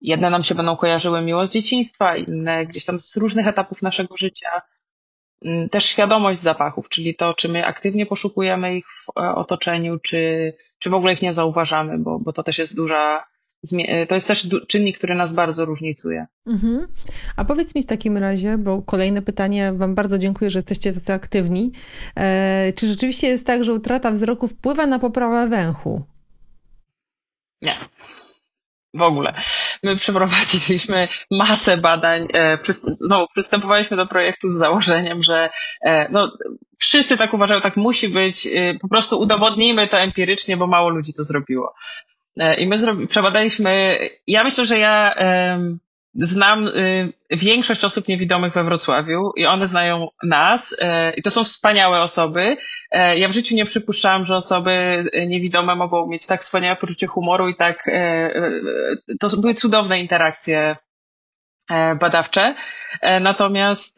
Jedne 0.02 0.30
nam 0.30 0.44
się 0.44 0.56
będą 0.56 0.78
kojarzyły 0.78 1.22
miło 1.22 1.48
z 1.48 1.52
dzieciństwa, 1.52 2.18
inne 2.18 2.66
gdzieś 2.66 2.86
tam 2.86 3.00
z 3.00 3.18
różnych 3.18 3.48
etapów 3.48 3.82
naszego 3.82 4.18
życia. 4.18 4.62
Mm, 5.46 5.70
też 5.70 5.86
świadomość 5.86 6.42
zapachów, 6.42 6.90
czyli 6.90 7.16
to, 7.16 7.34
czy 7.34 7.50
my 7.50 7.66
aktywnie 7.66 8.06
poszukujemy 8.06 8.76
ich 8.76 8.86
w 8.88 9.20
e, 9.20 9.36
otoczeniu, 9.36 10.00
czy, 10.00 10.54
czy 10.80 10.90
w 10.90 10.94
ogóle 10.94 11.14
ich 11.14 11.22
nie 11.22 11.34
zauważamy, 11.34 11.98
bo, 11.98 12.20
bo 12.20 12.34
to 12.34 12.44
też 12.44 12.58
jest 12.58 12.76
duża, 12.76 13.26
e, 13.74 14.08
to 14.08 14.16
jest 14.16 14.28
też 14.28 14.50
czynnik, 14.68 14.98
który 14.98 15.16
nas 15.16 15.34
bardzo 15.34 15.66
różnicuje. 15.66 16.26
Mhm. 16.48 16.88
A 17.36 17.46
powiedz 17.46 17.76
mi 17.76 17.84
w 17.84 17.86
takim 17.86 18.18
razie, 18.18 18.58
bo 18.58 18.82
kolejne 18.82 19.22
pytanie, 19.22 19.74
Wam 19.74 19.96
bardzo 19.96 20.18
dziękuję, 20.18 20.50
że 20.50 20.60
jesteście 20.60 20.94
tacy 20.94 21.14
aktywni. 21.14 21.72
E, 22.16 22.74
czy 22.76 22.88
rzeczywiście 22.88 23.28
jest 23.28 23.46
tak, 23.46 23.64
że 23.64 23.74
utrata 23.74 24.12
wzroku 24.12 24.48
wpływa 24.48 24.86
na 24.86 25.00
poprawę 25.00 25.48
węchu? 25.48 26.04
Nie 27.62 27.76
w 28.94 29.02
ogóle. 29.02 29.34
My 29.84 29.96
przeprowadziliśmy 29.96 31.08
masę 31.32 31.78
badań, 31.78 32.28
znowu 32.84 33.28
przystępowaliśmy 33.34 33.98
do 33.98 34.08
projektu 34.08 34.50
z 34.50 34.58
założeniem, 34.58 35.24
że 35.24 35.50
e, 35.86 36.10
no, 36.12 36.32
wszyscy 36.80 37.18
tak 37.18 37.34
uważają, 37.34 37.62
tak 37.62 37.78
musi 37.78 38.10
być, 38.10 38.48
e, 38.48 38.80
po 38.82 38.88
prostu 38.88 39.20
udowodnijmy 39.20 39.88
to 39.88 40.00
empirycznie, 40.00 40.58
bo 40.58 40.68
mało 40.68 40.90
ludzi 40.90 41.14
to 41.14 41.24
zrobiło. 41.24 41.74
I 42.58 42.68
my 42.68 43.08
przebadaliśmy, 43.08 44.00
ja 44.28 44.44
myślę, 44.44 44.66
że 44.66 44.80
ja 44.80 45.14
znam 46.26 46.68
y, 46.68 47.14
większość 47.32 47.84
osób 47.84 48.08
niewidomych 48.08 48.54
we 48.54 48.64
Wrocławiu 48.64 49.32
i 49.36 49.46
one 49.46 49.68
znają 49.68 50.08
nas 50.24 50.72
y, 50.72 50.86
i 51.18 51.22
to 51.22 51.32
są 51.32 51.44
wspaniałe 51.44 52.00
osoby. 52.00 52.42
Y, 52.42 52.58
ja 53.18 53.28
w 53.28 53.32
życiu 53.34 53.56
nie 53.56 53.66
przypuszczałam, 53.66 54.26
że 54.26 54.36
osoby 54.36 55.02
niewidome 55.28 55.76
mogą 55.76 56.08
mieć 56.08 56.28
tak 56.28 56.42
wspaniałe 56.42 56.76
poczucie 56.76 57.08
humoru 57.08 57.50
i 57.50 57.56
tak 57.56 57.90
to 59.20 59.28
były 59.42 59.54
cudowne 59.54 60.00
interakcje 60.00 60.76
badawcze. 62.00 62.56
Natomiast 63.22 63.98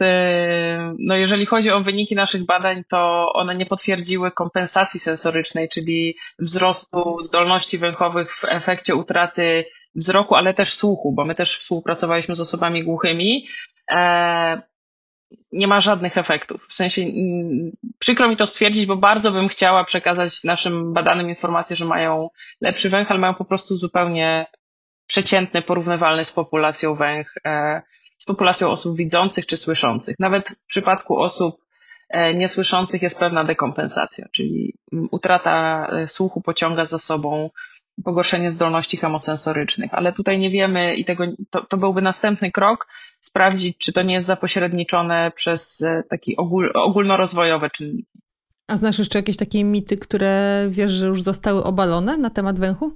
no 0.99 1.15
jeżeli 1.15 1.45
chodzi 1.45 1.71
o 1.71 1.79
wyniki 1.79 2.15
naszych 2.15 2.45
badań, 2.45 2.83
to 2.89 3.31
one 3.33 3.55
nie 3.55 3.65
potwierdziły 3.65 4.31
kompensacji 4.31 4.99
sensorycznej, 4.99 5.69
czyli 5.69 6.15
wzrostu 6.39 7.23
zdolności 7.23 7.77
węchowych 7.77 8.31
w 8.31 8.45
efekcie 8.45 8.95
utraty 8.95 9.65
wzroku, 9.95 10.35
ale 10.35 10.53
też 10.53 10.73
słuchu, 10.73 11.13
bo 11.15 11.25
my 11.25 11.35
też 11.35 11.57
współpracowaliśmy 11.57 12.35
z 12.35 12.39
osobami 12.39 12.83
głuchymi. 12.83 13.47
E, 13.91 14.61
nie 15.51 15.67
ma 15.67 15.81
żadnych 15.81 16.17
efektów. 16.17 16.65
W 16.69 16.73
sensie 16.73 17.01
przykro 17.99 18.27
mi 18.29 18.35
to 18.35 18.47
stwierdzić, 18.47 18.85
bo 18.85 18.95
bardzo 18.95 19.31
bym 19.31 19.47
chciała 19.47 19.83
przekazać 19.83 20.43
naszym 20.43 20.93
badanym 20.93 21.29
informację, 21.29 21.75
że 21.75 21.85
mają 21.85 22.29
lepszy 22.61 22.89
węch, 22.89 23.11
ale 23.11 23.19
mają 23.19 23.33
po 23.33 23.45
prostu 23.45 23.75
zupełnie 23.75 24.45
przeciętny, 25.07 25.61
porównywalny 25.61 26.25
z 26.25 26.31
populacją 26.31 26.95
węch, 26.95 27.33
e, 27.45 27.81
z 28.17 28.25
populacją 28.25 28.69
osób 28.69 28.97
widzących 28.97 29.45
czy 29.45 29.57
słyszących. 29.57 30.15
Nawet 30.19 30.49
w 30.49 30.65
przypadku 30.65 31.17
osób 31.17 31.61
e, 32.09 32.33
niesłyszących 32.33 33.01
jest 33.01 33.19
pewna 33.19 33.43
dekompensacja, 33.43 34.25
czyli 34.31 34.73
utrata 35.11 35.87
słuchu 36.07 36.41
pociąga 36.41 36.85
za 36.85 36.99
sobą 36.99 37.49
pogorszenie 38.03 38.51
zdolności 38.51 38.97
chemosensorycznych, 38.97 39.93
ale 39.93 40.13
tutaj 40.13 40.39
nie 40.39 40.49
wiemy 40.49 40.95
i 40.95 41.05
tego, 41.05 41.23
to, 41.49 41.65
to 41.65 41.77
byłby 41.77 42.01
następny 42.01 42.51
krok, 42.51 42.87
sprawdzić, 43.19 43.77
czy 43.77 43.93
to 43.93 44.01
nie 44.01 44.13
jest 44.13 44.27
zapośredniczone 44.27 45.31
przez 45.35 45.85
taki 46.09 46.37
ogól, 46.37 46.71
ogólnorozwojowe 46.75 47.69
czynniki. 47.69 48.11
A 48.67 48.77
znasz 48.77 48.99
jeszcze 48.99 49.19
jakieś 49.19 49.37
takie 49.37 49.63
mity, 49.63 49.97
które 49.97 50.65
wiesz, 50.69 50.91
że 50.91 51.07
już 51.07 51.21
zostały 51.21 51.63
obalone 51.63 52.17
na 52.17 52.29
temat 52.29 52.59
węchu? 52.59 52.91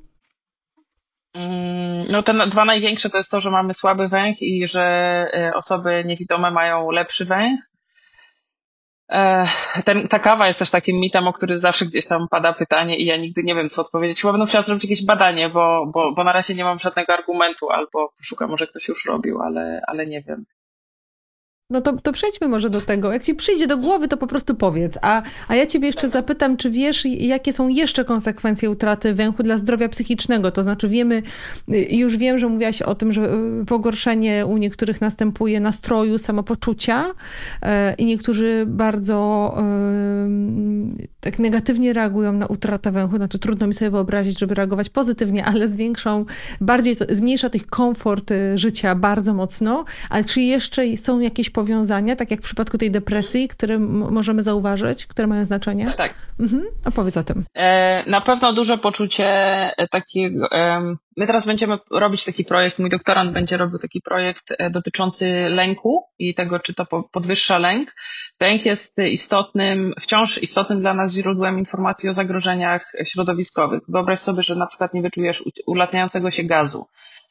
Mm, 1.33 2.11
no 2.11 2.23
te 2.23 2.33
dwa 2.47 2.65
największe 2.65 3.09
to 3.09 3.17
jest 3.17 3.31
to, 3.31 3.41
że 3.41 3.51
mamy 3.51 3.73
słaby 3.73 4.07
węch 4.07 4.41
i 4.41 4.67
że 4.67 4.83
e, 5.33 5.51
osoby 5.55 6.03
niewidome 6.05 6.51
mają 6.51 6.91
lepszy 6.91 7.25
węch. 7.25 7.59
Ten, 9.85 10.07
ta 10.07 10.19
kawa 10.19 10.47
jest 10.47 10.59
też 10.59 10.71
takim 10.71 10.99
mitem, 10.99 11.27
o 11.27 11.33
który 11.33 11.57
zawsze 11.57 11.85
gdzieś 11.85 12.07
tam 12.07 12.27
pada 12.31 12.53
pytanie 12.53 12.97
i 12.97 13.05
ja 13.05 13.17
nigdy 13.17 13.43
nie 13.43 13.55
wiem, 13.55 13.69
co 13.69 13.81
odpowiedzieć. 13.81 14.21
Chyba 14.21 14.31
będę 14.31 14.43
musiała 14.43 14.61
zrobić 14.61 14.83
jakieś 14.83 15.05
badanie, 15.05 15.49
bo, 15.49 15.85
bo, 15.93 16.13
bo 16.13 16.23
na 16.23 16.31
razie 16.31 16.55
nie 16.55 16.63
mam 16.63 16.79
żadnego 16.79 17.13
argumentu, 17.13 17.69
albo 17.69 18.13
szukam, 18.21 18.49
może 18.49 18.67
ktoś 18.67 18.87
już 18.87 19.05
robił, 19.05 19.41
ale, 19.41 19.81
ale 19.87 20.07
nie 20.07 20.21
wiem. 20.21 20.45
No 21.69 21.81
to, 21.81 21.97
to 22.01 22.11
przejdźmy 22.11 22.47
może 22.47 22.69
do 22.69 22.81
tego. 22.81 23.13
Jak 23.13 23.23
ci 23.23 23.35
przyjdzie 23.35 23.67
do 23.67 23.77
głowy, 23.77 24.07
to 24.07 24.17
po 24.17 24.27
prostu 24.27 24.55
powiedz. 24.55 24.97
A, 25.01 25.21
a 25.47 25.55
ja 25.55 25.65
ciebie 25.65 25.87
jeszcze 25.87 26.09
zapytam, 26.09 26.57
czy 26.57 26.69
wiesz, 26.69 27.05
jakie 27.05 27.53
są 27.53 27.67
jeszcze 27.67 28.05
konsekwencje 28.05 28.69
utraty 28.69 29.13
węchu 29.13 29.43
dla 29.43 29.57
zdrowia 29.57 29.89
psychicznego? 29.89 30.51
To 30.51 30.63
znaczy 30.63 30.89
wiemy, 30.89 31.21
y, 31.73 31.95
już 31.95 32.17
wiem, 32.17 32.39
że 32.39 32.49
mówiłaś 32.49 32.81
o 32.81 32.95
tym, 32.95 33.13
że 33.13 33.33
y, 33.61 33.65
pogorszenie 33.65 34.45
u 34.45 34.57
niektórych 34.57 35.01
następuje 35.01 35.59
nastroju, 35.59 36.17
samopoczucia 36.17 37.05
y, 37.09 37.67
i 37.97 38.05
niektórzy 38.05 38.63
bardzo 38.67 39.25
tak 41.25 41.39
negatywnie 41.39 41.93
reagują 41.93 42.33
na 42.33 42.45
utratę 42.45 42.91
węchu. 42.91 43.15
Znaczy 43.15 43.39
trudno 43.39 43.67
mi 43.67 43.73
sobie 43.73 43.91
wyobrazić, 43.91 44.39
żeby 44.39 44.55
reagować 44.55 44.89
pozytywnie, 44.89 45.45
ale 45.45 45.67
zwiększą, 45.67 46.25
bardziej 46.61 46.95
to, 46.95 47.05
zmniejsza 47.09 47.49
tych 47.49 47.67
komfort 47.67 48.33
życia 48.55 48.95
bardzo 48.95 49.33
mocno. 49.33 49.85
Ale 50.09 50.23
czy 50.23 50.41
jeszcze 50.41 50.97
są 50.97 51.19
jakieś 51.19 51.49
powiązania, 51.49 52.15
tak 52.15 52.31
jak 52.31 52.39
w 52.39 52.43
przypadku 52.43 52.77
tej 52.77 52.91
depresji, 52.91 53.47
które 53.47 53.79
możemy 53.79 54.43
zauważyć, 54.43 55.05
które 55.05 55.27
mają 55.27 55.45
znaczenie? 55.45 55.93
Tak. 55.97 56.13
Mhm. 56.39 56.63
Opowiedz 56.85 57.17
o 57.17 57.23
tym. 57.23 57.45
E, 57.55 58.09
na 58.09 58.21
pewno 58.21 58.53
duże 58.53 58.77
poczucie 58.77 59.27
e, 59.27 59.87
takiego. 59.87 60.49
My 61.17 61.27
teraz 61.27 61.45
będziemy 61.45 61.77
robić 61.91 62.25
taki 62.25 62.45
projekt, 62.45 62.79
mój 62.79 62.89
doktorant 62.89 63.31
będzie 63.31 63.57
robił 63.57 63.79
taki 63.79 64.01
projekt 64.01 64.53
e, 64.59 64.69
dotyczący 64.69 65.49
lęku 65.49 66.03
i 66.19 66.33
tego, 66.33 66.59
czy 66.59 66.73
to 66.73 66.85
podwyższa 67.11 67.57
lęk. 67.57 67.95
Lęk 68.39 68.65
jest 68.65 68.97
istotnym, 68.97 69.93
wciąż 69.99 70.37
istotnym 70.43 70.81
dla 70.81 70.93
nas 70.93 71.14
źródłem 71.15 71.59
informacji 71.59 72.09
o 72.09 72.13
zagrożeniach 72.13 72.91
środowiskowych. 73.03 73.81
Wyobraź 73.87 74.19
sobie, 74.19 74.41
że 74.41 74.55
na 74.55 74.67
przykład 74.67 74.93
nie 74.93 75.01
wyczujesz 75.01 75.43
ulatniającego 75.65 76.31
się 76.31 76.43
gazu 76.43 76.85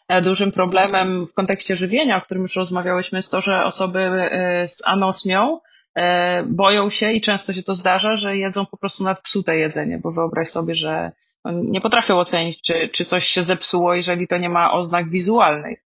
E, 0.08 0.22
dużym 0.22 0.52
problemem 0.52 1.26
w 1.26 1.34
kontekście 1.34 1.76
żywienia, 1.76 2.16
o 2.16 2.20
którym 2.20 2.42
już 2.42 2.56
rozmawiałyśmy, 2.56 3.18
jest 3.18 3.30
to, 3.30 3.40
że 3.40 3.64
osoby 3.64 4.00
e, 4.00 4.68
z 4.68 4.82
anosmią 4.86 5.60
e, 5.94 6.42
boją 6.42 6.90
się 6.90 7.12
i 7.12 7.20
często 7.20 7.52
się 7.52 7.62
to 7.62 7.74
zdarza, 7.74 8.16
że 8.16 8.36
jedzą 8.36 8.66
po 8.66 8.76
prostu 8.76 9.04
nadpsute 9.04 9.56
jedzenie, 9.56 9.98
bo 9.98 10.10
wyobraź 10.10 10.48
sobie, 10.48 10.74
że 10.74 11.12
nie 11.52 11.80
potrafią 11.80 12.18
ocenić, 12.18 12.62
czy, 12.62 12.88
czy 12.88 13.04
coś 13.04 13.26
się 13.26 13.42
zepsuło, 13.42 13.94
jeżeli 13.94 14.26
to 14.26 14.38
nie 14.38 14.48
ma 14.48 14.72
oznak 14.72 15.10
wizualnych. 15.10 15.84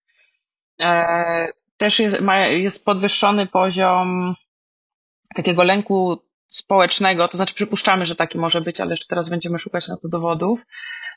Też 1.78 2.02
jest 2.50 2.86
podwyższony 2.86 3.48
poziom 3.48 4.36
takiego 5.36 5.64
lęku 5.64 6.22
społecznego, 6.48 7.28
to 7.28 7.38
znaczy 7.38 7.54
przypuszczamy, 7.54 8.06
że 8.06 8.16
taki 8.16 8.38
może 8.38 8.62
być, 8.62 8.82
ale 8.82 8.92
jeszcze 8.92 9.08
teraz 9.08 9.30
będziemy 9.30 9.58
szukać 9.58 9.88
na 9.88 9.98
to 9.98 10.10
dowodów. 10.10 10.66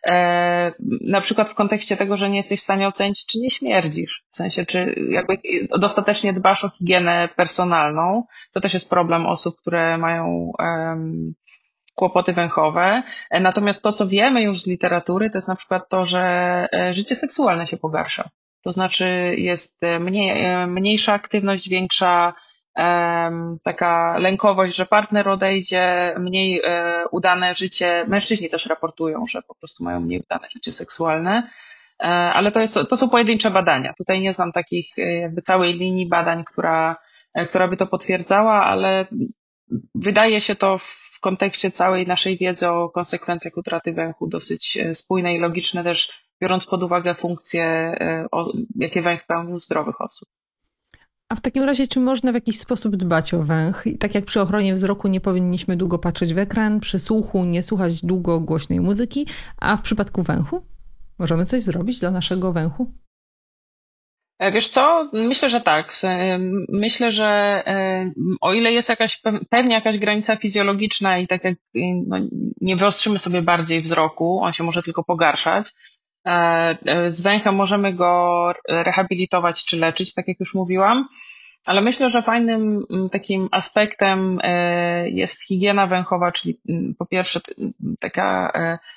E, 0.06 0.72
na 1.00 1.20
przykład 1.20 1.50
w 1.50 1.54
kontekście 1.54 1.96
tego, 1.96 2.16
że 2.16 2.30
nie 2.30 2.36
jesteś 2.36 2.60
w 2.60 2.62
stanie 2.62 2.88
ocenić, 2.88 3.26
czy 3.26 3.38
nie 3.38 3.50
śmierdzisz. 3.50 4.24
W 4.32 4.36
sensie, 4.36 4.66
czy 4.66 4.94
jakby 5.10 5.38
dostatecznie 5.78 6.32
dbasz 6.32 6.64
o 6.64 6.68
higienę 6.68 7.28
personalną. 7.36 8.22
To 8.52 8.60
też 8.60 8.74
jest 8.74 8.90
problem 8.90 9.26
osób, 9.26 9.56
które 9.60 9.98
mają 9.98 10.52
um, 10.58 11.34
kłopoty 11.94 12.32
węchowe. 12.32 13.02
E, 13.30 13.40
natomiast 13.40 13.82
to, 13.82 13.92
co 13.92 14.08
wiemy 14.08 14.42
już 14.42 14.62
z 14.62 14.66
literatury, 14.66 15.30
to 15.30 15.38
jest 15.38 15.48
na 15.48 15.56
przykład 15.56 15.88
to, 15.88 16.06
że 16.06 16.22
e, 16.72 16.94
życie 16.94 17.16
seksualne 17.16 17.66
się 17.66 17.76
pogarsza. 17.76 18.28
To 18.64 18.72
znaczy 18.72 19.34
jest 19.36 19.80
mniej, 20.00 20.66
mniejsza 20.66 21.12
aktywność, 21.12 21.68
większa 21.68 22.34
taka 23.62 24.18
lękowość, 24.18 24.76
że 24.76 24.86
partner 24.86 25.28
odejdzie, 25.28 26.14
mniej 26.18 26.60
e, 26.64 27.02
udane 27.10 27.54
życie. 27.54 28.04
Mężczyźni 28.08 28.50
też 28.50 28.66
raportują, 28.66 29.26
że 29.26 29.42
po 29.42 29.54
prostu 29.54 29.84
mają 29.84 30.00
mniej 30.00 30.20
udane 30.20 30.48
życie 30.50 30.72
seksualne. 30.72 31.50
E, 32.00 32.06
ale 32.06 32.52
to, 32.52 32.60
jest, 32.60 32.78
to 32.88 32.96
są 32.96 33.08
pojedyncze 33.08 33.50
badania. 33.50 33.94
Tutaj 33.98 34.20
nie 34.20 34.32
znam 34.32 34.52
takich 34.52 34.98
e, 34.98 35.14
jakby 35.14 35.40
całej 35.40 35.74
linii 35.74 36.08
badań, 36.08 36.44
która, 36.44 36.96
która 37.48 37.68
by 37.68 37.76
to 37.76 37.86
potwierdzała, 37.86 38.64
ale 38.64 39.06
wydaje 39.94 40.40
się 40.40 40.54
to 40.54 40.78
w 40.78 41.20
kontekście 41.20 41.70
całej 41.70 42.06
naszej 42.06 42.36
wiedzy 42.36 42.68
o 42.68 42.88
konsekwencjach 42.88 43.56
utraty 43.56 43.92
węchu 43.92 44.26
dosyć 44.26 44.78
spójne 44.94 45.34
i 45.34 45.38
logiczne 45.38 45.84
też 45.84 46.24
biorąc 46.42 46.66
pod 46.66 46.82
uwagę 46.82 47.14
funkcje, 47.14 47.94
jakie 48.76 49.02
węch 49.02 49.26
pełnił 49.26 49.60
zdrowych 49.60 50.00
osób. 50.00 50.28
A 51.30 51.34
w 51.34 51.40
takim 51.40 51.64
razie, 51.64 51.88
czy 51.88 52.00
można 52.00 52.32
w 52.32 52.34
jakiś 52.34 52.58
sposób 52.58 52.96
dbać 52.96 53.34
o 53.34 53.42
węch? 53.42 53.82
I 53.86 53.98
tak 53.98 54.14
jak 54.14 54.24
przy 54.24 54.40
ochronie 54.40 54.74
wzroku 54.74 55.08
nie 55.08 55.20
powinniśmy 55.20 55.76
długo 55.76 55.98
patrzeć 55.98 56.34
w 56.34 56.38
ekran, 56.38 56.80
przy 56.80 56.98
słuchu 56.98 57.44
nie 57.44 57.62
słuchać 57.62 58.04
długo 58.04 58.40
głośnej 58.40 58.80
muzyki, 58.80 59.26
a 59.60 59.76
w 59.76 59.82
przypadku 59.82 60.22
węchu? 60.22 60.66
Możemy 61.18 61.44
coś 61.44 61.62
zrobić 61.62 62.00
dla 62.00 62.10
naszego 62.10 62.52
węchu? 62.52 62.92
E, 64.38 64.52
wiesz 64.52 64.68
co? 64.68 65.10
Myślę, 65.12 65.50
że 65.50 65.60
tak. 65.60 65.94
Myślę, 66.68 67.10
że 67.10 67.26
e, 67.66 68.10
o 68.40 68.52
ile 68.52 68.72
jest 68.72 68.88
jakaś 68.88 69.22
pewnie 69.50 69.74
jakaś 69.74 69.98
granica 69.98 70.36
fizjologiczna 70.36 71.18
i 71.18 71.26
tak 71.26 71.44
jak 71.44 71.54
no, 72.06 72.16
nie 72.60 72.76
wyostrzymy 72.76 73.18
sobie 73.18 73.42
bardziej 73.42 73.80
wzroku, 73.80 74.40
on 74.42 74.52
się 74.52 74.64
może 74.64 74.82
tylko 74.82 75.04
pogarszać, 75.04 75.72
z 77.06 77.22
węchem 77.22 77.54
możemy 77.54 77.92
go 77.92 78.52
rehabilitować 78.68 79.64
czy 79.64 79.76
leczyć, 79.76 80.14
tak 80.14 80.28
jak 80.28 80.40
już 80.40 80.54
mówiłam. 80.54 81.08
Ale 81.66 81.80
myślę, 81.80 82.10
że 82.10 82.22
fajnym 82.22 82.84
mm, 82.90 83.08
takim 83.08 83.48
aspektem 83.52 84.38
e, 84.42 85.10
jest 85.10 85.46
higiena 85.46 85.86
węchowa, 85.86 86.32
czyli 86.32 86.60
mm, 86.68 86.94
po 86.98 87.06
pierwsze 87.06 87.40
taka, 88.00 88.52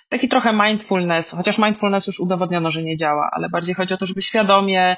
taki 0.10 0.28
trochę 0.28 0.54
mindfulness, 0.54 1.32
chociaż 1.32 1.58
mindfulness 1.58 2.08
już 2.08 2.20
udowodniono, 2.20 2.70
że 2.70 2.84
nie 2.84 2.98
działa, 2.98 3.30
ale 3.32 3.50
bardziej 3.50 3.76
chodzi 3.76 3.94
o 3.94 3.98
to, 3.98 4.06
żeby 4.06 4.22
świadomie 4.22 4.98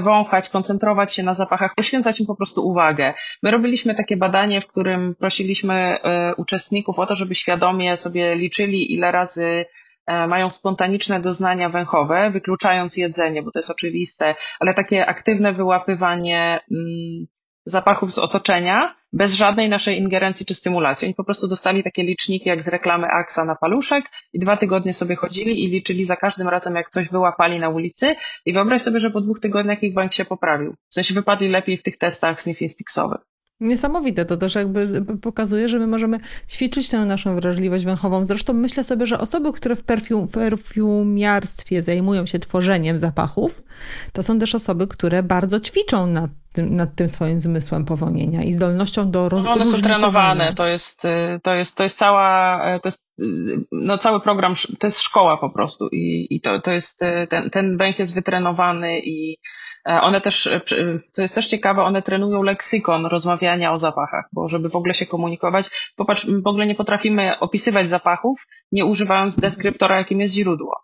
wąchać, 0.00 0.48
koncentrować 0.48 1.14
się 1.14 1.22
na 1.22 1.34
zapachach, 1.34 1.74
poświęcać 1.74 2.20
im 2.20 2.26
po 2.26 2.36
prostu 2.36 2.68
uwagę. 2.68 3.14
My 3.42 3.50
robiliśmy 3.50 3.94
takie 3.94 4.16
badanie, 4.16 4.60
w 4.60 4.66
którym 4.66 5.14
prosiliśmy 5.14 5.98
uczestników 6.36 6.98
o 6.98 7.06
to, 7.06 7.14
żeby 7.14 7.34
świadomie 7.34 7.96
sobie 7.96 8.34
liczyli, 8.34 8.92
ile 8.92 9.12
razy 9.12 9.64
E, 9.64 9.66
mają 10.06 10.52
spontaniczne 10.52 11.20
doznania 11.20 11.68
węchowe, 11.68 12.30
wykluczając 12.30 12.96
jedzenie, 12.96 13.42
bo 13.42 13.50
to 13.50 13.58
jest 13.58 13.70
oczywiste, 13.70 14.34
ale 14.60 14.74
takie 14.74 15.06
aktywne 15.06 15.52
wyłapywanie 15.52 16.60
mm, 16.70 17.26
zapachów 17.66 18.12
z 18.12 18.18
otoczenia 18.18 18.94
bez 19.12 19.32
żadnej 19.32 19.68
naszej 19.68 19.98
ingerencji 19.98 20.46
czy 20.46 20.54
stymulacji. 20.54 21.06
Oni 21.06 21.14
po 21.14 21.24
prostu 21.24 21.48
dostali 21.48 21.84
takie 21.84 22.02
liczniki 22.02 22.48
jak 22.48 22.62
z 22.62 22.68
reklamy 22.68 23.06
Axa 23.06 23.44
na 23.44 23.54
paluszek 23.54 24.04
i 24.32 24.38
dwa 24.38 24.56
tygodnie 24.56 24.94
sobie 24.94 25.16
chodzili 25.16 25.64
i 25.64 25.68
liczyli 25.68 26.04
za 26.04 26.16
każdym 26.16 26.48
razem, 26.48 26.74
jak 26.74 26.90
coś 26.90 27.08
wyłapali 27.08 27.60
na 27.60 27.68
ulicy 27.68 28.14
i 28.46 28.52
wyobraź 28.52 28.82
sobie, 28.82 29.00
że 29.00 29.10
po 29.10 29.20
dwóch 29.20 29.40
tygodniach 29.40 29.82
ich 29.82 29.94
węch 29.94 30.14
się 30.14 30.24
poprawił. 30.24 30.74
W 30.88 30.94
sensie 30.94 31.14
wypadli 31.14 31.48
lepiej 31.48 31.76
w 31.76 31.82
tych 31.82 31.98
testach 31.98 32.42
sniffing 32.42 32.70
sticksowych. 32.70 33.20
Niesamowite 33.60 34.24
to 34.24 34.36
też 34.36 34.54
jakby 34.54 35.04
pokazuje, 35.22 35.68
że 35.68 35.78
my 35.78 35.86
możemy 35.86 36.18
ćwiczyć 36.48 36.88
tę 36.88 36.98
naszą 36.98 37.34
wrażliwość 37.34 37.84
węchową. 37.84 38.26
Zresztą 38.26 38.52
myślę 38.52 38.84
sobie, 38.84 39.06
że 39.06 39.18
osoby, 39.18 39.52
które 39.52 39.76
w 39.76 39.82
perfum, 39.82 40.28
perfumiarstwie 40.28 41.82
zajmują 41.82 42.26
się 42.26 42.38
tworzeniem 42.38 42.98
zapachów, 42.98 43.62
to 44.12 44.22
są 44.22 44.38
też 44.38 44.54
osoby, 44.54 44.86
które 44.86 45.22
bardzo 45.22 45.60
ćwiczą 45.60 46.06
nad 46.06 46.30
tym, 46.52 46.76
nad 46.76 46.94
tym 46.94 47.08
swoim 47.08 47.38
zmysłem 47.38 47.84
powonienia 47.84 48.42
i 48.42 48.52
zdolnością 48.52 49.10
do 49.10 49.28
rozróżnienia. 49.28 49.64
No 49.64 49.70
one 49.70 49.76
są 49.76 49.82
trenowane, 49.82 50.54
to 50.54 50.66
jest, 50.66 51.04
y, 51.04 51.40
to 51.42 51.54
jest, 51.54 51.76
to 51.76 51.82
jest 51.82 51.98
cała, 51.98 52.58
y, 52.76 52.80
to 52.80 52.88
jest, 52.88 53.08
y, 53.20 53.24
no 53.72 53.98
cały 53.98 54.20
program, 54.20 54.54
to 54.78 54.86
jest 54.86 55.00
szkoła 55.00 55.36
po 55.36 55.50
prostu 55.50 55.88
i, 55.92 56.26
i 56.30 56.40
to, 56.40 56.60
to 56.60 56.72
jest, 56.72 57.00
ten, 57.30 57.50
ten 57.50 57.76
węch 57.76 57.98
jest 57.98 58.14
wytrenowany 58.14 59.00
i 59.00 59.36
One 59.84 60.20
też, 60.20 60.48
co 61.10 61.22
jest 61.22 61.34
też 61.34 61.46
ciekawe, 61.46 61.82
one 61.82 62.02
trenują 62.02 62.42
leksykon 62.42 63.06
rozmawiania 63.06 63.72
o 63.72 63.78
zapachach, 63.78 64.28
bo 64.32 64.48
żeby 64.48 64.68
w 64.68 64.76
ogóle 64.76 64.94
się 64.94 65.06
komunikować, 65.06 65.70
popatrz, 65.96 66.26
w 66.26 66.46
ogóle 66.46 66.66
nie 66.66 66.74
potrafimy 66.74 67.38
opisywać 67.40 67.88
zapachów, 67.88 68.46
nie 68.72 68.84
używając 68.84 69.40
deskryptora, 69.40 69.98
jakim 69.98 70.20
jest 70.20 70.34
źródło. 70.34 70.76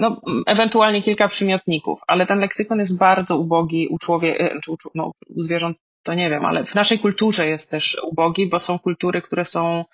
No, 0.00 0.20
ewentualnie 0.46 1.02
kilka 1.02 1.28
przymiotników, 1.28 2.00
ale 2.06 2.26
ten 2.26 2.38
leksykon 2.38 2.78
jest 2.78 2.98
bardzo 2.98 3.38
ubogi 3.38 3.88
u 3.90 3.98
człowieka, 3.98 4.44
czy 4.64 4.72
u, 4.72 4.76
no, 4.94 5.12
u 5.36 5.42
zwierząt 5.42 5.76
to 6.02 6.14
nie 6.14 6.30
wiem, 6.30 6.44
ale 6.44 6.64
w 6.64 6.74
naszej 6.74 6.98
kulturze 6.98 7.48
jest 7.48 7.70
też 7.70 8.00
ubogi, 8.02 8.48
bo 8.48 8.58
są 8.58 8.78
kultury, 8.78 9.22
które 9.22 9.44
są 9.44 9.84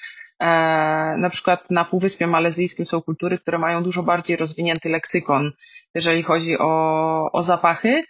e, 0.41 0.47
na 1.19 1.31
przykład 1.31 1.71
na 1.71 1.85
Półwyspie 1.85 2.27
Malezyjskim 2.27 2.87
są 2.87 3.03
kultury, 3.03 3.39
które 3.39 3.59
mają 3.59 3.83
dużo 3.83 4.03
bardziej 4.03 4.37
rozwinięty 4.37 4.89
leksykon, 4.89 5.53
jeżeli 5.95 6.23
chodzi 6.23 6.59
o, 6.59 7.33
o 7.33 7.43
zapachy. 7.43 8.03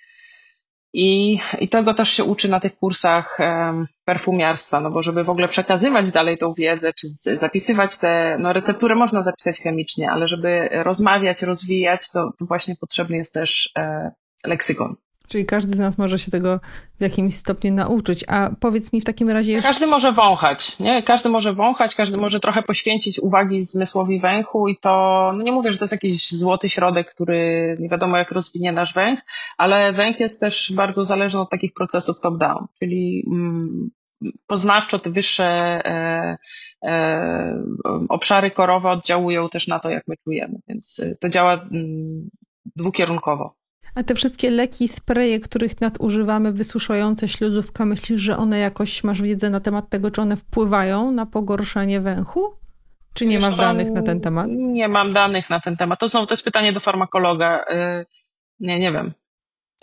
I, 0.97 1.39
I 1.59 1.68
tego 1.68 1.95
też 1.95 2.09
się 2.09 2.24
uczy 2.24 2.49
na 2.49 2.61
tych 2.61 2.76
kursach 2.76 3.39
um, 3.41 3.87
perfumiarstwa, 4.05 4.80
no 4.80 4.91
bo 4.91 5.03
żeby 5.03 5.24
w 5.24 5.30
ogóle 5.30 5.49
przekazywać 5.49 6.11
dalej 6.11 6.39
tą 6.39 6.53
wiedzę, 6.53 6.93
czy 6.93 7.09
zapisywać 7.37 7.99
te, 7.99 8.37
no 8.41 8.53
recepturę 8.53 8.95
można 8.95 9.22
zapisać 9.22 9.61
chemicznie, 9.61 10.11
ale 10.11 10.26
żeby 10.26 10.68
rozmawiać, 10.72 11.43
rozwijać, 11.43 12.11
to, 12.11 12.30
to 12.39 12.47
właśnie 12.47 12.74
potrzebny 12.80 13.16
jest 13.16 13.35
też 13.35 13.70
e, 13.78 14.11
leksykon. 14.45 14.97
Czyli 15.29 15.47
każdy 15.47 15.77
z 15.77 15.79
nas 15.79 15.99
może 15.99 16.18
się 16.18 16.31
tego 16.31 16.61
w 16.99 17.03
jakimś 17.03 17.35
stopniu 17.35 17.72
nauczyć. 17.72 18.25
A 18.29 18.51
powiedz 18.61 18.93
mi 18.93 19.01
w 19.01 19.05
takim 19.05 19.31
razie 19.31 19.53
jeszcze... 19.53 19.68
Każdy 19.68 19.87
może 19.87 20.12
wąchać, 20.12 20.79
nie? 20.79 21.03
Każdy 21.03 21.29
może 21.29 21.53
wąchać, 21.53 21.95
każdy 21.95 22.18
może 22.18 22.41
trochę 22.41 22.62
poświęcić 22.62 23.20
uwagi 23.20 23.62
zmysłowi 23.62 24.20
węchu 24.20 24.68
i 24.68 24.77
to, 24.79 24.91
no 25.37 25.43
nie 25.43 25.53
mówię, 25.53 25.70
że 25.70 25.79
to 25.79 25.85
jest 25.85 25.93
jakiś 25.93 26.33
złoty 26.33 26.68
środek, 26.68 27.14
który 27.14 27.77
nie 27.81 27.89
wiadomo 27.89 28.16
jak 28.16 28.33
rozwinie 28.33 28.72
nasz 28.72 28.95
węch, 28.95 29.20
ale 29.59 29.93
węch 29.93 30.20
jest 30.20 30.41
też 30.41 30.72
bardzo 30.77 31.05
zależny 31.05 31.41
od 31.41 31.51
takich 31.51 31.75
procesów 31.75 32.20
top-down, 32.20 32.66
czyli 32.79 33.25
mm, 33.33 33.91
poznawczo 34.47 34.99
te 34.99 35.11
wyższe 35.11 35.45
e, 35.45 36.37
e, 36.83 37.64
obszary 38.09 38.51
korowe 38.51 38.91
oddziałują 38.91 39.49
też 39.49 39.68
na 39.68 39.79
to, 39.79 39.91
jak 39.91 40.09
my 40.09 40.16
czujemy, 40.25 40.59
więc 40.68 41.01
to 41.20 41.29
działa 41.29 41.53
mm, 41.53 42.31
dwukierunkowo. 42.77 43.64
A 43.95 44.03
te 44.03 44.15
wszystkie 44.15 44.51
leki, 44.51 44.89
spreje, 44.89 45.41
których 45.41 45.81
nadużywamy, 45.81 46.53
wysuszające 46.53 47.29
śluzówka, 47.29 47.85
myślisz, 47.85 48.23
że 48.23 48.37
one 48.37 48.59
jakoś, 48.59 49.05
masz 49.05 49.23
wiedzę 49.23 49.51
na 49.51 49.61
temat 49.61 49.89
tego, 49.89 50.11
czy 50.11 50.21
one 50.21 50.37
wpływają 50.37 51.11
na 51.11 51.27
pogorszenie 51.27 52.01
węchu? 52.01 52.55
Czy 53.15 53.27
nie 53.27 53.39
Wiesz, 53.39 53.51
masz 53.51 53.59
danych 53.59 53.91
na 53.91 54.03
ten 54.03 54.21
temat? 54.21 54.47
Nie 54.51 54.89
mam 54.89 55.13
danych 55.13 55.51
na 55.51 55.61
ten 55.61 55.77
temat. 55.77 56.01
To 56.01 56.09
znowu 56.09 56.27
to 56.27 56.33
jest 56.33 56.45
pytanie 56.45 56.73
do 56.73 56.81
farmakologa. 56.81 57.65
Y, 57.71 58.07
nie, 58.61 58.81
nie 58.81 58.93
wiem. 58.93 59.15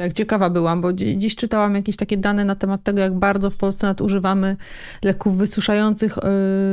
Tak, 0.01 0.13
ciekawa 0.13 0.49
byłam, 0.49 0.81
bo 0.81 0.93
dziś 0.93 1.35
czytałam 1.35 1.75
jakieś 1.75 1.95
takie 1.95 2.17
dane 2.17 2.45
na 2.45 2.55
temat 2.55 2.83
tego, 2.83 2.99
jak 2.99 3.19
bardzo 3.19 3.49
w 3.49 3.57
Polsce 3.57 3.87
nadużywamy 3.87 4.57
leków 5.03 5.37
wysuszających 5.37 6.17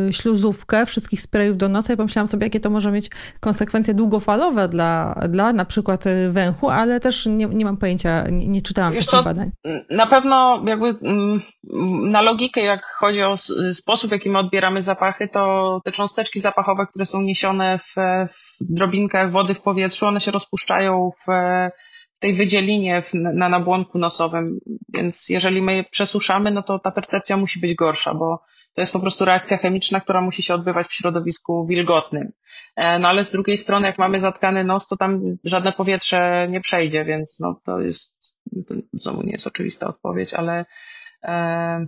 yy, 0.07 0.13
śluzówkę, 0.13 0.87
wszystkich 0.87 1.21
sprayów 1.21 1.57
do 1.57 1.69
nosa 1.69 1.93
i 1.93 1.97
pomyślałam 1.97 2.29
sobie, 2.29 2.47
jakie 2.47 2.61
to 2.61 2.71
może 2.71 2.91
mieć 2.93 3.11
konsekwencje 3.41 3.95
długofalowe 3.95 4.69
dla, 4.69 5.15
dla 5.29 5.53
na 5.53 5.65
przykład 5.65 6.07
y, 6.07 6.31
węchu, 6.31 6.71
ale 6.71 7.01
też 7.01 7.27
nie, 7.27 7.47
nie 7.47 7.65
mam 7.65 7.77
pojęcia, 7.77 8.25
nie, 8.31 8.49
nie 8.49 8.63
czytałam 8.63 8.93
Wiesz 8.93 9.07
takich 9.07 9.25
badań. 9.25 9.51
Na 9.91 10.07
pewno 10.07 10.65
jakby 10.67 10.87
mm, 11.03 11.41
na 12.11 12.23
logikę, 12.23 12.61
jak 12.61 12.87
chodzi 12.87 13.23
o 13.23 13.37
sposób, 13.73 14.11
w 14.11 14.13
jaki 14.13 14.31
my 14.31 14.39
odbieramy 14.39 14.83
zapachy, 14.83 15.29
to 15.29 15.81
te 15.85 15.91
cząsteczki 15.91 16.41
zapachowe, 16.41 16.87
które 16.87 17.07
są 17.07 17.23
niesione 17.23 17.79
w, 17.79 17.95
w 18.61 18.75
drobinkach 18.75 19.33
wody 19.33 19.55
w 19.55 19.61
powietrzu, 19.61 20.07
one 20.07 20.21
się 20.21 20.31
rozpuszczają 20.31 21.11
w 21.27 21.31
tej 22.19 22.35
wydzielinie 22.35 23.03
na 23.15 23.49
nabłonku 23.49 23.99
nosowym, 23.99 24.59
więc 24.95 25.29
jeżeli 25.29 25.63
my 25.63 25.77
je 25.77 25.85
przesuszamy, 25.85 26.51
no 26.51 26.63
to 26.63 26.79
ta 26.79 26.91
percepcja 26.91 27.37
musi 27.37 27.61
być 27.61 27.75
gorsza, 27.75 28.15
bo 28.15 28.43
to 28.75 28.83
jest 28.83 28.93
po 28.93 29.01
prostu 29.01 29.25
reakcja 29.25 29.57
chemiczna, 29.57 30.01
która 30.01 30.21
musi 30.21 30.43
się 30.43 30.55
odbywać 30.55 30.87
w 30.87 30.93
środowisku 30.93 31.67
wilgotnym. 31.67 32.33
E, 32.77 32.99
no 32.99 33.09
ale 33.09 33.25
z 33.25 33.33
drugiej 33.33 33.57
strony, 33.57 33.87
jak 33.87 33.99
mamy 33.99 34.21
zatkany 34.21 34.65
nos, 34.65 34.89
to 34.89 34.97
tam 34.97 35.23
żadne 35.45 35.73
powietrze 35.73 36.49
nie 36.51 36.61
przejdzie, 36.61 37.05
więc 37.05 37.41
no 37.41 37.61
to 37.65 37.81
jest, 37.81 38.37
to 38.67 38.75
znowu 38.93 39.23
nie 39.23 39.33
jest 39.33 39.47
oczywista 39.47 39.87
odpowiedź, 39.87 40.35
ale 40.35 40.67
e, 41.25 41.87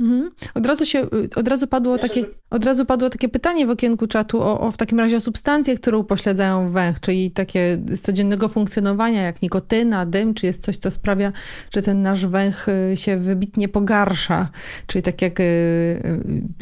Mhm. 0.00 0.30
Od 0.54 0.66
razu 0.66 0.86
się, 0.86 1.06
od 1.36 1.48
razu 1.48 1.66
padło 1.66 1.98
takie, 1.98 2.24
od 2.50 2.64
razu 2.64 2.86
padło 2.86 3.10
takie 3.10 3.28
pytanie 3.28 3.66
w 3.66 3.70
okienku 3.70 4.06
czatu 4.06 4.42
o, 4.42 4.60
o 4.60 4.70
w 4.70 4.76
takim 4.76 5.00
razie 5.00 5.20
substancje, 5.20 5.76
które 5.76 5.98
upośledzają 5.98 6.70
węch, 6.70 7.00
czyli 7.00 7.30
takie 7.30 7.78
z 7.94 8.00
codziennego 8.00 8.48
funkcjonowania, 8.48 9.22
jak 9.22 9.42
nikotyna, 9.42 10.06
dym, 10.06 10.34
czy 10.34 10.46
jest 10.46 10.62
coś, 10.62 10.76
co 10.76 10.90
sprawia, 10.90 11.32
że 11.74 11.82
ten 11.82 12.02
nasz 12.02 12.26
węch 12.26 12.66
y, 12.68 12.96
się 12.96 13.16
wybitnie 13.16 13.68
pogarsza, 13.68 14.48
czyli 14.86 15.02
tak 15.02 15.22
jak 15.22 15.40
y, 15.40 15.44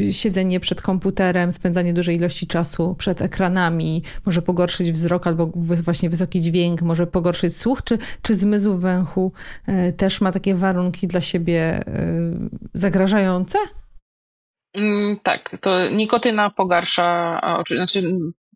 y, 0.01 0.13
siedzenie 0.13 0.61
przed 0.61 0.83
komputerem, 0.83 1.53
spędzanie 1.53 1.93
dużej 1.93 2.17
ilości 2.17 2.47
czasu 2.47 2.95
przed 2.99 3.23
ekranami, 3.23 4.03
może 4.27 4.43
pogorszyć 4.43 4.93
wzrok 4.93 5.27
albo 5.27 5.51
właśnie 5.55 6.11
wysoki 6.11 6.41
dźwięk, 6.41 6.83
może 6.83 7.07
pogorszyć 7.07 7.57
słuch, 7.57 7.83
czy, 7.85 7.99
czy 8.23 8.35
zmysł 8.35 8.79
węchu 8.79 9.33
też 9.97 10.21
ma 10.21 10.33
takie 10.33 10.55
warunki 10.55 11.07
dla 11.07 11.21
siebie 11.21 11.85
zagrażające 12.75 13.26
Mm, 14.75 15.21
tak, 15.23 15.57
to 15.61 15.91
nikotyna 15.91 16.51
pogarsza, 16.51 17.41
znaczy 17.75 18.03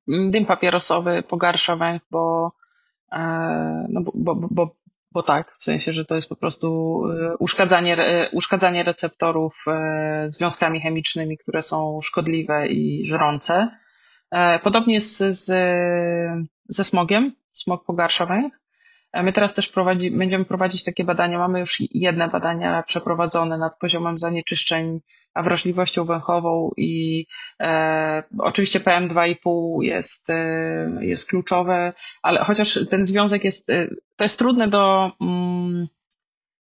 dym 0.08 0.46
papierosowy 0.46 1.22
pogarsza 1.22 1.76
węch, 1.76 2.02
bo, 2.10 2.52
e, 3.12 3.18
no 3.88 4.00
bo, 4.00 4.12
bo, 4.14 4.48
bo, 4.50 4.76
bo 5.12 5.22
tak, 5.22 5.56
w 5.58 5.64
sensie, 5.64 5.92
że 5.92 6.04
to 6.04 6.14
jest 6.14 6.28
po 6.28 6.36
prostu 6.36 7.00
e, 7.06 7.36
uszkadzanie, 7.36 7.96
e, 7.96 8.30
uszkadzanie 8.32 8.82
receptorów 8.82 9.64
związkami 10.26 10.80
chemicznymi, 10.80 11.38
które 11.38 11.62
są 11.62 12.00
szkodliwe 12.02 12.68
i 12.68 13.06
żrące. 13.06 13.68
Podobnie 14.62 14.94
jest 14.94 15.18
z, 15.18 15.46
ze 16.68 16.84
smogiem. 16.84 17.32
Smog 17.52 17.84
pogarsza 17.84 18.26
węch. 18.26 18.59
My 19.14 19.32
teraz 19.32 19.54
też 19.54 19.68
prowadzi, 19.68 20.10
będziemy 20.10 20.44
prowadzić 20.44 20.84
takie 20.84 21.04
badania. 21.04 21.38
Mamy 21.38 21.60
już 21.60 21.76
jedne 21.90 22.28
badania 22.28 22.82
przeprowadzone 22.82 23.58
nad 23.58 23.78
poziomem 23.78 24.18
zanieczyszczeń, 24.18 25.00
a 25.34 25.42
wrażliwością 25.42 26.04
węchową 26.04 26.70
i 26.76 27.26
e, 27.60 28.22
oczywiście 28.38 28.80
PM2,5 28.80 29.82
jest, 29.82 30.30
e, 30.30 30.88
jest 31.00 31.28
kluczowe, 31.28 31.92
ale 32.22 32.44
chociaż 32.44 32.78
ten 32.90 33.04
związek 33.04 33.44
jest, 33.44 33.70
e, 33.70 33.88
to 34.16 34.24
jest 34.24 34.38
trudne 34.38 34.68
do 34.68 35.12
mm, 35.20 35.88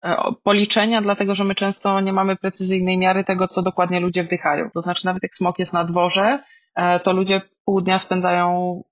e, 0.03 0.15
policzenia, 0.43 1.01
dlatego 1.01 1.35
że 1.35 1.43
my 1.43 1.55
często 1.55 2.01
nie 2.01 2.13
mamy 2.13 2.35
precyzyjnej 2.35 2.97
miary 2.97 3.23
tego, 3.23 3.47
co 3.47 3.61
dokładnie 3.61 3.99
ludzie 3.99 4.23
wdychają. 4.23 4.69
To 4.73 4.81
znaczy 4.81 5.05
nawet 5.05 5.23
jak 5.23 5.35
smog 5.35 5.59
jest 5.59 5.73
na 5.73 5.83
dworze, 5.83 6.43
e, 6.75 6.99
to 6.99 7.13
ludzie 7.13 7.41
pół 7.65 7.81
dnia 7.81 7.99
spędzają 7.99 8.83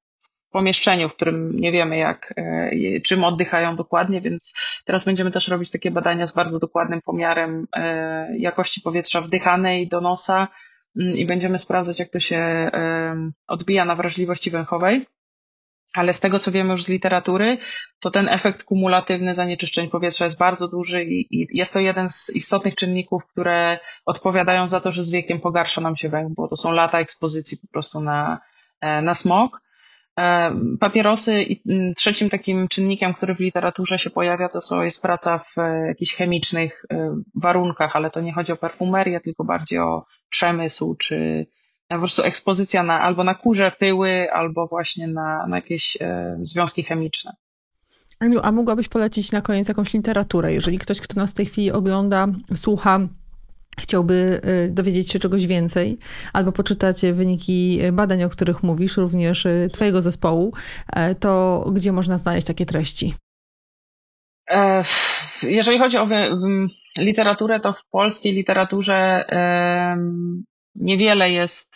pomieszczeniu, 0.55 1.09
w 1.09 1.15
którym 1.15 1.59
nie 1.59 1.71
wiemy 1.71 1.97
jak, 1.97 2.33
e, 2.37 3.01
czym 3.01 3.23
oddychają 3.23 3.75
dokładnie, 3.75 4.21
więc 4.21 4.53
teraz 4.85 5.05
będziemy 5.05 5.31
też 5.31 5.47
robić 5.47 5.71
takie 5.71 5.91
badania 5.91 6.27
z 6.27 6.35
bardzo 6.35 6.59
dokładnym 6.59 7.01
pomiarem 7.01 7.67
e, 7.75 8.37
jakości 8.37 8.81
powietrza 8.81 9.21
wdychanej 9.21 9.87
do 9.87 10.01
nosa 10.01 10.47
mm, 11.01 11.13
i 11.17 11.25
będziemy 11.25 11.59
sprawdzać, 11.59 11.99
jak 11.99 12.09
to 12.09 12.19
się 12.19 12.37
e, 12.37 13.31
odbija 13.47 13.85
na 13.85 13.95
wrażliwości 13.95 14.51
węchowej. 14.51 15.05
Ale 15.93 16.13
z 16.13 16.19
tego, 16.19 16.39
co 16.39 16.51
wiemy 16.51 16.71
już 16.71 16.83
z 16.83 16.89
literatury, 16.89 17.57
to 17.99 18.11
ten 18.11 18.29
efekt 18.29 18.63
kumulatywny 18.63 19.35
zanieczyszczeń 19.35 19.89
powietrza 19.89 20.25
jest 20.25 20.37
bardzo 20.37 20.67
duży 20.67 21.03
i, 21.03 21.47
jest 21.57 21.73
to 21.73 21.79
jeden 21.79 22.09
z 22.09 22.29
istotnych 22.35 22.75
czynników, 22.75 23.27
które 23.27 23.79
odpowiadają 24.05 24.67
za 24.67 24.81
to, 24.81 24.91
że 24.91 25.03
z 25.03 25.11
wiekiem 25.11 25.39
pogarsza 25.39 25.81
nam 25.81 25.95
się 25.95 26.09
węch, 26.09 26.33
bo 26.35 26.47
to 26.47 26.57
są 26.57 26.71
lata 26.71 26.99
ekspozycji 26.99 27.57
po 27.57 27.67
prostu 27.67 27.99
na, 27.99 28.39
na 28.81 29.13
smog. 29.13 29.64
E, 30.19 30.55
papierosy 30.79 31.43
i 31.43 31.61
mm, 31.71 31.93
trzecim 31.93 32.29
takim 32.29 32.67
czynnikiem, 32.67 33.13
który 33.13 33.35
w 33.35 33.39
literaturze 33.39 33.99
się 33.99 34.09
pojawia, 34.09 34.49
to 34.49 34.61
są, 34.61 34.81
jest 34.81 35.01
praca 35.01 35.37
w 35.37 35.57
e, 35.57 35.87
jakichś 35.87 36.15
chemicznych 36.15 36.85
e, 36.93 37.15
warunkach, 37.35 37.95
ale 37.95 38.09
to 38.09 38.21
nie 38.21 38.33
chodzi 38.33 38.51
o 38.51 38.57
perfumerię, 38.57 39.19
tylko 39.19 39.43
bardziej 39.43 39.79
o 39.79 40.05
przemysł, 40.29 40.95
czy 40.95 41.47
po 41.89 41.97
prostu 41.97 42.23
ekspozycja 42.23 42.83
na, 42.83 42.99
albo 43.01 43.23
na 43.23 43.35
kurze, 43.35 43.71
pyły, 43.79 44.31
albo 44.31 44.67
właśnie 44.67 45.07
na, 45.07 45.47
na 45.47 45.55
jakieś 45.55 45.97
związki 46.41 46.83
chemiczne. 46.83 47.31
Aniu, 48.19 48.39
a 48.43 48.51
mogłabyś 48.51 48.87
polecić 48.87 49.31
na 49.31 49.41
koniec 49.41 49.67
jakąś 49.67 49.93
literaturę, 49.93 50.53
jeżeli 50.53 50.79
ktoś, 50.79 51.01
kto 51.01 51.19
nas 51.19 51.31
w 51.31 51.35
tej 51.35 51.45
chwili 51.45 51.71
ogląda, 51.71 52.27
słucha, 52.55 52.99
chciałby 53.79 54.41
y, 54.67 54.71
dowiedzieć 54.71 55.11
się 55.11 55.19
czegoś 55.19 55.47
więcej, 55.47 55.97
albo 56.33 56.51
poczytać 56.51 57.01
wyniki 57.13 57.79
badań, 57.93 58.23
o 58.23 58.29
których 58.29 58.63
mówisz, 58.63 58.97
również 58.97 59.45
y, 59.45 59.69
Twojego 59.73 60.01
zespołu, 60.01 60.53
e, 60.93 61.15
to 61.15 61.65
gdzie 61.73 61.91
można 61.91 62.17
znaleźć 62.17 62.47
takie 62.47 62.65
treści? 62.65 63.13
E, 64.51 64.83
jeżeli 65.43 65.79
chodzi 65.79 65.97
o 65.97 66.07
literaturę, 66.97 67.59
to 67.59 67.73
w 67.73 67.85
polskiej 67.89 68.33
literaturze 68.33 69.25
niewiele 70.75 71.31
jest 71.31 71.75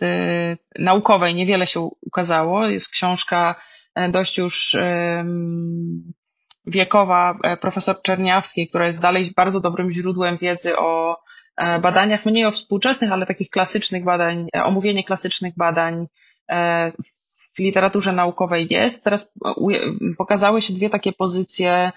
naukowej, 0.79 1.35
niewiele 1.35 1.67
się 1.67 1.89
ukazało. 2.01 2.67
Jest 2.67 2.89
książka 2.89 3.55
e, 3.95 4.09
dość 4.11 4.37
już 4.37 4.75
wiekowa 6.65 7.37
profesor 7.61 8.01
Czerniawskiej, 8.01 8.67
która 8.67 8.85
jest 8.85 9.01
dalej 9.01 9.31
bardzo 9.35 9.59
dobrym 9.59 9.91
źródłem 9.91 10.37
wiedzy 10.37 10.77
o 10.77 11.17
badaniach, 11.82 12.26
mniej 12.26 12.45
o 12.45 12.51
współczesnych, 12.51 13.12
ale 13.12 13.26
takich 13.26 13.49
klasycznych 13.49 14.03
badań, 14.03 14.47
omówienie 14.64 15.03
klasycznych 15.03 15.53
badań 15.57 16.07
w 17.55 17.60
literaturze 17.60 18.14
naukowej 18.14 18.68
jest. 18.70 19.03
Teraz 19.03 19.34
pokazały 20.18 20.62
się 20.62 20.74
dwie 20.74 20.89
takie 20.89 21.14
pozycje 21.14 21.91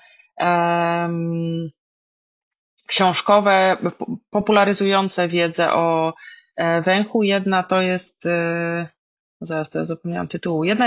książkowe, 2.87 3.77
popularyzujące 4.31 5.29
wiedzę 5.29 5.73
o 5.73 6.15
e, 6.57 6.81
węchu. 6.81 7.23
Jedna 7.23 7.63
to 7.63 7.81
jest, 7.81 8.27
e, 8.27 8.31
no 8.31 9.02
zaraz 9.47 9.71
teraz 9.71 9.89
zapomniałam 9.89 10.29
tytułu. 10.29 10.65
Jedna 10.65 10.87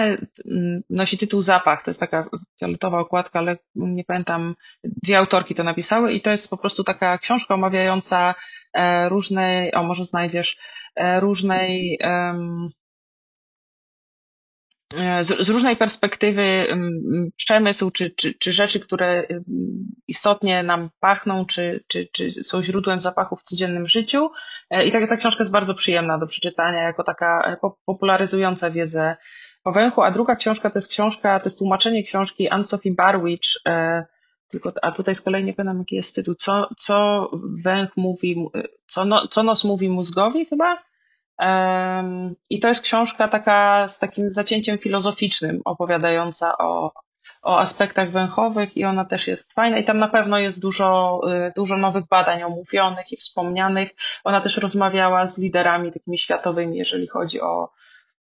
nosi 0.89 1.17
tytuł 1.17 1.41
Zapach, 1.41 1.83
to 1.83 1.89
jest 1.89 1.99
taka 1.99 2.29
fioletowa 2.59 2.99
okładka, 2.99 3.39
ale 3.39 3.57
nie 3.75 4.03
pamiętam, 4.03 4.55
dwie 4.83 5.17
autorki 5.17 5.55
to 5.55 5.63
napisały 5.63 6.13
i 6.13 6.21
to 6.21 6.31
jest 6.31 6.49
po 6.49 6.57
prostu 6.57 6.83
taka 6.83 7.17
książka 7.17 7.53
omawiająca 7.53 8.35
e, 8.73 9.09
różnej, 9.09 9.73
o 9.73 9.83
może 9.83 10.05
znajdziesz, 10.05 10.57
różnej 11.19 11.99
um, 12.03 12.69
E, 12.69 12.84
z, 15.21 15.45
z, 15.45 15.49
różnej 15.49 15.77
perspektywy 15.77 16.67
przemysł, 17.35 17.91
czy, 17.91 18.09
czy, 18.09 18.33
czy 18.33 18.51
rzeczy, 18.51 18.79
które 18.79 19.27
istotnie 20.07 20.63
nam 20.63 20.89
pachną, 20.99 21.45
czy, 21.45 21.83
czy, 21.87 22.07
czy 22.11 22.31
są 22.31 22.63
źródłem 22.63 23.01
zapachów 23.01 23.39
w 23.39 23.43
codziennym 23.43 23.85
życiu. 23.85 24.29
E, 24.69 24.85
I 24.85 24.91
ta, 24.91 25.07
ta 25.07 25.17
książka 25.17 25.43
jest 25.43 25.51
bardzo 25.51 25.73
przyjemna 25.73 26.17
do 26.17 26.27
przeczytania, 26.27 26.83
jako 26.83 27.03
taka 27.03 27.57
e, 27.63 27.69
popularyzująca 27.85 28.71
wiedzę 28.71 29.15
o 29.63 29.71
węchu. 29.71 30.01
A 30.01 30.11
druga 30.11 30.35
książka 30.35 30.69
to 30.69 30.77
jest 30.77 30.91
książka, 30.91 31.39
to 31.39 31.45
jest 31.45 31.59
tłumaczenie 31.59 32.03
książki 32.03 32.49
Anne-Sophie 32.49 32.95
Barwich, 32.95 33.39
tylko, 34.47 34.71
a 34.81 34.91
tutaj 34.91 35.15
z 35.15 35.21
kolei 35.21 35.43
nie 35.43 35.53
pamiętam 35.53 35.79
jaki 35.79 35.95
jest 35.95 36.15
tytuł, 36.15 36.35
co, 36.35 36.69
co 36.77 37.29
węch 37.63 37.97
mówi, 37.97 38.45
co, 38.87 39.05
no, 39.05 39.27
co 39.27 39.43
nos 39.43 39.63
mówi 39.63 39.89
mózgowi 39.89 40.45
chyba? 40.45 40.73
I 42.49 42.59
to 42.59 42.67
jest 42.67 42.81
książka 42.81 43.27
taka 43.27 43.87
z 43.87 43.99
takim 43.99 44.31
zacięciem 44.31 44.77
filozoficznym, 44.77 45.61
opowiadająca 45.65 46.57
o, 46.57 46.91
o 47.41 47.59
aspektach 47.59 48.11
węchowych 48.11 48.77
i 48.77 48.85
ona 48.85 49.05
też 49.05 49.27
jest 49.27 49.53
fajna 49.53 49.77
i 49.77 49.85
tam 49.85 49.97
na 49.97 50.07
pewno 50.07 50.39
jest 50.39 50.61
dużo, 50.61 51.19
y, 51.31 51.51
dużo 51.55 51.77
nowych 51.77 52.07
badań 52.07 52.43
omówionych 52.43 53.11
i 53.11 53.17
wspomnianych. 53.17 53.95
Ona 54.23 54.41
też 54.41 54.57
rozmawiała 54.57 55.27
z 55.27 55.37
liderami 55.37 55.91
takimi 55.91 56.17
światowymi, 56.17 56.77
jeżeli 56.77 57.07
chodzi 57.07 57.41
o, 57.41 57.71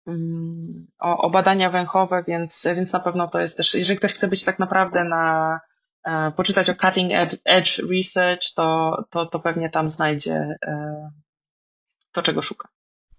mm, 0.06 0.86
o, 1.00 1.18
o 1.18 1.30
badania 1.30 1.70
węchowe, 1.70 2.24
więc, 2.28 2.66
więc 2.76 2.92
na 2.92 3.00
pewno 3.00 3.28
to 3.28 3.40
jest 3.40 3.56
też, 3.56 3.74
jeżeli 3.74 3.98
ktoś 3.98 4.12
chce 4.12 4.28
być 4.28 4.44
tak 4.44 4.58
naprawdę 4.58 5.04
na, 5.04 5.60
e, 6.04 6.32
poczytać 6.36 6.70
o 6.70 6.74
cutting 6.74 7.12
edge 7.44 7.78
research, 7.90 8.54
to, 8.54 8.96
to, 9.10 9.26
to 9.26 9.38
pewnie 9.38 9.70
tam 9.70 9.90
znajdzie 9.90 10.56
e, 10.66 11.10
to, 12.12 12.22
czego 12.22 12.42
szuka. 12.42 12.71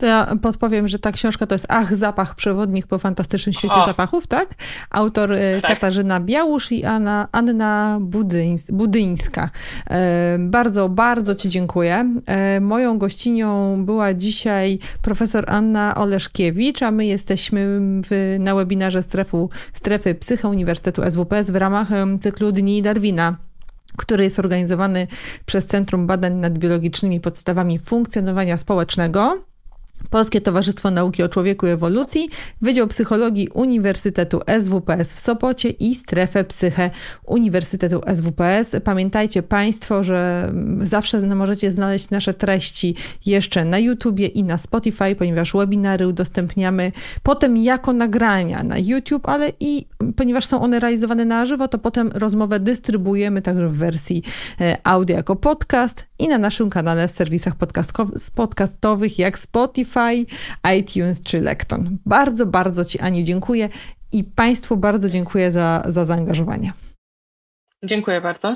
To 0.03 0.07
ja 0.07 0.35
podpowiem, 0.41 0.87
że 0.87 0.99
ta 0.99 1.11
książka 1.11 1.47
to 1.47 1.55
jest 1.55 1.65
Ach, 1.69 1.95
zapach, 1.95 2.35
przewodnik 2.35 2.87
po 2.87 2.99
fantastycznym 2.99 3.53
świecie 3.53 3.75
o. 3.75 3.85
zapachów, 3.85 4.27
tak? 4.27 4.55
Autor 4.89 5.33
e, 5.33 5.61
tak. 5.61 5.71
Katarzyna 5.71 6.19
Białusz 6.19 6.71
i 6.71 6.85
Anna, 6.85 7.27
Anna 7.31 7.97
Budyńs, 8.01 8.71
Budyńska. 8.71 9.49
E, 9.89 10.37
bardzo, 10.39 10.89
bardzo 10.89 11.35
Ci 11.35 11.49
dziękuję. 11.49 12.15
E, 12.25 12.59
moją 12.59 12.97
gościnią 12.97 13.77
była 13.85 14.13
dzisiaj 14.13 14.79
profesor 15.01 15.45
Anna 15.47 15.95
Oleszkiewicz, 15.95 16.81
a 16.81 16.91
my 16.91 17.05
jesteśmy 17.05 17.79
w, 17.81 18.37
na 18.39 18.55
webinarze 18.55 19.03
strefu, 19.03 19.49
strefy 19.73 20.15
Psycha 20.15 20.49
Uniwersytetu 20.49 21.01
SWPS 21.11 21.49
w 21.49 21.55
ramach 21.55 21.89
cyklu 22.19 22.51
Dni 22.51 22.81
Darwina 22.81 23.37
który 23.97 24.23
jest 24.23 24.39
organizowany 24.39 25.07
przez 25.45 25.65
Centrum 25.65 26.07
Badań 26.07 26.33
nad 26.33 26.57
Biologicznymi 26.57 27.19
Podstawami 27.19 27.79
Funkcjonowania 27.79 28.57
Społecznego. 28.57 29.52
Polskie 30.09 30.41
Towarzystwo 30.41 30.91
Nauki 30.91 31.23
o 31.23 31.29
Człowieku 31.29 31.67
i 31.67 31.69
Ewolucji, 31.69 32.29
Wydział 32.61 32.87
Psychologii 32.87 33.47
Uniwersytetu 33.53 34.41
SWPS 34.61 35.13
w 35.13 35.19
Sopocie 35.19 35.69
i 35.69 35.95
Strefę 35.95 36.43
Psyche 36.43 36.89
Uniwersytetu 37.25 38.01
SWPS. 38.15 38.75
Pamiętajcie 38.83 39.43
Państwo, 39.43 40.03
że 40.03 40.51
zawsze 40.81 41.21
możecie 41.21 41.71
znaleźć 41.71 42.09
nasze 42.09 42.33
treści 42.33 42.95
jeszcze 43.25 43.65
na 43.65 43.79
YouTubie 43.79 44.25
i 44.25 44.43
na 44.43 44.57
Spotify, 44.57 45.15
ponieważ 45.15 45.53
webinary 45.53 46.07
udostępniamy 46.07 46.91
potem 47.23 47.57
jako 47.57 47.93
nagrania 47.93 48.63
na 48.63 48.77
YouTube, 48.77 49.29
ale 49.29 49.51
i 49.59 49.85
ponieważ 50.15 50.45
są 50.45 50.61
one 50.61 50.79
realizowane 50.79 51.25
na 51.25 51.45
żywo, 51.45 51.67
to 51.67 51.79
potem 51.79 52.09
rozmowę 52.13 52.59
dystrybuujemy 52.59 53.41
także 53.41 53.67
w 53.67 53.77
wersji 53.77 54.23
e, 54.61 54.77
audio 54.83 55.15
jako 55.15 55.35
podcast 55.35 56.05
i 56.19 56.27
na 56.27 56.37
naszym 56.37 56.69
kanale 56.69 57.07
w 57.07 57.11
serwisach 57.11 57.53
podcastowych 58.35 59.19
jak 59.19 59.39
Spotify, 59.93 60.25
iTunes 60.77 61.23
czy 61.23 61.41
Lekton. 61.41 61.97
Bardzo, 62.05 62.45
bardzo 62.45 62.85
Ci 62.85 62.99
Aniu 62.99 63.23
dziękuję 63.23 63.69
i 64.11 64.23
Państwu 64.23 64.77
bardzo 64.77 65.09
dziękuję 65.09 65.51
za, 65.51 65.83
za 65.85 66.05
zaangażowanie. 66.05 66.73
Dziękuję 67.83 68.21
bardzo. 68.21 68.55